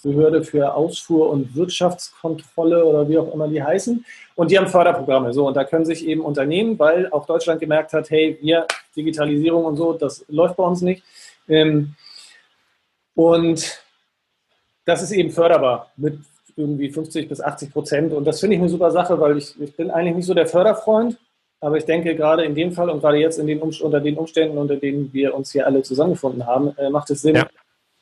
Behörde 0.02 0.44
für 0.44 0.74
Ausfuhr 0.74 1.30
und 1.30 1.56
Wirtschaftskontrolle 1.56 2.86
oder 2.86 3.10
wie 3.10 3.18
auch 3.18 3.34
immer 3.34 3.48
die 3.48 3.62
heißen. 3.62 4.06
Und 4.36 4.52
die 4.52 4.58
haben 4.58 4.68
Förderprogramme. 4.68 5.34
So, 5.34 5.48
und 5.48 5.58
da 5.58 5.66
können 5.66 5.86
sich 5.86 6.08
eben 6.08 6.22
Unternehmen, 6.22 6.80
weil 6.80 7.12
auch 7.12 7.26
Deutschland 7.26 7.60
gemerkt 7.60 7.92
hat, 7.92 8.10
hey, 8.10 8.38
wir, 8.42 8.66
Digitalisierung 8.96 9.66
und 9.66 9.76
so, 9.76 9.94
das 9.94 10.26
läuft 10.30 10.56
bei 10.56 10.64
uns 10.64 10.82
nicht. 10.82 11.04
Ähm, 11.50 11.96
und 13.14 13.84
das 14.86 15.02
ist 15.02 15.12
eben 15.12 15.32
förderbar 15.32 15.92
mit 15.98 16.20
irgendwie 16.60 16.90
50 16.90 17.28
bis 17.28 17.42
80 17.42 17.72
Prozent. 17.72 18.14
Und 18.14 18.26
das 18.26 18.40
finde 18.40 18.56
ich 18.56 18.62
eine 18.62 18.70
super 18.70 18.92
Sache, 18.92 19.20
weil 19.20 19.38
ich, 19.38 19.60
ich 19.60 19.76
bin 19.76 19.90
eigentlich 19.90 20.16
nicht 20.18 20.26
so 20.26 20.34
der 20.34 20.48
Förderfreund. 20.48 21.18
Aber 21.62 21.78
ich 21.78 21.86
denke, 21.86 22.16
gerade 22.16 22.46
in 22.46 22.56
dem 22.56 22.72
Fall 22.72 22.90
und 22.90 23.02
gerade 23.02 23.18
jetzt 23.18 23.38
den 23.38 23.62
unter 23.62 24.00
den 24.00 24.18
Umständen, 24.18 24.58
unter 24.58 24.78
denen 24.78 25.12
wir 25.12 25.36
uns 25.36 25.52
hier 25.52 25.66
alle 25.66 25.82
zusammengefunden 25.82 26.46
haben, 26.46 26.74
äh, 26.78 26.90
macht 26.90 27.10
es 27.10 27.22
Sinn, 27.22 27.36
ja 27.36 27.48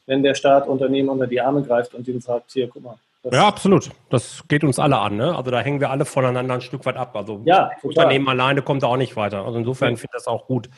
wenn 0.08 0.24
der 0.24 0.34
Staat 0.34 0.68
Unternehmen 0.68 1.10
unter 1.10 1.28
die 1.28 1.40
Arme 1.40 1.62
greift 1.62 1.94
und 1.94 2.08
ihnen 2.08 2.22
sagt, 2.22 2.52
hier, 2.52 2.68
guck 2.68 2.84
mal. 2.84 2.96
Ja, 3.30 3.46
absolut. 3.46 3.90
Das 4.10 4.44
geht 4.48 4.64
uns 4.64 4.80
alle 4.80 4.98
an. 4.98 5.18
Ne? 5.18 5.36
Also 5.36 5.52
da 5.52 5.60
hängen 5.60 5.82
wir 5.82 5.90
alle 5.90 6.06
voneinander 6.06 6.54
ein 6.54 6.62
Stück 6.62 6.86
weit 6.86 6.96
ab. 6.96 7.14
Also 7.14 7.42
ja, 7.44 7.72
Unternehmen 7.84 8.28
alleine 8.30 8.62
kommt 8.62 8.84
da 8.84 8.88
auch 8.88 8.96
nicht 8.96 9.18
weiter. 9.18 9.46
Also 9.46 9.60
insofern 9.60 9.92
ja. 9.92 9.96
finde 9.98 10.12
ich 10.14 10.18
das 10.18 10.28
auch 10.28 10.48
gut. 10.48 10.70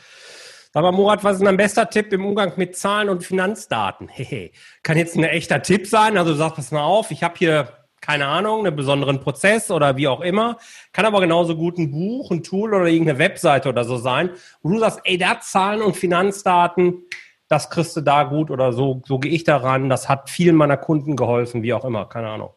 Sag 0.72 0.82
mal, 0.82 0.92
Murat, 0.92 1.24
was 1.24 1.38
ist 1.38 1.44
dein 1.44 1.56
bester 1.56 1.90
Tipp 1.90 2.12
im 2.12 2.24
Umgang 2.24 2.52
mit 2.54 2.76
Zahlen 2.76 3.08
und 3.08 3.24
Finanzdaten? 3.24 4.08
Hehe. 4.12 4.52
Kann 4.84 4.96
jetzt 4.96 5.16
ein 5.16 5.24
echter 5.24 5.62
Tipp 5.62 5.88
sein. 5.88 6.16
Also 6.16 6.32
du 6.32 6.36
sagst, 6.36 6.56
pass 6.56 6.70
mal 6.70 6.84
auf, 6.84 7.10
ich 7.10 7.24
habe 7.24 7.34
hier, 7.36 7.68
keine 8.00 8.26
Ahnung, 8.26 8.64
einen 8.64 8.76
besonderen 8.76 9.18
Prozess 9.18 9.72
oder 9.72 9.96
wie 9.96 10.06
auch 10.06 10.20
immer. 10.20 10.58
Kann 10.92 11.06
aber 11.06 11.20
genauso 11.20 11.56
gut 11.56 11.76
ein 11.76 11.90
Buch, 11.90 12.30
ein 12.30 12.44
Tool 12.44 12.72
oder 12.72 12.86
irgendeine 12.86 13.18
Webseite 13.18 13.68
oder 13.68 13.82
so 13.82 13.96
sein, 13.96 14.30
wo 14.62 14.70
du 14.70 14.78
sagst, 14.78 15.00
ey, 15.02 15.18
da 15.18 15.40
Zahlen 15.40 15.82
und 15.82 15.96
Finanzdaten, 15.96 17.02
das 17.48 17.68
kriegst 17.68 17.96
du 17.96 18.00
da 18.00 18.22
gut 18.22 18.52
oder 18.52 18.72
so, 18.72 19.02
so 19.04 19.18
gehe 19.18 19.32
ich 19.32 19.42
daran. 19.42 19.88
Das 19.88 20.08
hat 20.08 20.30
vielen 20.30 20.54
meiner 20.54 20.76
Kunden 20.76 21.16
geholfen, 21.16 21.64
wie 21.64 21.74
auch 21.74 21.84
immer, 21.84 22.08
keine 22.08 22.28
Ahnung. 22.28 22.50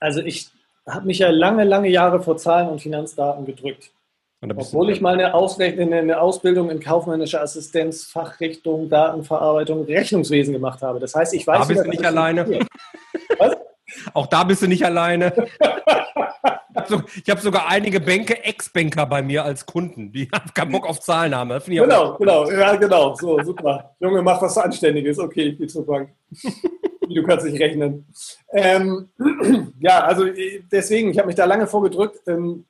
Also 0.00 0.20
ich 0.20 0.48
habe 0.84 1.06
mich 1.06 1.20
ja 1.20 1.30
lange, 1.30 1.62
lange 1.62 1.88
Jahre 1.88 2.20
vor 2.20 2.36
Zahlen 2.38 2.68
und 2.70 2.82
Finanzdaten 2.82 3.44
gedrückt. 3.44 3.92
Obwohl 4.42 4.90
ich 4.90 5.00
mal 5.00 5.14
eine, 5.14 5.32
eine, 5.34 6.20
Ausbildung 6.20 6.68
in 6.68 6.80
kaufmännischer 6.80 7.42
Assistenz, 7.42 8.04
Fachrichtung, 8.04 8.88
Datenverarbeitung, 8.88 9.84
Rechnungswesen 9.84 10.52
gemacht 10.52 10.82
habe. 10.82 10.98
Das 10.98 11.14
heißt, 11.14 11.32
ich 11.34 11.46
weiß, 11.46 11.60
da 11.60 11.64
bist 11.66 11.84
du 11.84 11.88
nicht 11.88 12.04
alleine. 12.04 12.44
Was? 13.38 13.56
Auch 14.14 14.26
da 14.26 14.42
bist 14.42 14.62
du 14.62 14.66
nicht 14.66 14.84
alleine. 14.84 15.32
ich 17.22 17.30
habe 17.30 17.40
sogar 17.40 17.68
einige 17.68 18.00
Bänke, 18.00 18.42
Ex-Banker 18.42 19.06
bei 19.06 19.22
mir 19.22 19.44
als 19.44 19.64
Kunden, 19.64 20.10
die 20.10 20.26
keinen 20.54 20.72
Bock 20.72 20.88
auf 20.88 20.98
Zahlen 20.98 21.36
haben. 21.36 21.56
genau, 21.66 22.16
genau, 22.16 22.50
ja, 22.50 22.74
genau. 22.74 23.14
So, 23.14 23.40
super. 23.44 23.94
Junge, 24.00 24.22
mach 24.22 24.42
was 24.42 24.58
Anständiges. 24.58 25.20
Okay, 25.20 25.50
ich 25.50 25.58
gehe 25.58 25.66
zur 25.68 25.86
Bank. 25.86 26.10
du 27.08 27.22
kannst 27.22 27.46
nicht 27.46 27.60
rechnen. 27.60 28.06
Ähm, 28.52 29.08
ja, 29.80 30.00
also 30.04 30.24
deswegen, 30.72 31.10
ich 31.10 31.18
habe 31.18 31.28
mich 31.28 31.36
da 31.36 31.44
lange 31.44 31.68
vorgedrückt, 31.68 32.18
ähm, 32.26 32.64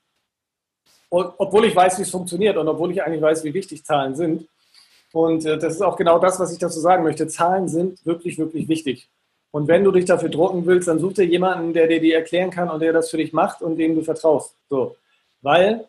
obwohl 1.13 1.67
ich 1.67 1.77
weiß, 1.77 1.99
wie 1.99 2.03
es 2.03 2.11
funktioniert 2.11 2.57
und 2.57 2.67
obwohl 2.67 2.91
ich 2.91 3.03
eigentlich 3.03 3.21
weiß, 3.21 3.45
wie 3.45 3.53
wichtig 3.53 3.85
Zahlen 3.85 4.15
sind. 4.15 4.49
Und 5.13 5.45
äh, 5.45 5.59
das 5.59 5.75
ist 5.75 5.83
auch 5.83 5.97
genau 5.97 6.19
das, 6.19 6.41
was 6.41 6.53
ich 6.53 6.59
dazu 6.59 6.81
sagen 6.81 7.05
möchte. 7.05 7.29
Zahlen 7.29 7.69
sind 7.69 8.05
wirklich, 8.07 8.39
wirklich 8.39 8.67
wichtig. 8.69 9.09
Und 9.51 9.69
wenn 9.69 9.85
du 9.85 9.93
dich 9.93 10.07
dafür 10.07 10.31
drucken 10.31 10.65
willst, 10.65 10.89
dann 10.89 10.99
such 10.99 11.13
dir 11.13 11.27
jemanden, 11.27 11.75
der 11.75 11.87
dir 11.87 12.01
die 12.01 12.13
erklären 12.13 12.51
kann 12.51 12.71
und 12.71 12.81
der 12.81 12.95
das 12.95 13.11
für 13.11 13.19
dich 13.19 13.35
macht 13.35 13.61
und 13.61 13.77
dem 13.77 13.95
du 13.95 14.03
vertraust. 14.03 14.55
So. 14.71 14.97
Weil, 15.43 15.85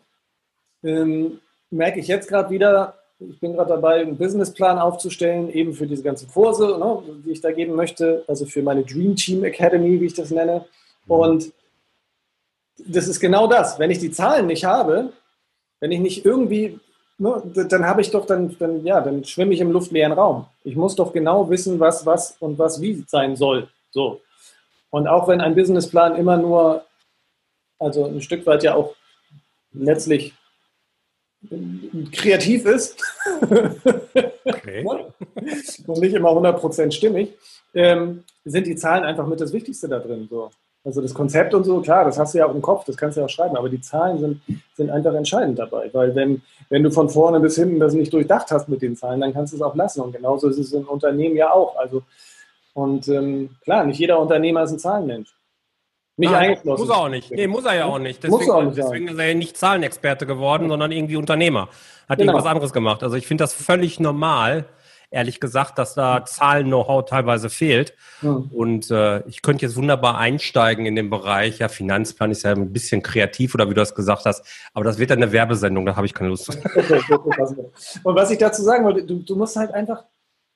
ähm, 0.84 1.40
merke 1.70 2.02
ich 2.02 2.08
jetzt 2.08 2.28
gerade 2.28 2.50
wieder, 2.50 2.96
ich 3.20 3.40
bin 3.40 3.54
gerade 3.54 3.70
dabei, 3.70 4.02
einen 4.02 4.18
Businessplan 4.18 4.78
aufzustellen, 4.78 5.50
eben 5.50 5.74
für 5.74 5.88
diese 5.88 6.04
ganzen 6.04 6.30
Kurse, 6.30 6.78
ne, 6.78 7.02
die 7.26 7.32
ich 7.32 7.40
da 7.40 7.54
geben 7.54 7.76
möchte, 7.76 8.26
also 8.28 8.46
für 8.46 8.62
meine 8.62 8.84
Dream 8.84 9.16
Team 9.16 9.46
Academy, 9.46 10.02
wie 10.02 10.08
ich 10.08 10.14
das 10.14 10.32
nenne. 10.32 10.66
Mhm. 11.06 11.12
Und 11.12 11.54
das 12.78 13.08
ist 13.08 13.20
genau 13.20 13.48
das. 13.48 13.80
Wenn 13.80 13.92
ich 13.92 14.00
die 14.00 14.12
Zahlen 14.12 14.48
nicht 14.48 14.66
habe, 14.66 15.14
wenn 15.80 15.92
ich 15.92 16.00
nicht 16.00 16.26
irgendwie, 16.26 16.80
ne, 17.18 17.44
dann 17.70 17.86
habe 17.86 18.02
ich 18.02 18.12
doch, 18.12 18.26
dann, 18.26 18.56
dann, 18.58 18.86
ja, 18.86 19.02
dann 19.02 19.24
schwimme 19.24 19.54
ich 19.54 19.60
im 19.60 19.72
luftleeren 19.72 20.14
Raum. 20.14 20.46
Ich 20.64 20.76
muss 20.76 20.96
doch 20.96 21.14
genau 21.14 21.50
wissen, 21.50 21.80
was, 21.80 22.06
was 22.06 22.36
und 22.40 22.58
was 22.58 22.82
wie 22.82 23.04
sein 23.08 23.36
soll. 23.36 23.68
So. 23.92 24.22
Und 24.90 25.08
auch 25.08 25.28
wenn 25.28 25.42
ein 25.42 25.56
Businessplan 25.56 26.16
immer 26.16 26.38
nur, 26.38 26.86
also 27.80 28.06
ein 28.06 28.22
Stück 28.22 28.46
weit 28.46 28.64
ja 28.64 28.76
auch 28.76 28.96
letztlich 29.74 30.34
kreativ 32.12 32.66
ist 32.66 33.02
okay. 34.46 34.86
und 35.88 36.00
nicht 36.00 36.14
immer 36.14 36.30
100% 36.30 36.92
stimmig, 36.92 37.34
ähm, 37.74 38.24
sind 38.46 38.68
die 38.68 38.76
Zahlen 38.76 39.04
einfach 39.04 39.28
mit 39.28 39.42
das 39.42 39.52
Wichtigste 39.52 39.88
da 39.88 40.00
drin. 40.00 40.28
So. 40.30 40.52
Also 40.86 41.02
das 41.02 41.14
Konzept 41.14 41.54
und 41.54 41.64
so, 41.64 41.80
klar, 41.80 42.04
das 42.04 42.20
hast 42.20 42.34
du 42.34 42.40
ja 42.40 42.46
auch 42.46 42.54
im 42.54 42.62
Kopf, 42.62 42.84
das 42.84 42.98
kannst 42.98 43.16
du 43.16 43.22
ja 43.22 43.26
auch 43.26 43.30
schreiben, 43.30 43.56
aber 43.56 43.70
die 43.70 43.80
Zahlen 43.80 44.20
sind, 44.20 44.42
sind 44.76 44.90
einfach 44.90 45.14
entscheidend 45.14 45.58
dabei, 45.58 45.90
weil 45.94 46.14
wenn, 46.14 46.42
wenn 46.70 46.84
du 46.84 46.92
von 46.92 47.10
vorne 47.10 47.40
bis 47.40 47.56
hinten 47.56 47.80
das 47.80 47.94
nicht 47.94 48.12
durchdacht 48.12 48.52
hast 48.52 48.68
mit 48.68 48.82
den 48.82 48.98
Zahlen, 48.98 49.22
dann 49.22 49.34
kannst 49.34 49.54
du 49.54 49.58
es 49.58 49.62
auch 49.62 49.76
lassen 49.76 50.02
und 50.02 50.14
genauso 50.14 50.50
ist 50.50 50.58
es 50.58 50.74
im 50.74 50.88
Unternehmen 50.88 51.38
ja 51.38 51.52
auch. 51.52 51.78
Also 51.78 52.04
und 52.74 53.08
ähm, 53.08 53.52
klar, 53.62 53.86
nicht 53.86 54.00
jeder 54.00 54.20
Unternehmer 54.20 54.64
ist 54.64 54.72
ein 54.72 54.80
Zahlenmensch. 54.80 55.34
Nicht 56.18 56.34
ah, 56.34 56.38
eingeschlossen. 56.38 56.82
Muss 56.82 56.96
er 56.96 56.98
auch 56.98 57.10
nicht. 57.10 57.32
Nee, 57.32 57.48
muss 57.48 57.66
er 57.66 57.76
ja 57.76 57.86
auch 57.86 58.00
nicht. 58.00 58.24
Deswegen, 58.24 58.38
muss 58.38 58.48
er 58.48 58.56
auch 58.56 58.64
nicht 58.64 58.78
deswegen 58.78 59.08
ist 59.08 59.18
er 59.18 59.28
ja 59.30 59.34
nicht 59.34 59.58
Zahlenexperte 59.58 60.26
geworden, 60.26 60.70
sondern 60.70 60.92
irgendwie 60.92 61.16
Unternehmer. 61.16 61.70
Hat 62.08 62.20
genau. 62.20 62.34
irgendwas 62.34 62.52
anderes 62.52 62.74
gemacht. 62.74 63.04
Also 63.04 63.16
ich 63.16 63.26
finde 63.26 63.44
das 63.44 63.54
völlig 63.54 64.00
normal, 64.00 64.66
ehrlich 65.14 65.40
gesagt, 65.40 65.78
dass 65.78 65.94
da 65.94 66.26
Zahlen-Know-how 66.26 67.06
teilweise 67.06 67.50
fehlt. 67.50 67.94
Mhm. 68.22 68.50
Und 68.52 68.92
äh, 68.92 69.26
ich 69.28 69.42
könnte 69.42 69.66
jetzt 69.66 69.76
wunderbar 69.76 70.18
einsteigen 70.18 70.86
in 70.86 70.96
den 70.96 71.10
Bereich, 71.10 71.60
ja, 71.60 71.68
Finanzplan 71.68 72.32
ist 72.32 72.44
ja 72.44 72.52
ein 72.52 72.74
bisschen 72.74 73.04
kreativ 73.04 73.54
oder 73.54 73.66
wie 73.66 73.74
du 73.74 73.82
das 73.82 73.96
gesagt 73.96 74.26
hast, 74.26 74.46
aber 74.74 74.84
das 74.84 74.98
wird 74.98 75.12
dann 75.12 75.22
eine 75.22 75.32
Werbesendung, 75.32 75.86
da 75.86 75.96
habe 75.96 76.06
ich 76.06 76.14
keine 76.14 76.30
Lust. 76.30 76.50
Und 78.04 78.16
was 78.16 78.32
ich 78.32 78.38
dazu 78.40 78.64
sagen 78.64 78.84
wollte, 78.84 79.04
du, 79.06 79.20
du 79.20 79.36
musst 79.36 79.56
halt 79.56 79.74
einfach 79.74 80.04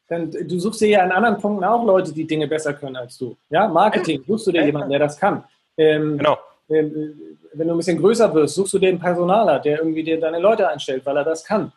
dann, 0.09 0.31
du 0.31 0.59
suchst 0.59 0.81
dir 0.81 0.87
ja 0.87 0.99
an 1.01 1.11
anderen 1.11 1.37
Punkten 1.37 1.65
auch 1.65 1.83
Leute, 1.85 2.13
die 2.13 2.25
Dinge 2.25 2.47
besser 2.47 2.73
können 2.73 2.95
als 2.95 3.17
du. 3.17 3.35
Ja, 3.49 3.67
Marketing, 3.67 4.23
suchst 4.25 4.47
du 4.47 4.51
dir 4.53 4.65
jemanden, 4.65 4.89
der 4.89 4.99
das 4.99 5.17
kann. 5.17 5.43
Ähm, 5.75 6.17
genau. 6.17 6.37
Ähm, 6.69 7.13
wenn 7.53 7.67
du 7.67 7.73
ein 7.73 7.77
bisschen 7.77 7.99
größer 7.99 8.33
wirst, 8.33 8.55
suchst 8.55 8.73
du 8.73 8.79
dir 8.79 8.89
einen 8.89 8.99
Personaler, 8.99 9.59
der 9.59 9.79
irgendwie 9.79 10.03
dir 10.03 10.19
deine 10.19 10.39
Leute 10.39 10.67
einstellt, 10.69 11.05
weil 11.05 11.17
er 11.17 11.25
das 11.25 11.43
kann. 11.43 11.73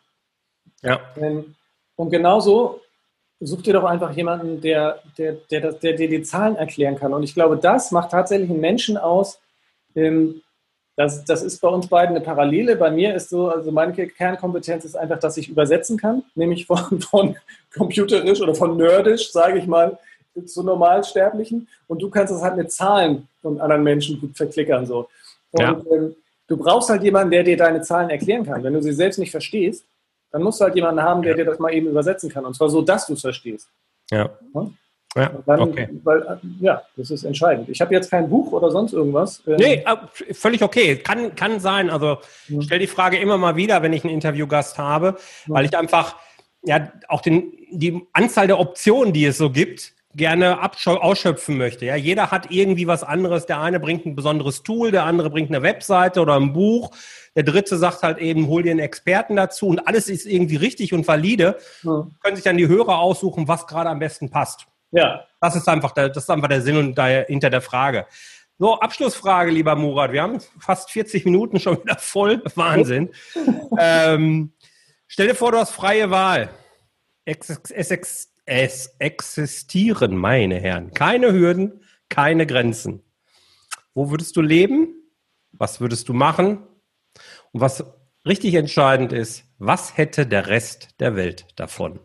Ja. 0.82 1.00
Ähm, 1.16 1.56
und 2.00 2.08
genauso 2.08 2.80
such 3.40 3.60
dir 3.60 3.74
doch 3.74 3.84
einfach 3.84 4.16
jemanden, 4.16 4.58
der, 4.62 5.00
der, 5.18 5.32
der, 5.50 5.60
der, 5.60 5.72
der 5.72 5.92
dir 5.92 6.08
die 6.08 6.22
Zahlen 6.22 6.56
erklären 6.56 6.96
kann. 6.96 7.12
Und 7.12 7.24
ich 7.24 7.34
glaube, 7.34 7.58
das 7.58 7.90
macht 7.90 8.10
tatsächlich 8.10 8.48
einen 8.48 8.60
Menschen 8.60 8.96
aus, 8.96 9.38
ähm, 9.94 10.40
das, 10.96 11.22
das 11.26 11.42
ist 11.42 11.60
bei 11.60 11.68
uns 11.68 11.88
beiden 11.88 12.16
eine 12.16 12.24
Parallele. 12.24 12.76
Bei 12.76 12.90
mir 12.90 13.14
ist 13.14 13.28
so, 13.28 13.50
also 13.50 13.70
meine 13.70 13.92
Kernkompetenz 13.92 14.86
ist 14.86 14.96
einfach, 14.96 15.18
dass 15.18 15.36
ich 15.36 15.50
übersetzen 15.50 15.98
kann, 15.98 16.22
nämlich 16.34 16.64
von, 16.66 17.00
von 17.02 17.36
computerisch 17.74 18.40
oder 18.40 18.54
von 18.54 18.78
nerdisch, 18.78 19.30
sage 19.30 19.58
ich 19.58 19.66
mal, 19.66 19.98
zu 20.46 20.62
Normalsterblichen. 20.62 21.68
Und 21.86 22.00
du 22.00 22.08
kannst 22.08 22.32
das 22.32 22.40
halt 22.40 22.56
mit 22.56 22.72
Zahlen 22.72 23.28
von 23.42 23.60
anderen 23.60 23.82
Menschen 23.82 24.18
gut 24.18 24.38
verklickern. 24.38 24.86
So. 24.86 25.10
Und 25.50 25.60
ja. 25.60 25.82
ähm, 25.92 26.16
du 26.46 26.56
brauchst 26.56 26.88
halt 26.88 27.02
jemanden, 27.02 27.30
der 27.30 27.44
dir 27.44 27.58
deine 27.58 27.82
Zahlen 27.82 28.08
erklären 28.08 28.46
kann. 28.46 28.64
Wenn 28.64 28.72
du 28.72 28.82
sie 28.82 28.92
selbst 28.92 29.18
nicht 29.18 29.32
verstehst, 29.32 29.84
dann 30.30 30.42
musst 30.42 30.60
du 30.60 30.64
halt 30.64 30.74
jemanden 30.74 31.02
haben, 31.02 31.22
der 31.22 31.32
ja. 31.32 31.38
dir 31.38 31.44
das 31.44 31.58
mal 31.58 31.72
eben 31.72 31.88
übersetzen 31.88 32.30
kann. 32.30 32.44
Und 32.44 32.54
zwar 32.54 32.68
so, 32.68 32.82
dass 32.82 33.06
du 33.06 33.14
es 33.14 33.20
verstehst. 33.20 33.68
Ja. 34.10 34.30
ja? 34.54 34.70
Ja, 35.16 35.32
dann, 35.44 35.60
okay. 35.60 35.88
weil, 36.04 36.40
ja, 36.60 36.82
das 36.96 37.10
ist 37.10 37.24
entscheidend. 37.24 37.68
Ich 37.68 37.80
habe 37.80 37.92
jetzt 37.92 38.10
kein 38.10 38.28
Buch 38.30 38.52
oder 38.52 38.70
sonst 38.70 38.92
irgendwas. 38.92 39.42
Ähm, 39.44 39.56
nee, 39.56 39.84
äh, 39.84 40.34
völlig 40.34 40.62
okay. 40.62 40.98
Kann, 40.98 41.34
kann 41.34 41.58
sein. 41.58 41.90
Also 41.90 42.18
ich 42.46 42.64
stelle 42.64 42.80
die 42.80 42.86
Frage 42.86 43.18
immer 43.18 43.36
mal 43.36 43.56
wieder, 43.56 43.82
wenn 43.82 43.92
ich 43.92 44.04
einen 44.04 44.14
Interviewgast 44.14 44.78
habe, 44.78 45.16
ja. 45.48 45.54
weil 45.54 45.64
ich 45.64 45.76
einfach 45.76 46.14
ja 46.62 46.92
auch 47.08 47.22
den, 47.22 47.52
die 47.72 48.06
Anzahl 48.12 48.46
der 48.46 48.60
Optionen, 48.60 49.12
die 49.12 49.24
es 49.24 49.38
so 49.38 49.50
gibt, 49.50 49.94
gerne 50.14 50.58
ausschöpfen 50.86 51.56
möchte. 51.56 51.86
Ja, 51.86 51.94
jeder 51.94 52.30
hat 52.30 52.50
irgendwie 52.50 52.86
was 52.86 53.04
anderes. 53.04 53.46
Der 53.46 53.60
eine 53.60 53.78
bringt 53.78 54.06
ein 54.06 54.16
besonderes 54.16 54.62
Tool, 54.62 54.90
der 54.90 55.04
andere 55.04 55.30
bringt 55.30 55.50
eine 55.50 55.62
Webseite 55.62 56.20
oder 56.20 56.34
ein 56.36 56.52
Buch. 56.52 56.90
Der 57.36 57.44
dritte 57.44 57.76
sagt 57.78 58.02
halt 58.02 58.18
eben, 58.18 58.48
hol 58.48 58.62
dir 58.62 58.72
einen 58.72 58.80
Experten 58.80 59.36
dazu 59.36 59.68
und 59.68 59.86
alles 59.86 60.08
ist 60.08 60.26
irgendwie 60.26 60.56
richtig 60.56 60.92
und 60.92 61.06
valide. 61.06 61.58
Ja. 61.82 62.08
Können 62.22 62.36
sich 62.36 62.44
dann 62.44 62.56
die 62.56 62.66
Hörer 62.66 62.98
aussuchen, 62.98 63.46
was 63.46 63.66
gerade 63.66 63.88
am 63.88 64.00
besten 64.00 64.30
passt. 64.30 64.66
Ja. 64.90 65.24
Das 65.40 65.54
ist 65.54 65.68
einfach 65.68 65.92
der, 65.92 66.08
das 66.08 66.24
ist 66.24 66.30
einfach 66.30 66.48
der 66.48 66.62
Sinn 66.62 66.76
und 66.76 66.98
der, 66.98 67.26
hinter 67.26 67.50
der 67.50 67.60
Frage. 67.60 68.06
So, 68.58 68.78
Abschlussfrage, 68.78 69.50
lieber 69.50 69.76
Murat. 69.76 70.12
Wir 70.12 70.22
haben 70.22 70.38
fast 70.58 70.90
40 70.90 71.24
Minuten 71.24 71.60
schon 71.60 71.80
wieder 71.80 71.96
voll. 71.96 72.42
Wahnsinn. 72.56 73.10
ähm, 73.78 74.52
stell 75.06 75.28
dir 75.28 75.34
vor, 75.34 75.52
du 75.52 75.58
hast 75.58 75.70
freie 75.70 76.10
Wahl. 76.10 76.50
Es, 77.24 77.48
es, 77.48 77.90
es 77.90 78.29
existieren, 78.50 80.16
meine 80.16 80.60
Herren, 80.60 80.92
keine 80.92 81.32
Hürden, 81.32 81.84
keine 82.08 82.46
Grenzen. 82.46 83.02
Wo 83.94 84.10
würdest 84.10 84.36
du 84.36 84.42
leben? 84.42 84.94
Was 85.52 85.80
würdest 85.80 86.08
du 86.08 86.12
machen? 86.12 86.66
Und 87.52 87.60
was 87.60 87.84
richtig 88.26 88.54
entscheidend 88.54 89.12
ist, 89.12 89.44
was 89.58 89.96
hätte 89.96 90.26
der 90.26 90.48
Rest 90.48 91.00
der 91.00 91.16
Welt 91.16 91.46
davon? 91.56 92.00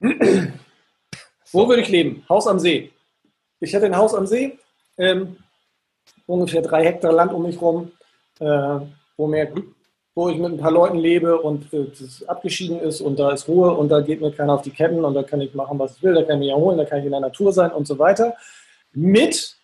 Wo 1.52 1.68
würde 1.68 1.82
ich 1.82 1.88
leben? 1.88 2.24
Haus 2.28 2.46
am 2.46 2.58
See. 2.58 2.92
Ich 3.60 3.72
hätte 3.72 3.86
ein 3.86 3.96
Haus 3.96 4.14
am 4.14 4.26
See, 4.26 4.58
ähm, 4.98 5.38
ungefähr 6.26 6.60
drei 6.60 6.84
Hektar 6.84 7.12
Land 7.12 7.32
um 7.32 7.44
mich 7.44 7.60
rum, 7.60 7.92
äh, 8.40 8.80
wo, 9.16 9.26
mir, 9.26 9.50
wo 10.16 10.30
ich 10.30 10.38
mit 10.38 10.50
ein 10.50 10.58
paar 10.58 10.72
Leuten 10.72 10.96
lebe 10.96 11.38
und 11.38 11.70
äh, 11.74 11.86
abgeschieden 12.26 12.80
ist 12.80 13.02
und 13.02 13.18
da 13.18 13.32
ist 13.32 13.46
Ruhe 13.48 13.72
und 13.72 13.90
da 13.90 14.00
geht 14.00 14.22
mir 14.22 14.32
keiner 14.32 14.54
auf 14.54 14.62
die 14.62 14.70
Ketten 14.70 15.04
und 15.04 15.12
da 15.12 15.22
kann 15.22 15.42
ich 15.42 15.54
machen, 15.54 15.78
was 15.78 15.98
ich 15.98 16.02
will, 16.02 16.14
da 16.14 16.22
kann 16.22 16.36
ich 16.36 16.46
mich 16.46 16.50
erholen, 16.50 16.78
da 16.78 16.86
kann 16.86 17.00
ich 17.00 17.04
in 17.04 17.10
der 17.10 17.20
Natur 17.20 17.52
sein 17.52 17.70
und 17.70 17.86
so 17.86 17.98
weiter. 17.98 18.34
Mit 18.92 19.58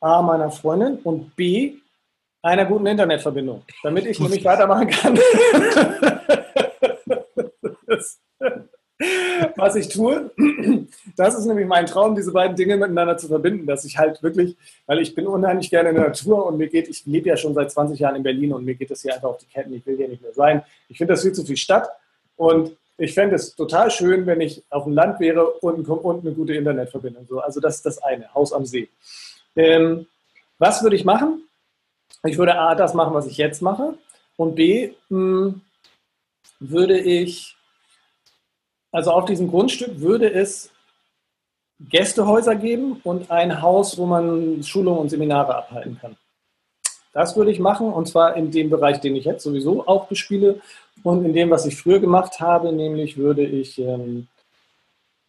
A, 0.00 0.20
meiner 0.20 0.50
Freundin 0.50 0.98
und 0.98 1.36
B, 1.36 1.74
einer 2.42 2.64
guten 2.64 2.86
Internetverbindung, 2.86 3.62
damit 3.84 4.06
ich 4.06 4.18
nämlich 4.18 4.44
weitermachen 4.44 4.88
kann. 4.88 5.14
das, 7.86 8.20
was 9.56 9.76
ich 9.76 9.88
tue. 9.88 10.30
Das 11.16 11.34
ist 11.34 11.46
nämlich 11.46 11.66
mein 11.66 11.86
Traum, 11.86 12.14
diese 12.14 12.32
beiden 12.32 12.56
Dinge 12.56 12.76
miteinander 12.76 13.16
zu 13.16 13.28
verbinden, 13.28 13.66
dass 13.66 13.84
ich 13.84 13.96
halt 13.96 14.22
wirklich, 14.22 14.56
weil 14.86 15.00
ich 15.00 15.14
bin 15.14 15.26
unheimlich 15.26 15.70
gerne 15.70 15.90
in 15.90 15.94
der 15.94 16.08
Natur 16.08 16.46
und 16.46 16.58
mir 16.58 16.68
geht, 16.68 16.88
ich 16.88 17.06
lebe 17.06 17.28
ja 17.28 17.36
schon 17.36 17.54
seit 17.54 17.70
20 17.70 17.98
Jahren 17.98 18.16
in 18.16 18.22
Berlin 18.22 18.52
und 18.52 18.64
mir 18.64 18.74
geht 18.74 18.90
das 18.90 19.02
hier 19.02 19.14
einfach 19.14 19.28
auf 19.30 19.38
die 19.38 19.46
Ketten, 19.46 19.72
ich 19.72 19.86
will 19.86 19.96
hier 19.96 20.08
nicht 20.08 20.22
mehr 20.22 20.34
sein. 20.34 20.62
Ich 20.88 20.98
finde 20.98 21.14
das 21.14 21.22
viel 21.22 21.32
zu 21.32 21.44
viel 21.44 21.56
Stadt 21.56 21.88
und 22.36 22.76
ich 22.98 23.14
fände 23.14 23.36
es 23.36 23.54
total 23.54 23.90
schön, 23.90 24.26
wenn 24.26 24.40
ich 24.40 24.62
auf 24.70 24.84
dem 24.84 24.92
Land 24.92 25.20
wäre 25.20 25.46
und, 25.46 25.86
und 25.88 26.26
eine 26.26 26.34
gute 26.34 26.54
Internetverbindung. 26.54 27.26
So, 27.26 27.40
also 27.40 27.60
das 27.60 27.76
ist 27.76 27.86
das 27.86 27.98
eine, 28.02 28.32
Haus 28.34 28.52
am 28.52 28.64
See. 28.64 28.88
Ähm, 29.54 30.06
was 30.58 30.82
würde 30.82 30.96
ich 30.96 31.04
machen? 31.04 31.42
Ich 32.24 32.38
würde 32.38 32.58
A, 32.58 32.74
das 32.74 32.94
machen, 32.94 33.14
was 33.14 33.26
ich 33.26 33.36
jetzt 33.36 33.62
mache 33.62 33.94
und 34.36 34.54
B, 34.54 34.92
mh, 35.08 35.18
hm, 35.18 35.60
würde 36.58 36.98
ich 36.98 37.55
also 38.96 39.10
auf 39.10 39.26
diesem 39.26 39.50
Grundstück 39.50 40.00
würde 40.00 40.32
es 40.32 40.70
Gästehäuser 41.78 42.54
geben 42.54 42.98
und 43.04 43.30
ein 43.30 43.60
Haus, 43.60 43.98
wo 43.98 44.06
man 44.06 44.62
Schulungen 44.62 45.00
und 45.00 45.10
Seminare 45.10 45.54
abhalten 45.54 45.98
kann. 46.00 46.16
Das 47.12 47.36
würde 47.36 47.50
ich 47.50 47.60
machen 47.60 47.92
und 47.92 48.08
zwar 48.08 48.36
in 48.36 48.50
dem 48.50 48.70
Bereich, 48.70 49.00
den 49.00 49.14
ich 49.14 49.26
jetzt 49.26 49.42
sowieso 49.42 49.86
auch 49.86 50.06
bespiele 50.06 50.60
und 51.02 51.26
in 51.26 51.34
dem, 51.34 51.50
was 51.50 51.66
ich 51.66 51.76
früher 51.76 51.98
gemacht 51.98 52.40
habe, 52.40 52.72
nämlich 52.72 53.18
würde 53.18 53.44
ich, 53.44 53.78
ähm, 53.78 54.28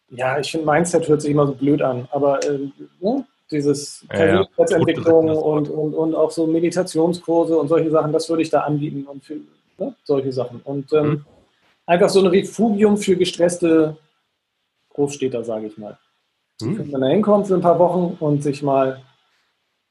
ja, 0.08 0.38
ich 0.38 0.50
finde 0.50 0.66
Mindset 0.66 1.06
hört 1.06 1.20
sich 1.20 1.32
immer 1.32 1.46
so 1.46 1.52
blöd 1.52 1.82
an, 1.82 2.08
aber 2.10 2.42
äh, 2.44 2.70
ne? 3.00 3.26
dieses 3.50 4.06
Persönlichkeitsentwicklung 4.08 5.28
ja, 5.28 5.34
ja. 5.34 5.40
und, 5.40 5.68
und, 5.68 5.92
und 5.92 6.14
auch 6.14 6.30
so 6.30 6.46
Meditationskurse 6.46 7.58
und 7.58 7.68
solche 7.68 7.90
Sachen, 7.90 8.14
das 8.14 8.30
würde 8.30 8.40
ich 8.40 8.48
da 8.48 8.60
anbieten 8.60 9.06
und 9.06 9.22
für 9.22 9.36
ne? 9.76 9.94
solche 10.04 10.32
Sachen. 10.32 10.62
Und 10.64 10.90
ähm, 10.94 11.06
mhm 11.06 11.24
einfach 11.88 12.10
so 12.10 12.20
ein 12.20 12.26
Refugium 12.26 12.96
für 12.98 13.16
gestresste 13.16 13.96
Großstädter, 14.90 15.42
sage 15.42 15.66
ich 15.66 15.78
mal. 15.78 15.98
Die 16.60 16.66
hm. 16.66 16.76
können 16.76 16.92
dann 16.92 17.00
da 17.00 17.08
hinkommen 17.08 17.46
für 17.46 17.54
ein 17.54 17.60
paar 17.60 17.78
Wochen 17.78 18.16
und 18.20 18.42
sich 18.42 18.62
mal 18.62 19.02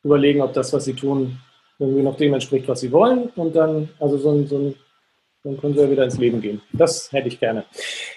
überlegen, 0.03 0.41
ob 0.41 0.53
das, 0.53 0.71
was 0.71 0.85
sie 0.85 0.93
tun, 0.93 1.39
irgendwie 1.79 2.03
noch 2.03 2.17
dem 2.17 2.33
entspricht, 2.33 2.67
was 2.67 2.81
sie 2.81 2.91
wollen. 2.91 3.29
Und 3.35 3.55
dann, 3.55 3.89
also 3.99 4.17
so 4.17 4.31
ein, 4.31 4.47
so 4.47 4.57
ein 4.57 4.75
dann 5.43 5.57
können 5.59 5.73
sie 5.73 5.81
ja 5.81 5.89
wieder 5.89 6.03
ins 6.03 6.17
Leben 6.17 6.41
gehen. 6.41 6.61
Das 6.73 7.11
hätte 7.11 7.29
ich 7.29 7.39
gerne. 7.39 7.65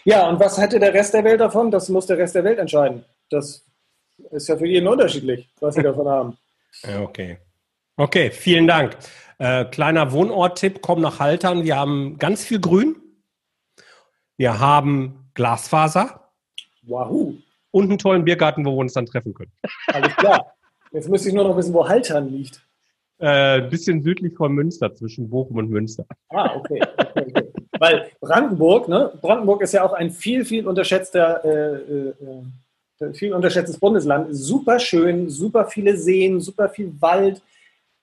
Ja, 0.04 0.28
und 0.28 0.40
was 0.40 0.58
hätte 0.58 0.80
der 0.80 0.92
Rest 0.92 1.14
der 1.14 1.22
Welt 1.22 1.40
davon? 1.40 1.70
Das 1.70 1.88
muss 1.88 2.06
der 2.06 2.18
Rest 2.18 2.34
der 2.34 2.44
Welt 2.44 2.58
entscheiden. 2.58 3.04
Das 3.30 3.64
ist 4.32 4.48
ja 4.48 4.56
für 4.56 4.66
jeden 4.66 4.88
unterschiedlich, 4.88 5.48
was 5.60 5.74
sie 5.74 5.82
davon 5.82 6.08
haben. 6.08 6.38
Ja, 6.84 7.00
okay. 7.00 7.38
Okay, 7.96 8.30
vielen 8.30 8.68
Dank. 8.68 8.96
Äh, 9.38 9.64
kleiner 9.64 10.12
Wohnorttipp, 10.12 10.82
komm 10.82 11.00
nach 11.00 11.18
Haltern. 11.18 11.64
Wir 11.64 11.76
haben 11.76 12.16
ganz 12.16 12.44
viel 12.44 12.60
Grün. 12.60 12.94
Wir 14.40 14.58
haben 14.58 15.30
Glasfaser. 15.34 16.30
Wahoo. 16.84 17.34
Und 17.72 17.90
einen 17.90 17.98
tollen 17.98 18.24
Biergarten, 18.24 18.64
wo 18.64 18.70
wir 18.70 18.78
uns 18.78 18.94
dann 18.94 19.04
treffen 19.04 19.34
können. 19.34 19.52
Alles 19.88 20.16
klar. 20.16 20.54
Jetzt 20.92 21.10
müsste 21.10 21.28
ich 21.28 21.34
nur 21.34 21.44
noch 21.44 21.58
wissen, 21.58 21.74
wo 21.74 21.86
Haltern 21.86 22.30
liegt. 22.30 22.66
Äh, 23.18 23.60
ein 23.60 23.68
bisschen 23.68 24.02
südlich 24.02 24.34
von 24.34 24.52
Münster, 24.52 24.94
zwischen 24.94 25.28
Bochum 25.28 25.58
und 25.58 25.68
Münster. 25.68 26.06
Ah, 26.30 26.56
okay. 26.56 26.80
okay, 26.96 27.24
okay. 27.28 27.52
Weil 27.78 28.10
Brandenburg, 28.18 28.88
ne? 28.88 29.12
Brandenburg 29.20 29.60
ist 29.60 29.74
ja 29.74 29.84
auch 29.84 29.92
ein 29.92 30.10
viel, 30.10 30.46
viel 30.46 30.66
unterschätzter, 30.66 31.44
äh, 31.44 31.74
äh, 31.76 32.14
äh 33.00 33.12
viel 33.12 33.34
unterschätztes 33.34 33.78
Bundesland. 33.78 34.28
Super 34.30 34.78
schön, 34.78 35.28
super 35.28 35.66
viele 35.66 35.98
Seen, 35.98 36.40
super 36.40 36.70
viel 36.70 36.94
Wald. 36.98 37.42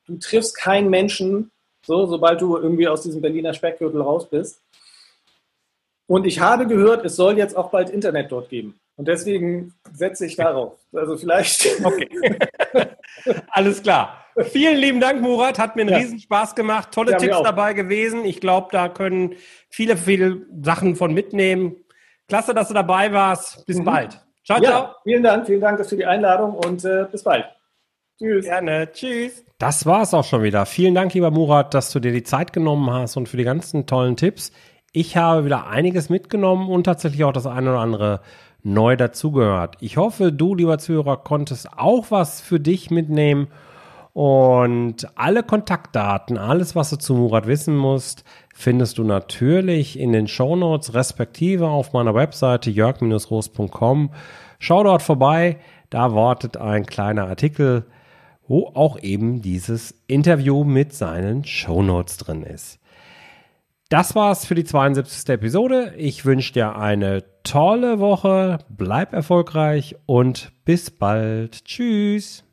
Du 0.05 0.17
triffst 0.17 0.55
keinen 0.55 0.91
Menschen, 0.91 1.49
so, 1.83 2.05
sobald 2.05 2.41
du 2.41 2.57
irgendwie 2.57 2.87
aus 2.87 3.01
diesem 3.01 3.21
Berliner 3.21 3.55
Speckgürtel 3.55 4.01
raus 4.01 4.29
bist. 4.29 4.61
Und 6.07 6.25
ich 6.25 6.39
habe 6.39 6.67
gehört, 6.67 7.05
es 7.05 7.15
soll 7.15 7.37
jetzt 7.37 7.55
auch 7.55 7.69
bald 7.69 7.89
Internet 7.89 8.31
dort 8.31 8.49
geben. 8.49 8.79
Und 8.95 9.07
deswegen 9.07 9.73
setze 9.93 10.25
ich 10.25 10.35
darauf. 10.37 10.73
Also 10.93 11.17
vielleicht. 11.17 11.67
Okay. 11.83 12.09
Alles 13.49 13.83
klar. 13.83 14.25
Vielen 14.51 14.77
lieben 14.77 14.99
Dank, 14.99 15.21
Murat. 15.21 15.59
Hat 15.59 15.75
mir 15.75 15.83
einen 15.83 15.91
ja. 15.91 15.97
riesen 15.97 16.19
Spaß 16.19 16.55
gemacht. 16.55 16.91
Tolle 16.91 17.11
ja, 17.11 17.17
Tipps 17.17 17.41
dabei 17.43 17.73
gewesen. 17.73 18.25
Ich 18.25 18.39
glaube, 18.39 18.69
da 18.71 18.89
können 18.89 19.35
viele, 19.69 19.97
viele 19.97 20.45
Sachen 20.63 20.95
von 20.95 21.13
mitnehmen. 21.13 21.75
Klasse, 22.27 22.53
dass 22.53 22.69
du 22.69 22.73
dabei 22.73 23.11
warst. 23.13 23.65
Bis 23.65 23.77
mhm. 23.77 23.85
bald. 23.85 24.19
Ciao, 24.45 24.61
ja, 24.61 24.69
ciao. 24.69 24.95
Vielen 25.03 25.23
Dank. 25.23 25.45
Vielen 25.45 25.61
Dank 25.61 25.85
für 25.85 25.97
die 25.97 26.05
Einladung 26.05 26.53
und 26.55 26.85
äh, 26.85 27.05
bis 27.11 27.23
bald. 27.23 27.45
Tschüss. 28.17 28.45
Gerne. 28.45 28.91
Tschüss. 28.91 29.43
Das 29.59 29.85
war 29.85 30.03
es 30.03 30.13
auch 30.13 30.23
schon 30.23 30.43
wieder. 30.43 30.65
Vielen 30.65 30.95
Dank, 30.95 31.13
lieber 31.13 31.31
Murat, 31.31 31.73
dass 31.73 31.91
du 31.91 31.99
dir 31.99 32.11
die 32.11 32.23
Zeit 32.23 32.53
genommen 32.53 32.91
hast 32.91 33.17
und 33.17 33.27
für 33.27 33.37
die 33.37 33.43
ganzen 33.43 33.85
tollen 33.85 34.15
Tipps. 34.15 34.51
Ich 34.93 35.17
habe 35.17 35.45
wieder 35.45 35.67
einiges 35.67 36.09
mitgenommen 36.09 36.69
und 36.69 36.85
tatsächlich 36.85 37.23
auch 37.23 37.33
das 37.33 37.45
eine 37.45 37.71
oder 37.71 37.79
andere 37.79 38.21
neu 38.63 38.95
dazugehört. 38.95 39.75
Ich 39.79 39.97
hoffe, 39.97 40.31
du, 40.31 40.55
lieber 40.55 40.77
Zuhörer, 40.77 41.17
konntest 41.17 41.77
auch 41.77 42.09
was 42.09 42.41
für 42.41 42.59
dich 42.59 42.91
mitnehmen. 42.91 43.47
Und 44.13 45.07
alle 45.15 45.43
Kontaktdaten, 45.43 46.39
alles, 46.39 46.75
was 46.75 46.89
du 46.89 46.97
zu 46.97 47.13
Murat 47.13 47.45
wissen 47.45 47.77
musst, 47.77 48.23
findest 48.55 48.97
du 48.97 49.03
natürlich 49.03 49.99
in 49.99 50.11
den 50.11 50.27
Shownotes, 50.27 50.95
respektive 50.95 51.67
auf 51.67 51.93
meiner 51.93 52.15
Webseite 52.15 52.71
jörg-roos.com. 52.71 54.09
Schau 54.57 54.83
dort 54.83 55.03
vorbei, 55.03 55.57
da 55.91 56.15
wartet 56.15 56.57
ein 56.57 56.87
kleiner 56.87 57.27
Artikel, 57.27 57.85
wo 58.47 58.71
auch 58.73 58.99
eben 58.99 59.43
dieses 59.43 59.93
Interview 60.07 60.63
mit 60.63 60.93
seinen 60.93 61.43
Shownotes 61.43 62.17
drin 62.17 62.41
ist. 62.41 62.79
Das 63.89 64.15
war's 64.15 64.45
für 64.45 64.55
die 64.55 64.65
72. 64.65 65.29
Episode. 65.29 65.93
Ich 65.95 66.25
wünsche 66.25 66.51
dir 66.51 66.75
eine 66.75 67.23
tolle 67.43 67.99
Woche, 67.99 68.59
bleib 68.67 69.13
erfolgreich 69.13 69.95
und 70.05 70.51
bis 70.65 70.91
bald. 70.91 71.63
Tschüss. 71.63 72.43